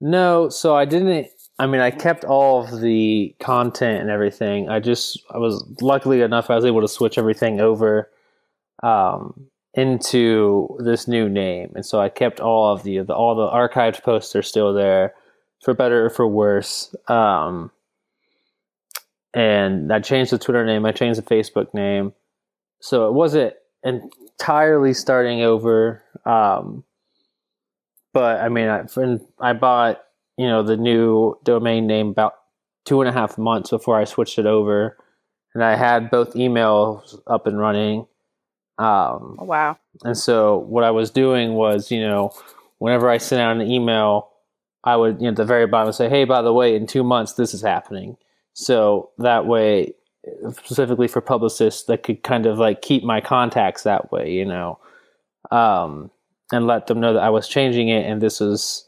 No, 0.00 0.48
so 0.48 0.74
I 0.74 0.84
didn't. 0.84 1.28
I 1.58 1.66
mean, 1.66 1.80
I 1.80 1.90
kept 1.90 2.24
all 2.24 2.64
of 2.64 2.80
the 2.80 3.34
content 3.38 4.00
and 4.00 4.10
everything. 4.10 4.70
I 4.70 4.80
just, 4.80 5.22
I 5.30 5.36
was 5.36 5.62
luckily 5.82 6.22
enough, 6.22 6.48
I 6.48 6.54
was 6.54 6.64
able 6.64 6.80
to 6.80 6.88
switch 6.88 7.18
everything 7.18 7.60
over 7.60 8.08
um, 8.82 9.48
into 9.74 10.78
this 10.82 11.06
new 11.06 11.28
name, 11.28 11.72
and 11.74 11.84
so 11.84 12.00
I 12.00 12.08
kept 12.08 12.40
all 12.40 12.72
of 12.72 12.82
the, 12.82 13.00
the 13.00 13.14
all 13.14 13.34
the 13.34 13.48
archived 13.48 14.02
posts 14.02 14.34
are 14.34 14.42
still 14.42 14.72
there, 14.72 15.14
for 15.62 15.74
better 15.74 16.06
or 16.06 16.10
for 16.10 16.26
worse. 16.26 16.94
Um, 17.08 17.70
and 19.34 19.92
I 19.92 20.00
changed 20.00 20.32
the 20.32 20.38
Twitter 20.38 20.64
name. 20.64 20.84
I 20.86 20.92
changed 20.92 21.18
the 21.18 21.34
Facebook 21.34 21.72
name, 21.74 22.12
so 22.80 23.08
it 23.08 23.12
wasn't 23.14 23.54
entirely 23.84 24.94
starting 24.94 25.42
over. 25.42 26.02
Um, 26.24 26.84
but 28.12 28.40
I 28.40 28.48
mean, 28.48 28.68
I, 28.68 28.84
I 29.40 29.52
bought 29.52 30.02
you 30.36 30.46
know 30.46 30.62
the 30.62 30.76
new 30.76 31.38
domain 31.44 31.86
name 31.86 32.08
about 32.08 32.34
two 32.84 33.00
and 33.00 33.08
a 33.08 33.12
half 33.12 33.38
months 33.38 33.70
before 33.70 33.98
I 33.98 34.04
switched 34.04 34.38
it 34.38 34.46
over, 34.46 34.96
and 35.54 35.62
I 35.62 35.76
had 35.76 36.10
both 36.10 36.34
emails 36.34 37.18
up 37.26 37.46
and 37.46 37.58
running. 37.58 38.06
Um, 38.78 39.36
Oh, 39.38 39.44
wow. 39.44 39.76
and 40.04 40.16
so 40.16 40.56
what 40.58 40.84
I 40.84 40.90
was 40.90 41.10
doing 41.10 41.52
was, 41.52 41.90
you 41.90 42.00
know, 42.00 42.32
whenever 42.78 43.10
I 43.10 43.18
sent 43.18 43.42
out 43.42 43.54
an 43.54 43.70
email, 43.70 44.30
I 44.82 44.96
would, 44.96 45.16
you 45.20 45.24
know, 45.24 45.28
at 45.32 45.36
the 45.36 45.44
very 45.44 45.66
bottom 45.66 45.92
say, 45.92 46.08
"Hey, 46.08 46.24
by 46.24 46.40
the 46.40 46.52
way, 46.54 46.74
in 46.74 46.86
two 46.86 47.04
months 47.04 47.34
this 47.34 47.52
is 47.52 47.60
happening." 47.60 48.16
So 48.60 49.10
that 49.18 49.46
way, 49.46 49.94
specifically 50.52 51.08
for 51.08 51.22
publicists, 51.22 51.84
that 51.84 52.02
could 52.02 52.22
kind 52.22 52.44
of 52.44 52.58
like 52.58 52.82
keep 52.82 53.02
my 53.02 53.22
contacts 53.22 53.84
that 53.84 54.12
way, 54.12 54.30
you 54.32 54.44
know, 54.44 54.78
um, 55.50 56.10
and 56.52 56.66
let 56.66 56.86
them 56.86 57.00
know 57.00 57.14
that 57.14 57.22
I 57.22 57.30
was 57.30 57.48
changing 57.48 57.88
it 57.88 58.04
and 58.04 58.20
this 58.20 58.42
is, 58.42 58.86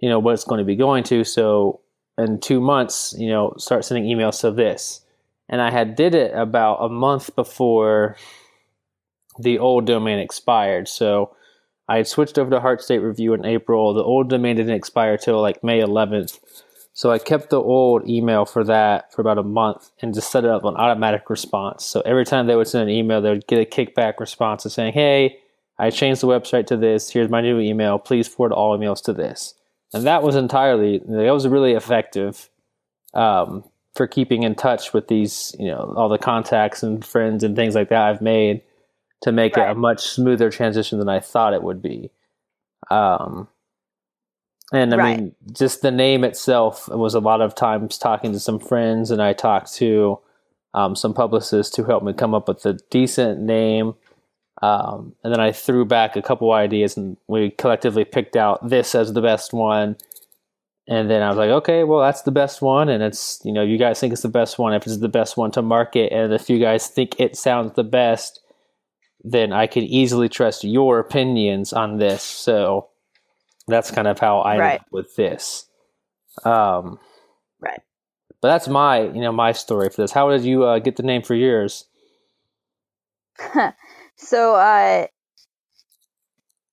you 0.00 0.08
know, 0.08 0.18
what 0.18 0.32
it's 0.32 0.44
going 0.44 0.60
to 0.60 0.64
be 0.64 0.76
going 0.76 1.04
to. 1.04 1.24
So 1.24 1.80
in 2.16 2.40
two 2.40 2.58
months, 2.58 3.14
you 3.18 3.28
know, 3.28 3.52
start 3.58 3.84
sending 3.84 4.04
emails 4.04 4.40
to 4.40 4.50
this. 4.50 5.02
And 5.50 5.60
I 5.60 5.70
had 5.70 5.94
did 5.94 6.14
it 6.14 6.32
about 6.34 6.76
a 6.76 6.88
month 6.88 7.36
before 7.36 8.16
the 9.38 9.58
old 9.58 9.86
domain 9.86 10.18
expired. 10.18 10.88
So 10.88 11.36
I 11.86 11.98
had 11.98 12.06
switched 12.06 12.38
over 12.38 12.50
to 12.50 12.60
Heart 12.60 12.80
State 12.80 13.00
Review 13.00 13.34
in 13.34 13.44
April. 13.44 13.92
The 13.92 14.02
old 14.02 14.30
domain 14.30 14.56
didn't 14.56 14.74
expire 14.74 15.18
till 15.18 15.40
like 15.42 15.62
May 15.62 15.80
11th. 15.80 16.38
So 16.96 17.10
I 17.10 17.18
kept 17.18 17.50
the 17.50 17.60
old 17.60 18.08
email 18.08 18.46
for 18.46 18.64
that 18.64 19.12
for 19.12 19.20
about 19.20 19.36
a 19.36 19.42
month 19.42 19.90
and 20.00 20.14
just 20.14 20.32
set 20.32 20.44
it 20.44 20.50
up 20.50 20.64
on 20.64 20.76
automatic 20.76 21.28
response. 21.28 21.84
So 21.84 22.00
every 22.06 22.24
time 22.24 22.46
they 22.46 22.56
would 22.56 22.68
send 22.68 22.88
an 22.88 22.96
email, 22.96 23.20
they 23.20 23.28
would 23.28 23.46
get 23.46 23.60
a 23.60 23.66
kickback 23.66 24.18
response 24.18 24.64
of 24.64 24.72
saying, 24.72 24.94
"Hey, 24.94 25.38
I 25.78 25.90
changed 25.90 26.22
the 26.22 26.26
website 26.26 26.66
to 26.68 26.76
this. 26.78 27.10
Here's 27.10 27.28
my 27.28 27.42
new 27.42 27.60
email. 27.60 27.98
Please 27.98 28.26
forward 28.26 28.54
all 28.54 28.76
emails 28.78 29.02
to 29.04 29.12
this." 29.12 29.52
And 29.92 30.04
that 30.06 30.22
was 30.22 30.36
entirely 30.36 31.02
that 31.06 31.34
was 31.34 31.46
really 31.46 31.72
effective 31.72 32.48
um, 33.12 33.64
for 33.94 34.06
keeping 34.06 34.42
in 34.44 34.54
touch 34.54 34.94
with 34.94 35.08
these, 35.08 35.54
you 35.58 35.66
know, 35.66 35.92
all 35.98 36.08
the 36.08 36.16
contacts 36.16 36.82
and 36.82 37.04
friends 37.04 37.44
and 37.44 37.54
things 37.54 37.74
like 37.74 37.90
that 37.90 38.04
I've 38.04 38.22
made 38.22 38.62
to 39.20 39.32
make 39.32 39.58
it 39.58 39.68
a 39.68 39.74
much 39.74 40.00
smoother 40.06 40.50
transition 40.50 40.98
than 40.98 41.10
I 41.10 41.20
thought 41.20 41.52
it 41.52 41.62
would 41.62 41.82
be. 41.82 42.10
Um, 42.90 43.48
And 44.72 44.92
I 44.94 44.96
Right. 44.96 45.16
mean, 45.16 45.34
just 45.52 45.82
the 45.82 45.90
name 45.90 46.24
itself 46.24 46.88
was 46.88 47.14
a 47.14 47.20
lot 47.20 47.40
of 47.40 47.54
times 47.54 47.98
talking 47.98 48.32
to 48.32 48.40
some 48.40 48.58
friends, 48.58 49.10
and 49.10 49.22
I 49.22 49.32
talked 49.32 49.72
to 49.74 50.18
um, 50.74 50.96
some 50.96 51.14
publicists 51.14 51.74
to 51.76 51.84
help 51.84 52.02
me 52.02 52.12
come 52.12 52.34
up 52.34 52.48
with 52.48 52.66
a 52.66 52.74
decent 52.90 53.40
name. 53.40 53.94
Um, 54.62 55.14
and 55.22 55.32
then 55.32 55.40
I 55.40 55.52
threw 55.52 55.84
back 55.84 56.16
a 56.16 56.22
couple 56.22 56.52
ideas, 56.52 56.96
and 56.96 57.16
we 57.28 57.50
collectively 57.50 58.04
picked 58.04 58.36
out 58.36 58.68
this 58.68 58.94
as 58.94 59.12
the 59.12 59.22
best 59.22 59.52
one. 59.52 59.96
And 60.88 61.10
then 61.10 61.22
I 61.22 61.28
was 61.28 61.38
like, 61.38 61.50
okay, 61.50 61.84
well, 61.84 62.00
that's 62.00 62.22
the 62.22 62.32
best 62.32 62.62
one, 62.62 62.88
and 62.88 63.02
it's 63.02 63.40
you 63.44 63.52
know, 63.52 63.62
you 63.62 63.78
guys 63.78 64.00
think 64.00 64.12
it's 64.12 64.22
the 64.22 64.28
best 64.28 64.58
one. 64.58 64.74
If 64.74 64.86
it's 64.86 64.98
the 64.98 65.08
best 65.08 65.36
one 65.36 65.50
to 65.52 65.62
market, 65.62 66.12
and 66.12 66.32
if 66.32 66.50
you 66.50 66.58
guys 66.58 66.88
think 66.88 67.20
it 67.20 67.36
sounds 67.36 67.74
the 67.74 67.84
best, 67.84 68.40
then 69.22 69.52
I 69.52 69.66
can 69.66 69.84
easily 69.84 70.28
trust 70.28 70.64
your 70.64 70.98
opinions 70.98 71.72
on 71.72 71.98
this. 71.98 72.22
So 72.22 72.88
that's 73.66 73.90
kind 73.90 74.08
of 74.08 74.18
how 74.18 74.40
I 74.40 74.56
Right. 74.56 74.58
ended 74.58 74.80
up 74.80 74.86
with 74.92 75.16
this. 75.16 75.68
Um, 76.44 76.98
Right. 77.60 77.82
But 78.40 78.48
that's 78.48 78.68
my 78.68 79.00
you 79.02 79.20
know 79.20 79.32
my 79.32 79.52
story 79.52 79.90
for 79.90 80.02
this. 80.02 80.12
How 80.12 80.30
did 80.30 80.44
you 80.44 80.64
uh, 80.64 80.78
get 80.78 80.96
the 80.96 81.02
name 81.02 81.22
for 81.22 81.34
yours? 81.34 81.84
so 84.16 84.54
uh 84.54 85.06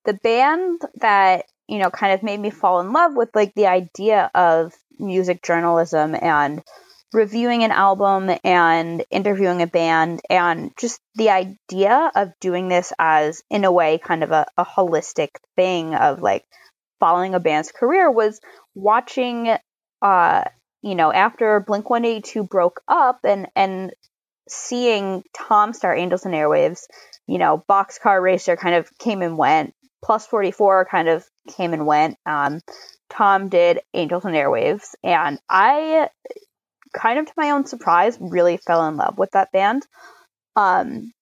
the 0.05 0.13
band 0.13 0.81
that 0.95 1.45
you 1.67 1.79
know 1.79 1.89
kind 1.89 2.13
of 2.13 2.23
made 2.23 2.39
me 2.39 2.49
fall 2.49 2.79
in 2.79 2.91
love 2.93 3.15
with 3.15 3.29
like 3.35 3.53
the 3.55 3.67
idea 3.67 4.29
of 4.33 4.73
music 4.99 5.41
journalism 5.43 6.15
and 6.19 6.61
reviewing 7.13 7.63
an 7.63 7.71
album 7.71 8.31
and 8.43 9.05
interviewing 9.11 9.61
a 9.61 9.67
band 9.67 10.21
and 10.29 10.71
just 10.77 10.99
the 11.15 11.29
idea 11.29 12.11
of 12.15 12.31
doing 12.39 12.67
this 12.69 12.91
as 12.99 13.43
in 13.49 13.65
a 13.65 13.71
way 13.71 13.97
kind 13.99 14.23
of 14.23 14.31
a, 14.31 14.45
a 14.57 14.65
holistic 14.65 15.29
thing 15.55 15.93
of 15.95 16.21
like 16.21 16.43
following 17.03 17.35
a 17.35 17.39
band's 17.39 17.71
career 17.71 18.09
was 18.09 18.39
watching 18.75 19.55
uh 20.01 20.43
you 20.81 20.95
know 20.95 21.11
after 21.11 21.59
blink 21.59 21.89
182 21.89 22.43
broke 22.43 22.81
up 22.87 23.19
and 23.23 23.47
and 23.55 23.91
seeing 24.47 25.23
tom 25.33 25.73
star 25.73 25.95
angels 25.95 26.25
and 26.25 26.33
airwaves 26.33 26.83
you 27.27 27.37
know, 27.37 27.63
Boxcar 27.69 28.21
Racer 28.21 28.55
kind 28.55 28.75
of 28.75 28.89
came 28.97 29.21
and 29.21 29.37
went. 29.37 29.73
Plus 30.03 30.25
44 30.27 30.85
kind 30.91 31.07
of 31.07 31.25
came 31.55 31.73
and 31.73 31.85
went. 31.85 32.17
Um, 32.25 32.59
Tom 33.09 33.47
did 33.47 33.79
Angels 33.93 34.25
and 34.25 34.35
Airwaves. 34.35 34.95
And 35.01 35.39
I, 35.49 36.09
kind 36.93 37.19
of 37.19 37.27
to 37.27 37.33
my 37.37 37.51
own 37.51 37.65
surprise, 37.65 38.17
really 38.19 38.57
fell 38.57 38.85
in 38.87 38.97
love 38.97 39.17
with 39.17 39.31
that 39.31 39.53
band. 39.53 39.85
Um, 40.57 41.13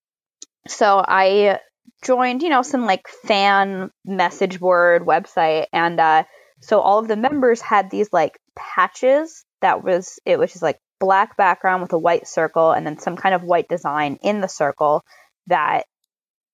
so 0.68 1.04
I 1.08 1.60
joined, 2.02 2.42
you 2.42 2.50
know, 2.50 2.62
some 2.62 2.86
like 2.86 3.08
fan 3.08 3.92
message 4.06 4.60
board 4.60 5.06
website. 5.06 5.68
And 5.72 6.00
uh, 6.00 6.24
so 6.62 6.80
all 6.80 7.00
of 7.00 7.08
the 7.08 7.16
members 7.16 7.62
had 7.62 7.90
these 7.90 8.10
like 8.12 8.40
patches 8.56 9.46
that 9.62 9.84
was, 9.84 10.20
it 10.26 10.40
was 10.40 10.52
just 10.52 10.64
like 10.64 10.80
black 11.00 11.38
background 11.38 11.82
with 11.82 11.94
a 11.94 12.00
white 12.00 12.28
circle 12.28 12.72
and 12.72 12.86
then 12.86 13.00
some 13.00 13.16
kind 13.16 13.36
of 13.36 13.44
white 13.44 13.68
design 13.68 14.18
in 14.22 14.42
the 14.42 14.48
circle 14.48 15.04
that 15.48 15.86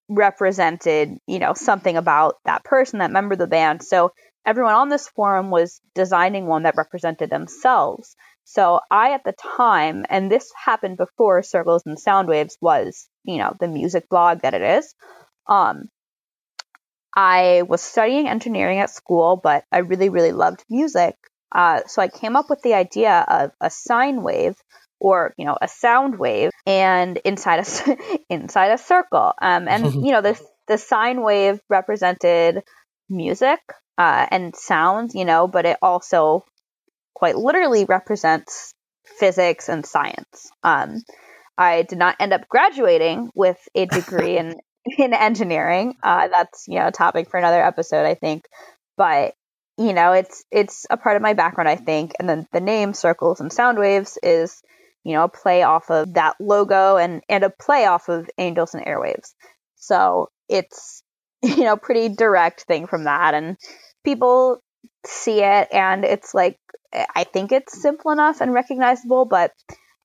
represented, 0.10 1.18
you 1.28 1.40
know, 1.40 1.54
something 1.54 1.98
about 1.98 2.36
that 2.46 2.64
person, 2.64 3.00
that 3.00 3.12
member 3.12 3.34
of 3.34 3.40
the 3.40 3.48
band. 3.48 3.84
So 3.84 4.12
everyone 4.46 4.74
on 4.74 4.90
this 4.90 5.10
forum 5.10 5.52
was 5.52 5.82
designing 5.94 6.46
one 6.46 6.64
that 6.64 6.78
represented 6.78 7.30
themselves. 7.30 8.16
So 8.46 8.80
I, 8.90 9.12
at 9.12 9.26
the 9.26 9.34
time, 9.34 10.06
and 10.10 10.32
this 10.32 10.50
happened 10.56 10.96
before 10.96 11.44
Circles 11.44 11.84
and 11.86 11.98
Soundwaves 11.98 12.54
was, 12.62 13.10
you 13.26 13.38
know, 13.38 13.54
the 13.60 13.68
music 13.68 14.08
blog 14.10 14.42
that 14.44 14.54
it 14.54 14.62
is. 14.62 14.96
Um, 15.48 15.90
I 17.16 17.64
was 17.68 17.82
studying 17.82 18.28
engineering 18.28 18.80
at 18.80 18.90
school, 18.90 19.40
but 19.42 19.64
I 19.72 19.80
really, 19.80 20.10
really 20.10 20.32
loved 20.32 20.64
music. 20.70 21.16
Uh, 21.52 21.82
so 21.88 22.02
I 22.02 22.10
came 22.10 22.36
up 22.36 22.50
with 22.50 22.62
the 22.62 22.74
idea 22.74 23.26
of 23.28 23.52
a 23.62 23.70
sine 23.70 24.22
wave 24.22 24.56
or 25.00 25.34
you 25.38 25.46
know 25.46 25.58
a 25.62 25.68
sound 25.68 26.18
wave 26.18 26.50
and 26.66 27.18
inside 27.18 27.60
a 27.60 27.98
inside 28.30 28.72
a 28.72 28.78
circle 28.78 29.34
um, 29.42 29.68
and 29.68 29.94
you 30.06 30.12
know 30.12 30.22
this 30.22 30.42
the 30.68 30.78
sine 30.78 31.22
wave 31.22 31.60
represented 31.70 32.64
music 33.10 33.60
uh, 33.98 34.26
and 34.32 34.56
sound 34.56 35.12
you 35.14 35.26
know 35.26 35.48
but 35.48 35.66
it 35.66 35.78
also 35.82 36.44
quite 37.14 37.38
literally 37.38 37.86
represents 37.86 38.74
physics 39.20 39.70
and 39.70 39.86
science 39.86 40.50
um, 40.64 41.02
i 41.58 41.84
did 41.84 41.98
not 41.98 42.16
end 42.20 42.34
up 42.34 42.48
graduating 42.50 43.30
with 43.34 43.58
a 43.76 43.86
degree 43.86 44.38
in 44.38 44.56
in 44.98 45.14
engineering 45.14 45.96
uh, 46.04 46.28
that's 46.28 46.66
you 46.68 46.80
know 46.80 46.88
a 46.88 46.92
topic 46.92 47.30
for 47.30 47.38
another 47.38 47.64
episode 47.64 48.06
i 48.06 48.16
think 48.16 48.46
but 48.98 49.34
you 49.78 49.94
know 49.94 50.14
it's 50.14 50.44
it's 50.52 50.86
a 50.90 50.98
part 50.98 51.16
of 51.16 51.22
my 51.22 51.34
background 51.34 51.70
i 51.70 51.76
think 51.76 52.14
and 52.20 52.28
then 52.28 52.48
the 52.54 52.62
name 52.62 52.94
circles 52.94 53.40
and 53.40 53.52
sound 53.52 53.78
waves 53.78 54.18
is 54.24 54.62
you 55.08 55.14
know, 55.14 55.24
a 55.24 55.30
play 55.30 55.64
off 55.64 55.90
of 55.90 56.16
that 56.16 56.36
logo 56.38 56.98
and, 56.98 57.22
and 57.30 57.46
a 57.46 57.50
play 57.50 57.86
off 57.86 58.10
of 58.10 58.30
Angels 58.38 58.74
and 58.74 58.86
Airwaves. 58.86 59.34
So 59.76 60.28
it's, 60.50 61.02
you 61.42 61.64
know, 61.64 61.78
pretty 61.78 62.10
direct 62.10 62.64
thing 62.64 62.88
from 62.88 63.06
that. 63.06 63.34
And 63.34 63.56
people 64.04 64.60
see 65.06 65.42
it 65.42 65.70
and 65.72 66.04
it's 66.04 66.34
like, 66.34 66.58
I 66.94 67.24
think 67.24 67.54
it's 67.54 67.82
simple 67.82 68.12
enough 68.12 68.42
and 68.42 68.54
recognizable, 68.54 69.24
but 69.24 69.52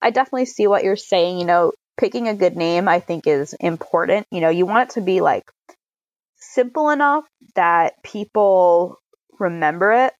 I 0.00 0.10
definitely 0.10 0.46
see 0.46 0.68
what 0.68 0.84
you're 0.84 0.94
saying. 0.94 1.40
You 1.40 1.46
know, 1.46 1.72
picking 1.96 2.28
a 2.28 2.34
good 2.34 2.56
name, 2.56 2.88
I 2.88 3.00
think, 3.00 3.26
is 3.26 3.54
important. 3.54 4.26
You 4.30 4.40
know, 4.40 4.50
you 4.50 4.66
want 4.66 4.90
it 4.90 4.94
to 4.94 5.00
be 5.00 5.20
like 5.20 5.50
simple 6.36 6.90
enough 6.90 7.24
that 7.54 8.02
people 8.02 8.98
remember 9.38 9.92
it, 9.92 10.12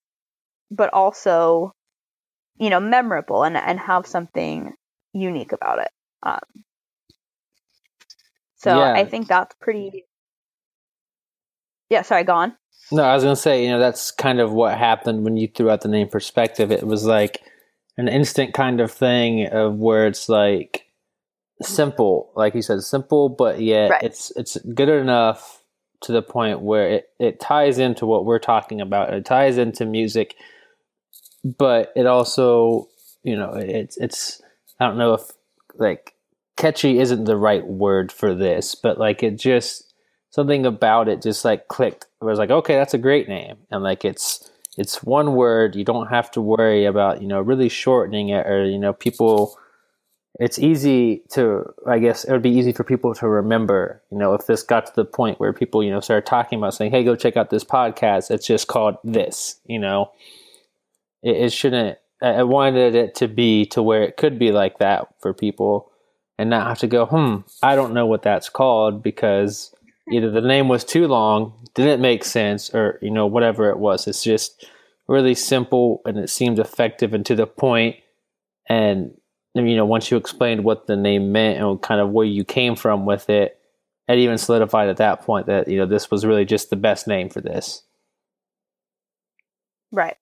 but 0.71 0.93
also 0.93 1.75
you 2.59 2.71
know, 2.71 2.81
memorable 2.81 3.43
and, 3.43 3.57
and 3.57 3.79
have 3.81 4.07
something 4.07 4.73
unique 5.13 5.53
about 5.53 5.81
it. 5.81 5.91
Um, 6.23 6.39
so 8.57 8.71
Yeah. 8.71 8.95
I 8.95 9.05
think 9.05 9.27
that's 9.27 9.55
pretty. 9.61 10.05
Yeah, 11.91 12.03
sorry, 12.03 12.25
go 12.25 12.35
on. 12.35 12.57
No, 12.91 13.03
I 13.03 13.15
was 13.15 13.25
gonna 13.25 13.37
say, 13.37 13.65
you 13.65 13.71
know, 13.71 13.79
that's 13.79 14.11
kind 14.11 14.41
of 14.41 14.53
what 14.53 14.79
happened 14.79 15.25
when 15.25 15.37
you 15.37 15.49
threw 15.49 15.71
out 15.71 15.81
the 15.81 15.89
name 15.89 16.09
perspective. 16.09 16.71
It 16.71 16.87
was 16.87 17.05
like 17.05 17.43
an 17.97 18.09
instant 18.09 18.55
kind 18.55 18.81
of 18.81 18.91
thing 18.91 19.47
of 19.49 19.77
where 19.77 20.07
it's 20.07 20.29
like 20.29 20.87
simple, 21.65 22.31
like 22.37 22.55
you 22.55 22.63
said, 22.63 22.83
simple, 22.83 23.29
but 23.29 23.61
yet 23.61 23.91
Right. 23.91 24.03
it's 24.05 24.33
it's 24.37 24.59
good 24.75 24.89
enough 24.89 25.63
to 26.03 26.13
the 26.13 26.23
point 26.23 26.61
where 26.63 26.89
it, 26.89 27.09
it 27.19 27.41
ties 27.41 27.79
into 27.79 28.07
what 28.07 28.25
we're 28.25 28.39
talking 28.41 28.81
about. 28.81 29.15
It 29.15 29.25
ties 29.25 29.59
into 29.59 29.87
music, 29.87 30.37
but 31.45 31.93
it 31.97 32.07
also, 32.07 32.89
you 33.23 33.37
know, 33.37 33.53
it's 33.55 33.97
it's 33.99 34.43
I 34.81 34.87
don't 34.87 34.99
know 34.99 35.15
if 35.15 35.23
like 35.77 36.15
catchy 36.57 36.99
isn't 36.99 37.25
the 37.25 37.37
right 37.37 37.67
word 37.67 38.13
for 38.13 38.35
this, 38.35 38.75
but 38.75 38.99
like 38.99 39.23
it 39.23 39.39
just 39.39 39.93
something 40.31 40.67
about 40.67 41.09
it 41.09 41.23
just 41.23 41.45
like 41.45 41.69
clicked. 41.69 42.07
I 42.23 42.27
was 42.27 42.39
like, 42.39 42.51
okay, 42.51 42.77
that's 42.77 42.95
a 42.95 42.99
great 42.99 43.29
name, 43.29 43.57
and 43.71 43.83
like 43.83 44.05
it's 44.05 44.51
it's 44.79 45.03
one 45.03 45.35
word. 45.35 45.77
You 45.77 45.85
don't 45.85 46.09
have 46.09 46.31
to 46.33 46.41
worry 46.41 46.85
about 46.87 47.23
you 47.23 47.29
know 47.29 47.41
really 47.41 47.69
shortening 47.69 48.31
it 48.31 48.47
or 48.47 48.65
you 48.65 48.79
know 48.79 48.93
people. 48.93 49.59
It's 50.41 50.59
easy 50.59 51.23
to, 51.33 51.75
I 51.87 51.99
guess, 51.99 52.25
it 52.25 52.33
would 52.33 52.43
be 52.43 52.51
easy 52.51 52.73
for 52.73 52.85
people 52.85 53.15
to 53.15 53.29
remember. 53.29 54.03
You 54.11 54.19
know, 54.19 54.35
if 54.35 54.47
this 54.47 54.63
got 54.63 54.87
to 54.87 54.93
the 54.95 55.05
point 55.05 55.39
where 55.39 55.53
people, 55.53 55.83
you 55.83 55.91
know, 55.91 56.01
started 56.01 56.27
talking 56.27 56.59
about 56.59 56.75
saying, 56.75 56.91
"Hey, 56.91 57.05
go 57.05 57.17
check 57.17 57.37
out 57.37 57.51
this 57.51 57.65
podcast." 57.65 58.31
It's 58.31 58.47
just 58.47 58.67
called 58.67 58.97
this. 59.05 59.61
You 59.67 59.79
know, 59.79 60.11
it, 61.23 61.37
it 61.37 61.53
shouldn't. 61.53 61.99
I 62.23 62.45
wanted 62.45 62.95
it 62.95 63.15
to 63.17 63.29
be 63.29 63.67
to 63.67 63.83
where 63.83 64.03
it 64.05 64.17
could 64.17 64.39
be 64.39 64.53
like 64.53 64.79
that 64.79 65.09
for 65.21 65.35
people, 65.35 65.91
and 66.39 66.49
not 66.49 66.67
have 66.67 66.79
to 66.79 66.87
go, 66.87 67.07
"Hmm, 67.07 67.39
I 67.63 67.77
don't 67.77 67.93
know 67.95 68.07
what 68.07 68.23
that's 68.23 68.49
called," 68.49 69.03
because 69.03 69.75
either 70.11 70.31
the 70.31 70.41
name 70.41 70.69
was 70.69 70.85
too 70.85 71.09
long, 71.09 71.53
didn't 71.75 72.01
make 72.01 72.25
sense, 72.25 72.75
or 72.75 72.99
you 73.03 73.11
know 73.11 73.27
whatever 73.27 73.69
it 73.69 73.79
was. 73.79 74.07
It's 74.07 74.23
just 74.23 74.65
really 75.09 75.35
simple 75.35 76.01
and 76.07 76.19
it 76.19 76.31
seemed 76.31 76.59
effective 76.59 77.13
and 77.15 77.27
to 77.27 77.35
the. 77.35 77.47
And 77.63 77.95
and, 78.69 79.15
you 79.55 79.77
know, 79.77 79.85
once 79.85 80.11
you 80.11 80.17
explained 80.17 80.65
what 80.65 80.87
the 80.87 80.97
name 80.97 81.33
meant 81.33 81.63
and 81.63 81.81
kind 81.81 82.01
of 82.01 82.11
where 82.11 82.27
you 82.27 82.45
came 82.45 82.77
from 82.77 83.05
with 83.05 83.29
it, 83.29 83.59
it 84.09 84.19
even 84.19 84.39
solidified 84.39 84.89
at 84.89 84.97
that 84.99 85.23
point 85.23 85.47
that 85.47 85.69
you 85.69 85.79
know 85.79 85.87
this 85.87 86.11
was 86.11 86.27
really 86.27 86.45
just 86.45 86.71
the 86.71 86.77
best 86.77 87.07
name 87.07 87.29
for 87.29 87.41
this. 87.41 87.83
Right. 89.93 90.17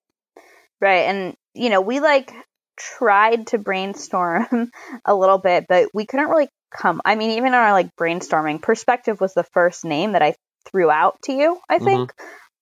Right. 0.80 1.06
And, 1.06 1.36
you 1.54 1.70
know, 1.70 1.80
we 1.80 2.00
like 2.00 2.32
tried 2.76 3.48
to 3.48 3.58
brainstorm 3.58 4.70
a 5.04 5.14
little 5.14 5.38
bit, 5.38 5.66
but 5.68 5.88
we 5.94 6.04
couldn't 6.04 6.28
really 6.28 6.48
come. 6.74 7.00
I 7.04 7.14
mean, 7.14 7.32
even 7.32 7.48
in 7.48 7.54
our 7.54 7.72
like 7.72 7.94
brainstorming, 7.96 8.60
perspective 8.60 9.20
was 9.20 9.32
the 9.34 9.44
first 9.44 9.84
name 9.84 10.12
that 10.12 10.22
I 10.22 10.34
threw 10.70 10.90
out 10.90 11.22
to 11.24 11.32
you, 11.32 11.58
I 11.68 11.78
think. 11.78 12.12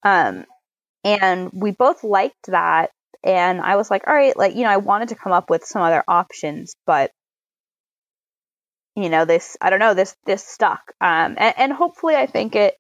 Um, 0.03 0.45
and 1.05 1.51
we 1.53 1.71
both 1.71 2.05
liked 2.05 2.47
that. 2.49 2.91
And 3.25 3.61
I 3.61 3.77
was 3.77 3.91
like, 3.91 4.07
all 4.07 4.15
right, 4.15 4.37
like, 4.37 4.55
you 4.55 4.63
know, 4.63 4.71
I 4.71 4.77
wanted 4.77 5.09
to 5.11 5.17
come 5.17 5.33
up 5.33 5.51
with 5.51 5.65
some 5.65 5.83
other 5.83 6.05
options, 6.07 6.75
but 6.87 7.11
you 8.95 9.09
know, 9.09 9.25
this, 9.25 9.57
I 9.61 9.71
don't 9.71 9.79
know, 9.79 9.95
this, 9.95 10.17
this 10.27 10.45
stuck. 10.45 10.93
Um, 11.01 11.37
and, 11.39 11.55
and 11.57 11.73
hopefully 11.73 12.17
I 12.17 12.27
think 12.27 12.57
it, 12.57 12.75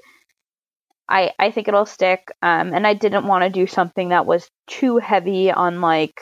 I, 1.08 1.32
I 1.38 1.52
think 1.52 1.68
it'll 1.68 1.86
stick. 1.86 2.28
Um, 2.42 2.74
and 2.74 2.86
I 2.86 2.94
didn't 2.94 3.26
want 3.26 3.44
to 3.44 3.50
do 3.50 3.68
something 3.68 4.08
that 4.08 4.26
was 4.26 4.50
too 4.66 4.98
heavy 4.98 5.52
on 5.52 5.80
like, 5.80 6.20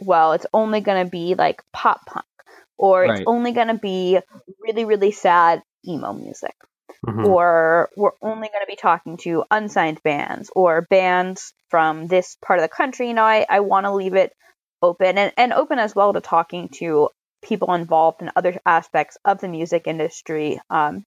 well, 0.00 0.32
it's 0.32 0.46
only 0.54 0.80
going 0.80 1.04
to 1.04 1.10
be 1.10 1.34
like 1.34 1.62
pop 1.72 2.06
punk 2.06 2.24
or 2.78 3.02
right. 3.02 3.20
it's 3.20 3.24
only 3.26 3.52
going 3.52 3.68
to 3.68 3.78
be 3.78 4.18
really, 4.60 4.84
really 4.84 5.12
sad 5.12 5.62
emo 5.86 6.12
music. 6.14 6.54
Mm-hmm. 7.06 7.26
Or 7.26 7.90
we're 7.96 8.10
only 8.20 8.48
going 8.48 8.62
to 8.62 8.66
be 8.66 8.76
talking 8.76 9.18
to 9.18 9.44
unsigned 9.50 10.02
bands 10.02 10.50
or 10.54 10.86
bands 10.90 11.52
from 11.68 12.08
this 12.08 12.36
part 12.44 12.58
of 12.58 12.64
the 12.64 12.68
country. 12.68 13.08
You 13.08 13.14
know, 13.14 13.24
I, 13.24 13.46
I 13.48 13.60
want 13.60 13.86
to 13.86 13.94
leave 13.94 14.14
it 14.14 14.32
open 14.82 15.16
and, 15.18 15.32
and 15.36 15.52
open 15.52 15.78
as 15.78 15.94
well 15.94 16.12
to 16.12 16.20
talking 16.20 16.68
to 16.78 17.10
people 17.42 17.74
involved 17.74 18.22
in 18.22 18.30
other 18.34 18.58
aspects 18.66 19.16
of 19.24 19.40
the 19.40 19.48
music 19.48 19.86
industry. 19.86 20.60
Um, 20.70 21.04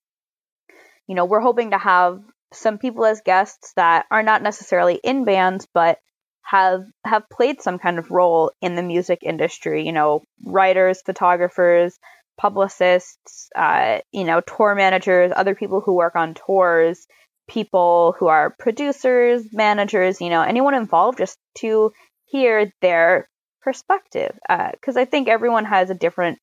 you 1.07 1.15
know, 1.15 1.25
we're 1.25 1.41
hoping 1.41 1.71
to 1.71 1.77
have 1.77 2.21
some 2.53 2.77
people 2.77 3.05
as 3.05 3.21
guests 3.21 3.73
that 3.75 4.05
are 4.11 4.23
not 4.23 4.41
necessarily 4.41 4.99
in 5.03 5.25
bands, 5.25 5.67
but 5.73 5.99
have 6.43 6.83
have 7.05 7.29
played 7.29 7.61
some 7.61 7.79
kind 7.79 7.99
of 7.99 8.11
role 8.11 8.51
in 8.61 8.75
the 8.75 8.83
music 8.83 9.19
industry. 9.23 9.85
You 9.85 9.93
know, 9.93 10.23
writers, 10.45 11.01
photographers, 11.05 11.97
publicists, 12.41 13.49
uh, 13.55 13.99
you 14.11 14.23
know, 14.23 14.41
tour 14.41 14.73
managers, 14.73 15.31
other 15.35 15.53
people 15.53 15.79
who 15.79 15.93
work 15.93 16.15
on 16.15 16.33
tours, 16.33 17.05
people 17.47 18.15
who 18.17 18.27
are 18.27 18.55
producers, 18.57 19.45
managers. 19.53 20.19
You 20.19 20.29
know, 20.29 20.41
anyone 20.41 20.73
involved, 20.73 21.19
just 21.19 21.37
to 21.59 21.93
hear 22.25 22.73
their 22.81 23.29
perspective, 23.61 24.31
because 24.49 24.97
uh, 24.97 25.01
I 25.01 25.05
think 25.05 25.27
everyone 25.27 25.65
has 25.65 25.91
a 25.91 25.95
different 25.95 26.39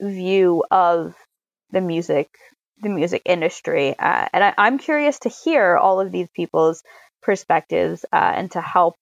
view 0.00 0.64
of 0.68 1.14
the 1.70 1.80
music 1.80 2.28
the 2.82 2.88
music 2.88 3.22
industry. 3.26 3.94
Uh, 3.96 4.26
and 4.32 4.42
I, 4.56 4.66
am 4.66 4.78
curious 4.78 5.20
to 5.20 5.28
hear 5.28 5.76
all 5.76 6.00
of 6.00 6.10
these 6.10 6.28
people's 6.34 6.82
perspectives 7.22 8.04
uh, 8.10 8.32
and 8.34 8.50
to 8.52 8.60
help, 8.60 8.96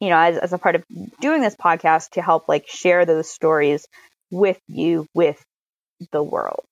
you 0.00 0.08
know, 0.08 0.18
as, 0.18 0.36
as 0.36 0.52
a 0.52 0.58
part 0.58 0.74
of 0.74 0.84
doing 1.20 1.40
this 1.40 1.54
podcast, 1.54 2.10
to 2.10 2.22
help 2.22 2.48
like 2.48 2.66
share 2.66 3.06
those 3.06 3.30
stories 3.30 3.86
with 4.32 4.58
you, 4.66 5.06
with 5.14 5.42
the 6.12 6.22
world. 6.22 6.66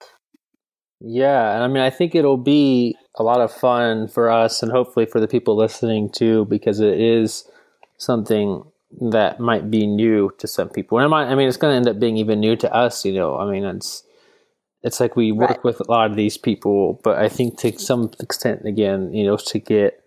Yeah, 1.01 1.55
and 1.55 1.65
I 1.65 1.69
mean, 1.69 1.83
I 1.83 1.91
think 1.91 2.15
it'll 2.15 2.37
be 2.37 2.97
a 3.17 3.23
lot 3.23 3.41
of 3.41 3.53
fun 3.53 4.07
for 4.07 4.31
us 4.31 4.63
and 4.63 4.71
hopefully 4.71 5.07
for 5.07 5.21
the 5.21 5.29
people 5.29 5.57
listening 5.57 6.11
too, 6.11 6.45
because 6.47 6.79
it 6.81 7.01
is 7.01 7.45
something 7.99 8.63
that 9.01 9.41
might 9.41 9.71
be 9.71 9.87
new 9.87 10.31
to 10.39 10.47
some 10.47 10.69
people. 10.69 10.99
And 10.99 11.13
I 11.13 11.35
mean, 11.35 11.49
it's 11.49 11.57
going 11.57 11.73
to 11.73 11.77
end 11.77 11.89
up 11.89 12.01
being 12.01 12.17
even 12.19 12.41
new 12.41 12.57
to 12.57 12.73
us, 12.73 13.05
you 13.05 13.15
know. 13.15 13.37
I 13.37 13.51
mean, 13.51 13.65
it's 13.65 14.05
it's 14.83 15.01
like 15.01 15.17
we 15.17 15.33
work 15.33 15.51
right. 15.51 15.65
with 15.65 15.81
a 15.81 15.91
lot 15.91 16.11
of 16.11 16.17
these 16.17 16.37
people, 16.37 17.01
but 17.03 17.19
I 17.19 17.29
think 17.29 17.59
to 17.61 17.79
some 17.79 18.11
extent, 18.21 18.67
again, 18.67 19.13
you 19.13 19.25
know, 19.25 19.37
to 19.37 19.59
get 19.59 20.03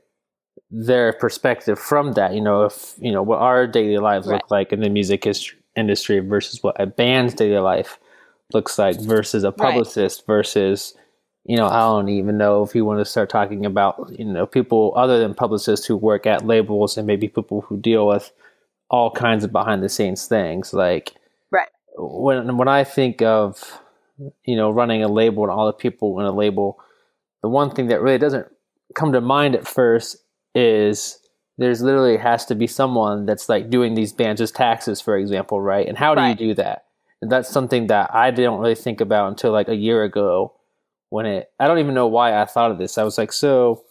their 0.70 1.14
perspective 1.14 1.80
from 1.80 2.14
that, 2.14 2.34
you 2.34 2.42
know, 2.42 2.64
if 2.64 2.96
you 3.00 3.12
know 3.12 3.24
what 3.24 3.40
our 3.40 3.68
daily 3.68 3.98
lives 3.98 4.28
right. 4.28 4.36
look 4.36 4.52
like 4.52 4.72
in 4.72 4.82
the 4.82 4.90
music 4.90 5.28
industry 5.76 6.20
versus 6.20 6.62
what 6.64 6.80
a 6.80 6.86
band's 6.86 7.34
daily 7.34 7.60
life 7.60 8.00
looks 8.54 8.78
like 8.78 9.00
versus 9.02 9.44
a 9.44 9.52
publicist 9.52 10.22
right. 10.22 10.28
versus 10.28 10.94
you 11.48 11.58
know, 11.58 11.68
I 11.68 11.82
don't 11.82 12.10
even 12.10 12.40
know 12.40 12.64
if 12.64 12.74
you 12.74 12.86
want 12.86 13.00
to 13.02 13.06
start 13.06 13.30
talking 13.30 13.68
about, 13.68 14.12
you 14.18 14.26
know, 14.26 14.48
people 14.48 14.94
other 14.96 15.20
than 15.20 15.36
publicists 15.36 15.86
who 15.86 15.96
work 15.96 16.26
at 16.26 16.44
labels 16.44 16.98
and 16.98 17.06
maybe 17.06 17.28
people 17.28 17.62
who 17.62 17.78
deal 17.78 18.08
with 18.08 18.32
all 18.90 19.12
kinds 19.12 19.44
of 19.44 19.52
behind 19.52 19.84
the 19.84 19.90
scenes 19.90 20.26
things. 20.26 20.74
Like, 20.74 21.14
right. 21.52 21.68
When 21.98 22.58
when 22.58 22.68
I 22.68 22.84
think 22.84 23.22
of 23.22 23.80
you 24.46 24.56
know, 24.56 24.72
running 24.72 25.04
a 25.04 25.08
label 25.08 25.44
and 25.44 25.52
all 25.52 25.68
the 25.68 25.74
people 25.74 26.20
in 26.20 26.26
a 26.26 26.32
label, 26.32 26.80
the 27.42 27.50
one 27.50 27.72
thing 27.72 27.88
that 27.88 28.02
really 28.02 28.18
doesn't 28.18 28.48
come 28.94 29.12
to 29.12 29.22
mind 29.22 29.56
at 29.56 29.68
first 29.68 30.18
is 30.54 31.20
there's 31.58 31.82
literally 31.82 32.18
has 32.18 32.46
to 32.46 32.56
be 32.56 32.68
someone 32.68 33.26
that's 33.26 33.50
like 33.50 33.70
doing 33.70 33.96
these 33.96 34.14
bands' 34.14 34.52
taxes, 34.52 35.02
for 35.02 35.18
example, 35.18 35.62
right? 35.62 35.88
And 35.88 35.98
how 35.98 36.16
do 36.16 36.22
right. 36.22 36.40
you 36.40 36.48
do 36.50 36.54
that? 36.56 36.86
And 37.22 37.32
that's 37.32 37.50
something 37.50 37.88
that 37.88 38.14
I 38.14 38.32
didn't 38.32 38.60
really 38.60 38.76
think 38.76 39.02
about 39.02 39.30
until 39.30 39.52
like 39.52 39.70
a 39.70 39.76
year 39.76 40.04
ago 40.04 40.54
when 41.10 41.26
it, 41.26 41.50
I 41.60 41.68
don't 41.68 41.80
even 41.80 41.94
know 41.94 42.08
why 42.08 42.40
I 42.40 42.46
thought 42.46 42.72
of 42.72 42.78
this. 42.78 42.98
I 42.98 43.04
was 43.04 43.18
like, 43.18 43.32
so 43.32 43.84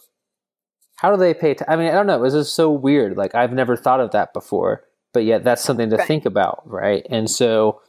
how 0.97 1.11
do 1.11 1.17
they 1.17 1.33
pay? 1.33 1.53
Ta-? 1.53 1.65
I 1.67 1.75
mean, 1.75 1.87
I 1.87 1.91
don't 1.91 2.07
know. 2.07 2.15
It 2.15 2.21
was 2.21 2.33
just 2.33 2.55
so 2.55 2.71
weird. 2.71 3.17
Like 3.17 3.35
I've 3.35 3.53
never 3.53 3.75
thought 3.75 3.99
of 3.99 4.11
that 4.11 4.33
before, 4.33 4.83
but 5.13 5.25
yet 5.25 5.43
that's 5.43 5.63
something 5.63 5.89
to 5.89 5.97
right. 5.97 6.07
think 6.07 6.25
about, 6.25 6.63
right? 6.65 7.05
And 7.09 7.29
so 7.29 7.81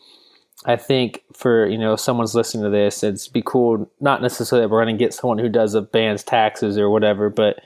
I 0.64 0.76
think 0.76 1.22
for 1.32 1.66
you 1.66 1.78
know 1.78 1.96
someone's 1.96 2.34
listening 2.34 2.64
to 2.64 2.70
this, 2.70 3.02
it'd 3.02 3.32
be 3.32 3.42
cool. 3.44 3.90
Not 4.00 4.22
necessarily 4.22 4.64
that 4.64 4.70
we're 4.70 4.84
going 4.84 4.96
to 4.96 5.04
get 5.04 5.14
someone 5.14 5.38
who 5.38 5.48
does 5.48 5.74
a 5.74 5.82
band's 5.82 6.24
taxes 6.24 6.78
or 6.78 6.90
whatever, 6.90 7.30
but 7.30 7.60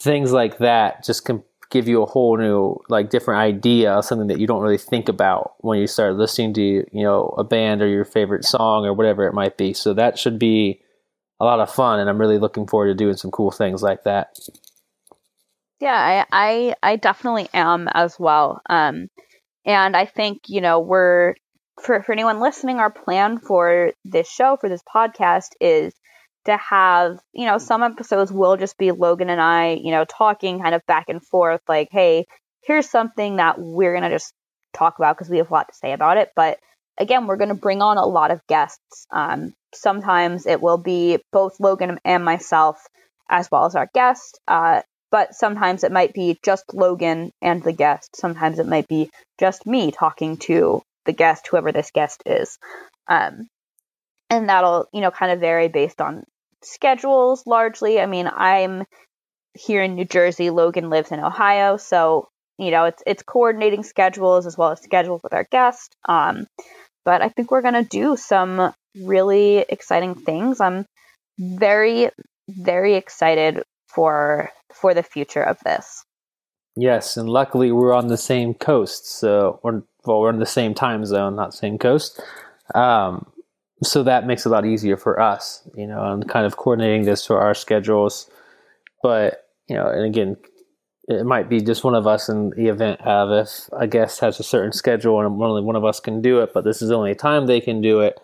things 0.00 0.32
like 0.32 0.58
that 0.58 1.04
just 1.04 1.24
can 1.24 1.42
give 1.70 1.86
you 1.86 2.02
a 2.02 2.06
whole 2.06 2.36
new, 2.36 2.76
like, 2.88 3.10
different 3.10 3.40
idea 3.40 4.02
something 4.02 4.28
that 4.28 4.40
you 4.40 4.46
don't 4.46 4.62
really 4.62 4.78
think 4.78 5.08
about 5.08 5.54
when 5.58 5.78
you 5.78 5.86
start 5.86 6.16
listening 6.16 6.54
to 6.54 6.62
you 6.62 7.02
know 7.02 7.34
a 7.38 7.44
band 7.44 7.82
or 7.82 7.88
your 7.88 8.04
favorite 8.04 8.44
song 8.44 8.86
or 8.86 8.94
whatever 8.94 9.26
it 9.26 9.34
might 9.34 9.56
be. 9.56 9.72
So 9.74 9.94
that 9.94 10.18
should 10.18 10.38
be 10.38 10.80
a 11.40 11.44
lot 11.44 11.60
of 11.60 11.70
fun, 11.70 12.00
and 12.00 12.08
I'm 12.08 12.18
really 12.18 12.38
looking 12.38 12.66
forward 12.66 12.88
to 12.88 12.94
doing 12.94 13.16
some 13.16 13.30
cool 13.30 13.50
things 13.50 13.82
like 13.82 14.04
that. 14.04 14.36
Yeah, 15.80 16.24
I 16.32 16.74
I, 16.82 16.92
I 16.92 16.96
definitely 16.96 17.48
am 17.54 17.88
as 17.88 18.18
well. 18.18 18.60
Um, 18.68 19.08
and 19.64 19.96
I 19.96 20.06
think 20.06 20.42
you 20.48 20.60
know 20.60 20.80
we're 20.80 21.34
for, 21.82 22.02
for 22.02 22.12
anyone 22.12 22.40
listening, 22.40 22.78
our 22.78 22.90
plan 22.90 23.38
for 23.38 23.92
this 24.04 24.30
show, 24.30 24.56
for 24.60 24.68
this 24.68 24.82
podcast, 24.94 25.50
is 25.60 25.94
to 26.48 26.56
have, 26.56 27.18
you 27.32 27.46
know, 27.46 27.58
some 27.58 27.82
episodes 27.82 28.32
will 28.32 28.56
just 28.56 28.78
be 28.78 28.90
Logan 28.90 29.30
and 29.30 29.40
I, 29.40 29.74
you 29.74 29.90
know, 29.90 30.04
talking 30.04 30.60
kind 30.60 30.74
of 30.74 30.84
back 30.86 31.08
and 31.08 31.24
forth, 31.24 31.60
like, 31.68 31.88
hey, 31.90 32.26
here's 32.62 32.88
something 32.88 33.36
that 33.36 33.58
we're 33.58 33.92
going 33.92 34.02
to 34.02 34.10
just 34.10 34.32
talk 34.74 34.98
about 34.98 35.16
because 35.16 35.30
we 35.30 35.38
have 35.38 35.50
a 35.50 35.54
lot 35.54 35.68
to 35.68 35.74
say 35.74 35.92
about 35.92 36.16
it. 36.16 36.30
But 36.34 36.58
again, 36.98 37.26
we're 37.26 37.36
going 37.36 37.50
to 37.50 37.54
bring 37.54 37.82
on 37.82 37.98
a 37.98 38.06
lot 38.06 38.30
of 38.30 38.46
guests. 38.46 39.06
Um, 39.10 39.54
sometimes 39.74 40.46
it 40.46 40.60
will 40.60 40.78
be 40.78 41.18
both 41.32 41.60
Logan 41.60 41.98
and 42.04 42.24
myself 42.24 42.82
as 43.28 43.50
well 43.50 43.66
as 43.66 43.74
our 43.74 43.88
guest. 43.94 44.40
Uh, 44.48 44.82
but 45.10 45.34
sometimes 45.34 45.84
it 45.84 45.92
might 45.92 46.12
be 46.12 46.38
just 46.42 46.74
Logan 46.74 47.30
and 47.40 47.62
the 47.62 47.72
guest. 47.72 48.16
Sometimes 48.16 48.58
it 48.58 48.66
might 48.66 48.88
be 48.88 49.10
just 49.38 49.66
me 49.66 49.90
talking 49.90 50.38
to 50.38 50.82
the 51.04 51.12
guest, 51.12 51.46
whoever 51.46 51.72
this 51.72 51.90
guest 51.90 52.22
is. 52.26 52.58
Um, 53.06 53.48
and 54.30 54.48
that'll, 54.48 54.86
you 54.92 55.00
know, 55.00 55.10
kind 55.10 55.32
of 55.32 55.40
vary 55.40 55.68
based 55.68 56.00
on 56.00 56.24
schedules 56.62 57.46
largely. 57.46 58.00
I 58.00 58.06
mean, 58.06 58.28
I'm 58.32 58.84
here 59.54 59.82
in 59.82 59.94
New 59.94 60.04
Jersey, 60.04 60.50
Logan 60.50 60.90
lives 60.90 61.10
in 61.10 61.20
Ohio, 61.20 61.76
so 61.76 62.28
you 62.58 62.72
know, 62.72 62.84
it's 62.84 63.02
it's 63.06 63.22
coordinating 63.22 63.84
schedules 63.84 64.46
as 64.46 64.58
well 64.58 64.72
as 64.72 64.82
schedules 64.82 65.22
with 65.22 65.32
our 65.32 65.46
guest. 65.50 65.94
Um, 66.08 66.46
but 67.04 67.22
I 67.22 67.28
think 67.28 67.50
we're 67.50 67.62
gonna 67.62 67.84
do 67.84 68.16
some 68.16 68.72
really 69.00 69.58
exciting 69.68 70.14
things. 70.14 70.60
I'm 70.60 70.84
very, 71.38 72.10
very 72.48 72.94
excited 72.94 73.62
for 73.86 74.50
for 74.72 74.92
the 74.92 75.02
future 75.02 75.42
of 75.42 75.58
this. 75.64 76.04
Yes, 76.76 77.16
and 77.16 77.28
luckily 77.28 77.72
we're 77.72 77.94
on 77.94 78.08
the 78.08 78.16
same 78.16 78.54
coast, 78.54 79.06
so 79.06 79.60
we're 79.62 79.82
well, 80.04 80.20
we're 80.20 80.30
in 80.30 80.38
the 80.38 80.46
same 80.46 80.74
time 80.74 81.04
zone, 81.04 81.36
not 81.36 81.54
same 81.54 81.78
coast. 81.78 82.20
Um, 82.74 83.26
so 83.82 84.02
that 84.02 84.26
makes 84.26 84.44
it 84.44 84.48
a 84.48 84.52
lot 84.52 84.66
easier 84.66 84.96
for 84.96 85.20
us, 85.20 85.68
you 85.74 85.86
know, 85.86 86.12
and 86.12 86.28
kind 86.28 86.46
of 86.46 86.56
coordinating 86.56 87.04
this 87.04 87.24
to 87.26 87.34
our 87.34 87.54
schedules. 87.54 88.30
But 89.02 89.48
you 89.68 89.76
know, 89.76 89.88
and 89.88 90.04
again, 90.04 90.36
it 91.08 91.24
might 91.24 91.48
be 91.48 91.60
just 91.60 91.84
one 91.84 91.94
of 91.94 92.06
us 92.06 92.28
in 92.28 92.50
the 92.50 92.68
event 92.68 93.00
of 93.02 93.30
if 93.30 93.68
a 93.72 93.86
guest 93.86 94.20
has 94.20 94.40
a 94.40 94.42
certain 94.42 94.72
schedule 94.72 95.20
and 95.20 95.42
only 95.42 95.62
one 95.62 95.76
of 95.76 95.84
us 95.84 96.00
can 96.00 96.20
do 96.20 96.40
it, 96.40 96.52
but 96.52 96.64
this 96.64 96.82
is 96.82 96.88
the 96.88 96.96
only 96.96 97.14
time 97.14 97.46
they 97.46 97.60
can 97.60 97.80
do 97.80 98.00
it. 98.00 98.20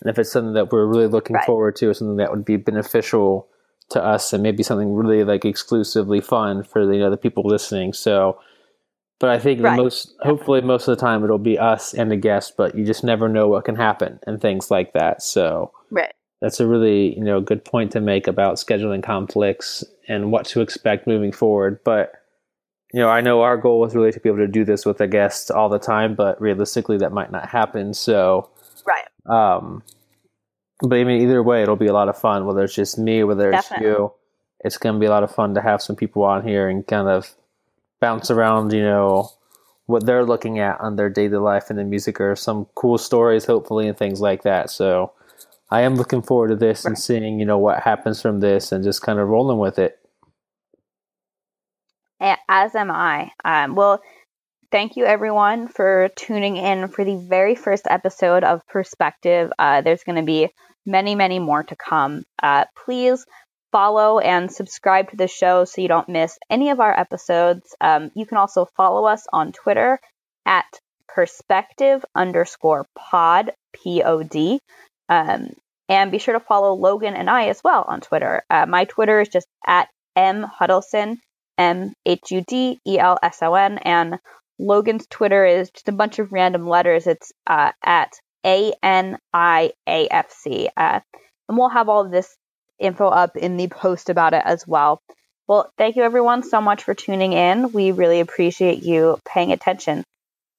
And 0.00 0.10
if 0.10 0.18
it's 0.18 0.30
something 0.30 0.54
that 0.54 0.70
we're 0.70 0.86
really 0.86 1.08
looking 1.08 1.34
right. 1.34 1.44
forward 1.44 1.74
to, 1.76 1.88
or 1.88 1.94
something 1.94 2.18
that 2.18 2.30
would 2.30 2.44
be 2.44 2.56
beneficial 2.56 3.48
to 3.90 4.04
us, 4.04 4.32
and 4.32 4.42
maybe 4.42 4.62
something 4.62 4.94
really 4.94 5.24
like 5.24 5.44
exclusively 5.44 6.20
fun 6.20 6.62
for 6.62 6.86
the 6.86 6.94
you 6.94 7.00
know 7.00 7.16
people 7.16 7.42
listening. 7.44 7.92
So 7.92 8.38
but 9.20 9.30
I 9.30 9.38
think 9.38 9.60
right. 9.60 9.76
the 9.76 9.82
most, 9.82 10.14
hopefully, 10.20 10.60
most 10.60 10.86
of 10.86 10.96
the 10.96 11.00
time 11.00 11.24
it'll 11.24 11.38
be 11.38 11.58
us 11.58 11.92
and 11.92 12.10
the 12.10 12.16
guest. 12.16 12.56
But 12.56 12.76
you 12.76 12.84
just 12.84 13.02
never 13.02 13.28
know 13.28 13.48
what 13.48 13.64
can 13.64 13.76
happen 13.76 14.20
and 14.26 14.40
things 14.40 14.70
like 14.70 14.92
that. 14.92 15.22
So 15.22 15.72
right. 15.90 16.12
that's 16.40 16.60
a 16.60 16.66
really 16.66 17.16
you 17.16 17.24
know 17.24 17.40
good 17.40 17.64
point 17.64 17.92
to 17.92 18.00
make 18.00 18.26
about 18.26 18.56
scheduling 18.56 19.02
conflicts 19.02 19.84
and 20.08 20.30
what 20.30 20.46
to 20.46 20.60
expect 20.60 21.06
moving 21.06 21.32
forward. 21.32 21.80
But 21.84 22.12
you 22.92 23.00
know, 23.00 23.08
I 23.08 23.20
know 23.20 23.42
our 23.42 23.56
goal 23.56 23.80
was 23.80 23.94
really 23.94 24.12
to 24.12 24.20
be 24.20 24.28
able 24.28 24.38
to 24.38 24.48
do 24.48 24.64
this 24.64 24.86
with 24.86 25.00
a 25.00 25.08
guest 25.08 25.50
all 25.50 25.68
the 25.68 25.78
time, 25.78 26.14
but 26.14 26.40
realistically, 26.40 26.98
that 26.98 27.12
might 27.12 27.32
not 27.32 27.48
happen. 27.48 27.94
So 27.94 28.50
right. 28.86 29.04
Um, 29.26 29.82
but 30.80 30.96
I 30.96 31.04
mean, 31.04 31.22
either 31.22 31.42
way, 31.42 31.62
it'll 31.62 31.76
be 31.76 31.88
a 31.88 31.92
lot 31.92 32.08
of 32.08 32.16
fun. 32.16 32.46
Whether 32.46 32.64
it's 32.64 32.74
just 32.74 32.98
me, 32.98 33.24
whether 33.24 33.50
it's 33.50 33.68
Definitely. 33.68 33.88
you, 33.88 34.12
it's 34.60 34.78
going 34.78 34.94
to 34.94 35.00
be 35.00 35.06
a 35.06 35.10
lot 35.10 35.24
of 35.24 35.34
fun 35.34 35.54
to 35.54 35.60
have 35.60 35.82
some 35.82 35.96
people 35.96 36.22
on 36.22 36.46
here 36.46 36.68
and 36.68 36.86
kind 36.86 37.08
of 37.08 37.34
bounce 38.00 38.30
around, 38.30 38.72
you 38.72 38.82
know, 38.82 39.30
what 39.86 40.04
they're 40.04 40.24
looking 40.24 40.58
at 40.58 40.80
on 40.80 40.96
their 40.96 41.08
daily 41.08 41.38
life 41.38 41.70
and 41.70 41.78
the 41.78 41.84
music 41.84 42.20
or 42.20 42.36
some 42.36 42.66
cool 42.74 42.98
stories, 42.98 43.46
hopefully, 43.46 43.88
and 43.88 43.96
things 43.96 44.20
like 44.20 44.42
that. 44.42 44.70
So 44.70 45.12
I 45.70 45.82
am 45.82 45.96
looking 45.96 46.22
forward 46.22 46.48
to 46.48 46.56
this 46.56 46.84
and 46.84 46.98
seeing, 46.98 47.40
you 47.40 47.46
know, 47.46 47.58
what 47.58 47.82
happens 47.82 48.20
from 48.20 48.40
this 48.40 48.72
and 48.72 48.84
just 48.84 49.02
kind 49.02 49.18
of 49.18 49.28
rolling 49.28 49.58
with 49.58 49.78
it. 49.78 49.98
As 52.48 52.74
am 52.74 52.90
I. 52.90 53.30
Um, 53.44 53.74
well, 53.74 54.00
thank 54.72 54.96
you 54.96 55.04
everyone 55.04 55.68
for 55.68 56.08
tuning 56.16 56.56
in 56.56 56.88
for 56.88 57.04
the 57.04 57.16
very 57.16 57.54
first 57.54 57.86
episode 57.88 58.42
of 58.42 58.66
Perspective. 58.66 59.52
Uh, 59.58 59.82
there's 59.82 60.02
going 60.02 60.16
to 60.16 60.22
be 60.22 60.48
many, 60.86 61.14
many 61.14 61.38
more 61.38 61.62
to 61.62 61.76
come. 61.76 62.24
Uh, 62.42 62.64
please 62.84 63.24
follow 63.72 64.18
and 64.18 64.50
subscribe 64.50 65.10
to 65.10 65.16
the 65.16 65.28
show 65.28 65.64
so 65.64 65.80
you 65.80 65.88
don't 65.88 66.08
miss 66.08 66.38
any 66.50 66.70
of 66.70 66.80
our 66.80 66.98
episodes. 66.98 67.74
Um, 67.80 68.10
you 68.14 68.26
can 68.26 68.38
also 68.38 68.66
follow 68.76 69.04
us 69.04 69.26
on 69.32 69.52
Twitter 69.52 70.00
at 70.46 70.64
perspective 71.06 72.04
underscore 72.14 72.86
pod, 72.96 73.52
P 73.72 74.02
O 74.02 74.22
D. 74.22 74.60
Um, 75.08 75.50
and 75.88 76.10
be 76.10 76.18
sure 76.18 76.34
to 76.34 76.40
follow 76.40 76.74
Logan 76.74 77.14
and 77.14 77.30
I 77.30 77.48
as 77.48 77.62
well 77.64 77.84
on 77.88 78.00
Twitter. 78.00 78.42
Uh, 78.50 78.66
my 78.66 78.84
Twitter 78.84 79.20
is 79.20 79.28
just 79.28 79.46
at 79.66 79.88
M 80.16 80.46
Hudelson, 80.60 81.16
M 81.56 81.92
H 82.04 82.30
U 82.30 82.44
D 82.46 82.78
E 82.86 82.98
L 82.98 83.18
S 83.22 83.42
O 83.42 83.54
N. 83.54 83.78
And 83.78 84.18
Logan's 84.58 85.06
Twitter 85.08 85.46
is 85.46 85.70
just 85.70 85.88
a 85.88 85.92
bunch 85.92 86.18
of 86.18 86.32
random 86.32 86.68
letters. 86.68 87.06
It's 87.06 87.32
uh, 87.46 87.72
at 87.82 88.12
A 88.44 88.72
N 88.82 89.18
I 89.32 89.72
A 89.88 90.08
F 90.08 90.30
C. 90.30 90.68
Uh, 90.76 91.00
and 91.48 91.56
we'll 91.56 91.70
have 91.70 91.88
all 91.88 92.08
this 92.08 92.36
info 92.78 93.08
up 93.08 93.36
in 93.36 93.56
the 93.56 93.68
post 93.68 94.10
about 94.10 94.34
it 94.34 94.42
as 94.44 94.66
well. 94.66 95.00
Well, 95.46 95.72
thank 95.78 95.96
you 95.96 96.02
everyone 96.02 96.42
so 96.42 96.60
much 96.60 96.84
for 96.84 96.94
tuning 96.94 97.32
in. 97.32 97.72
We 97.72 97.92
really 97.92 98.20
appreciate 98.20 98.82
you 98.82 99.18
paying 99.26 99.52
attention. 99.52 100.04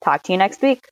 Talk 0.03 0.23
to 0.23 0.31
you 0.31 0.37
next 0.37 0.61
week. 0.61 0.85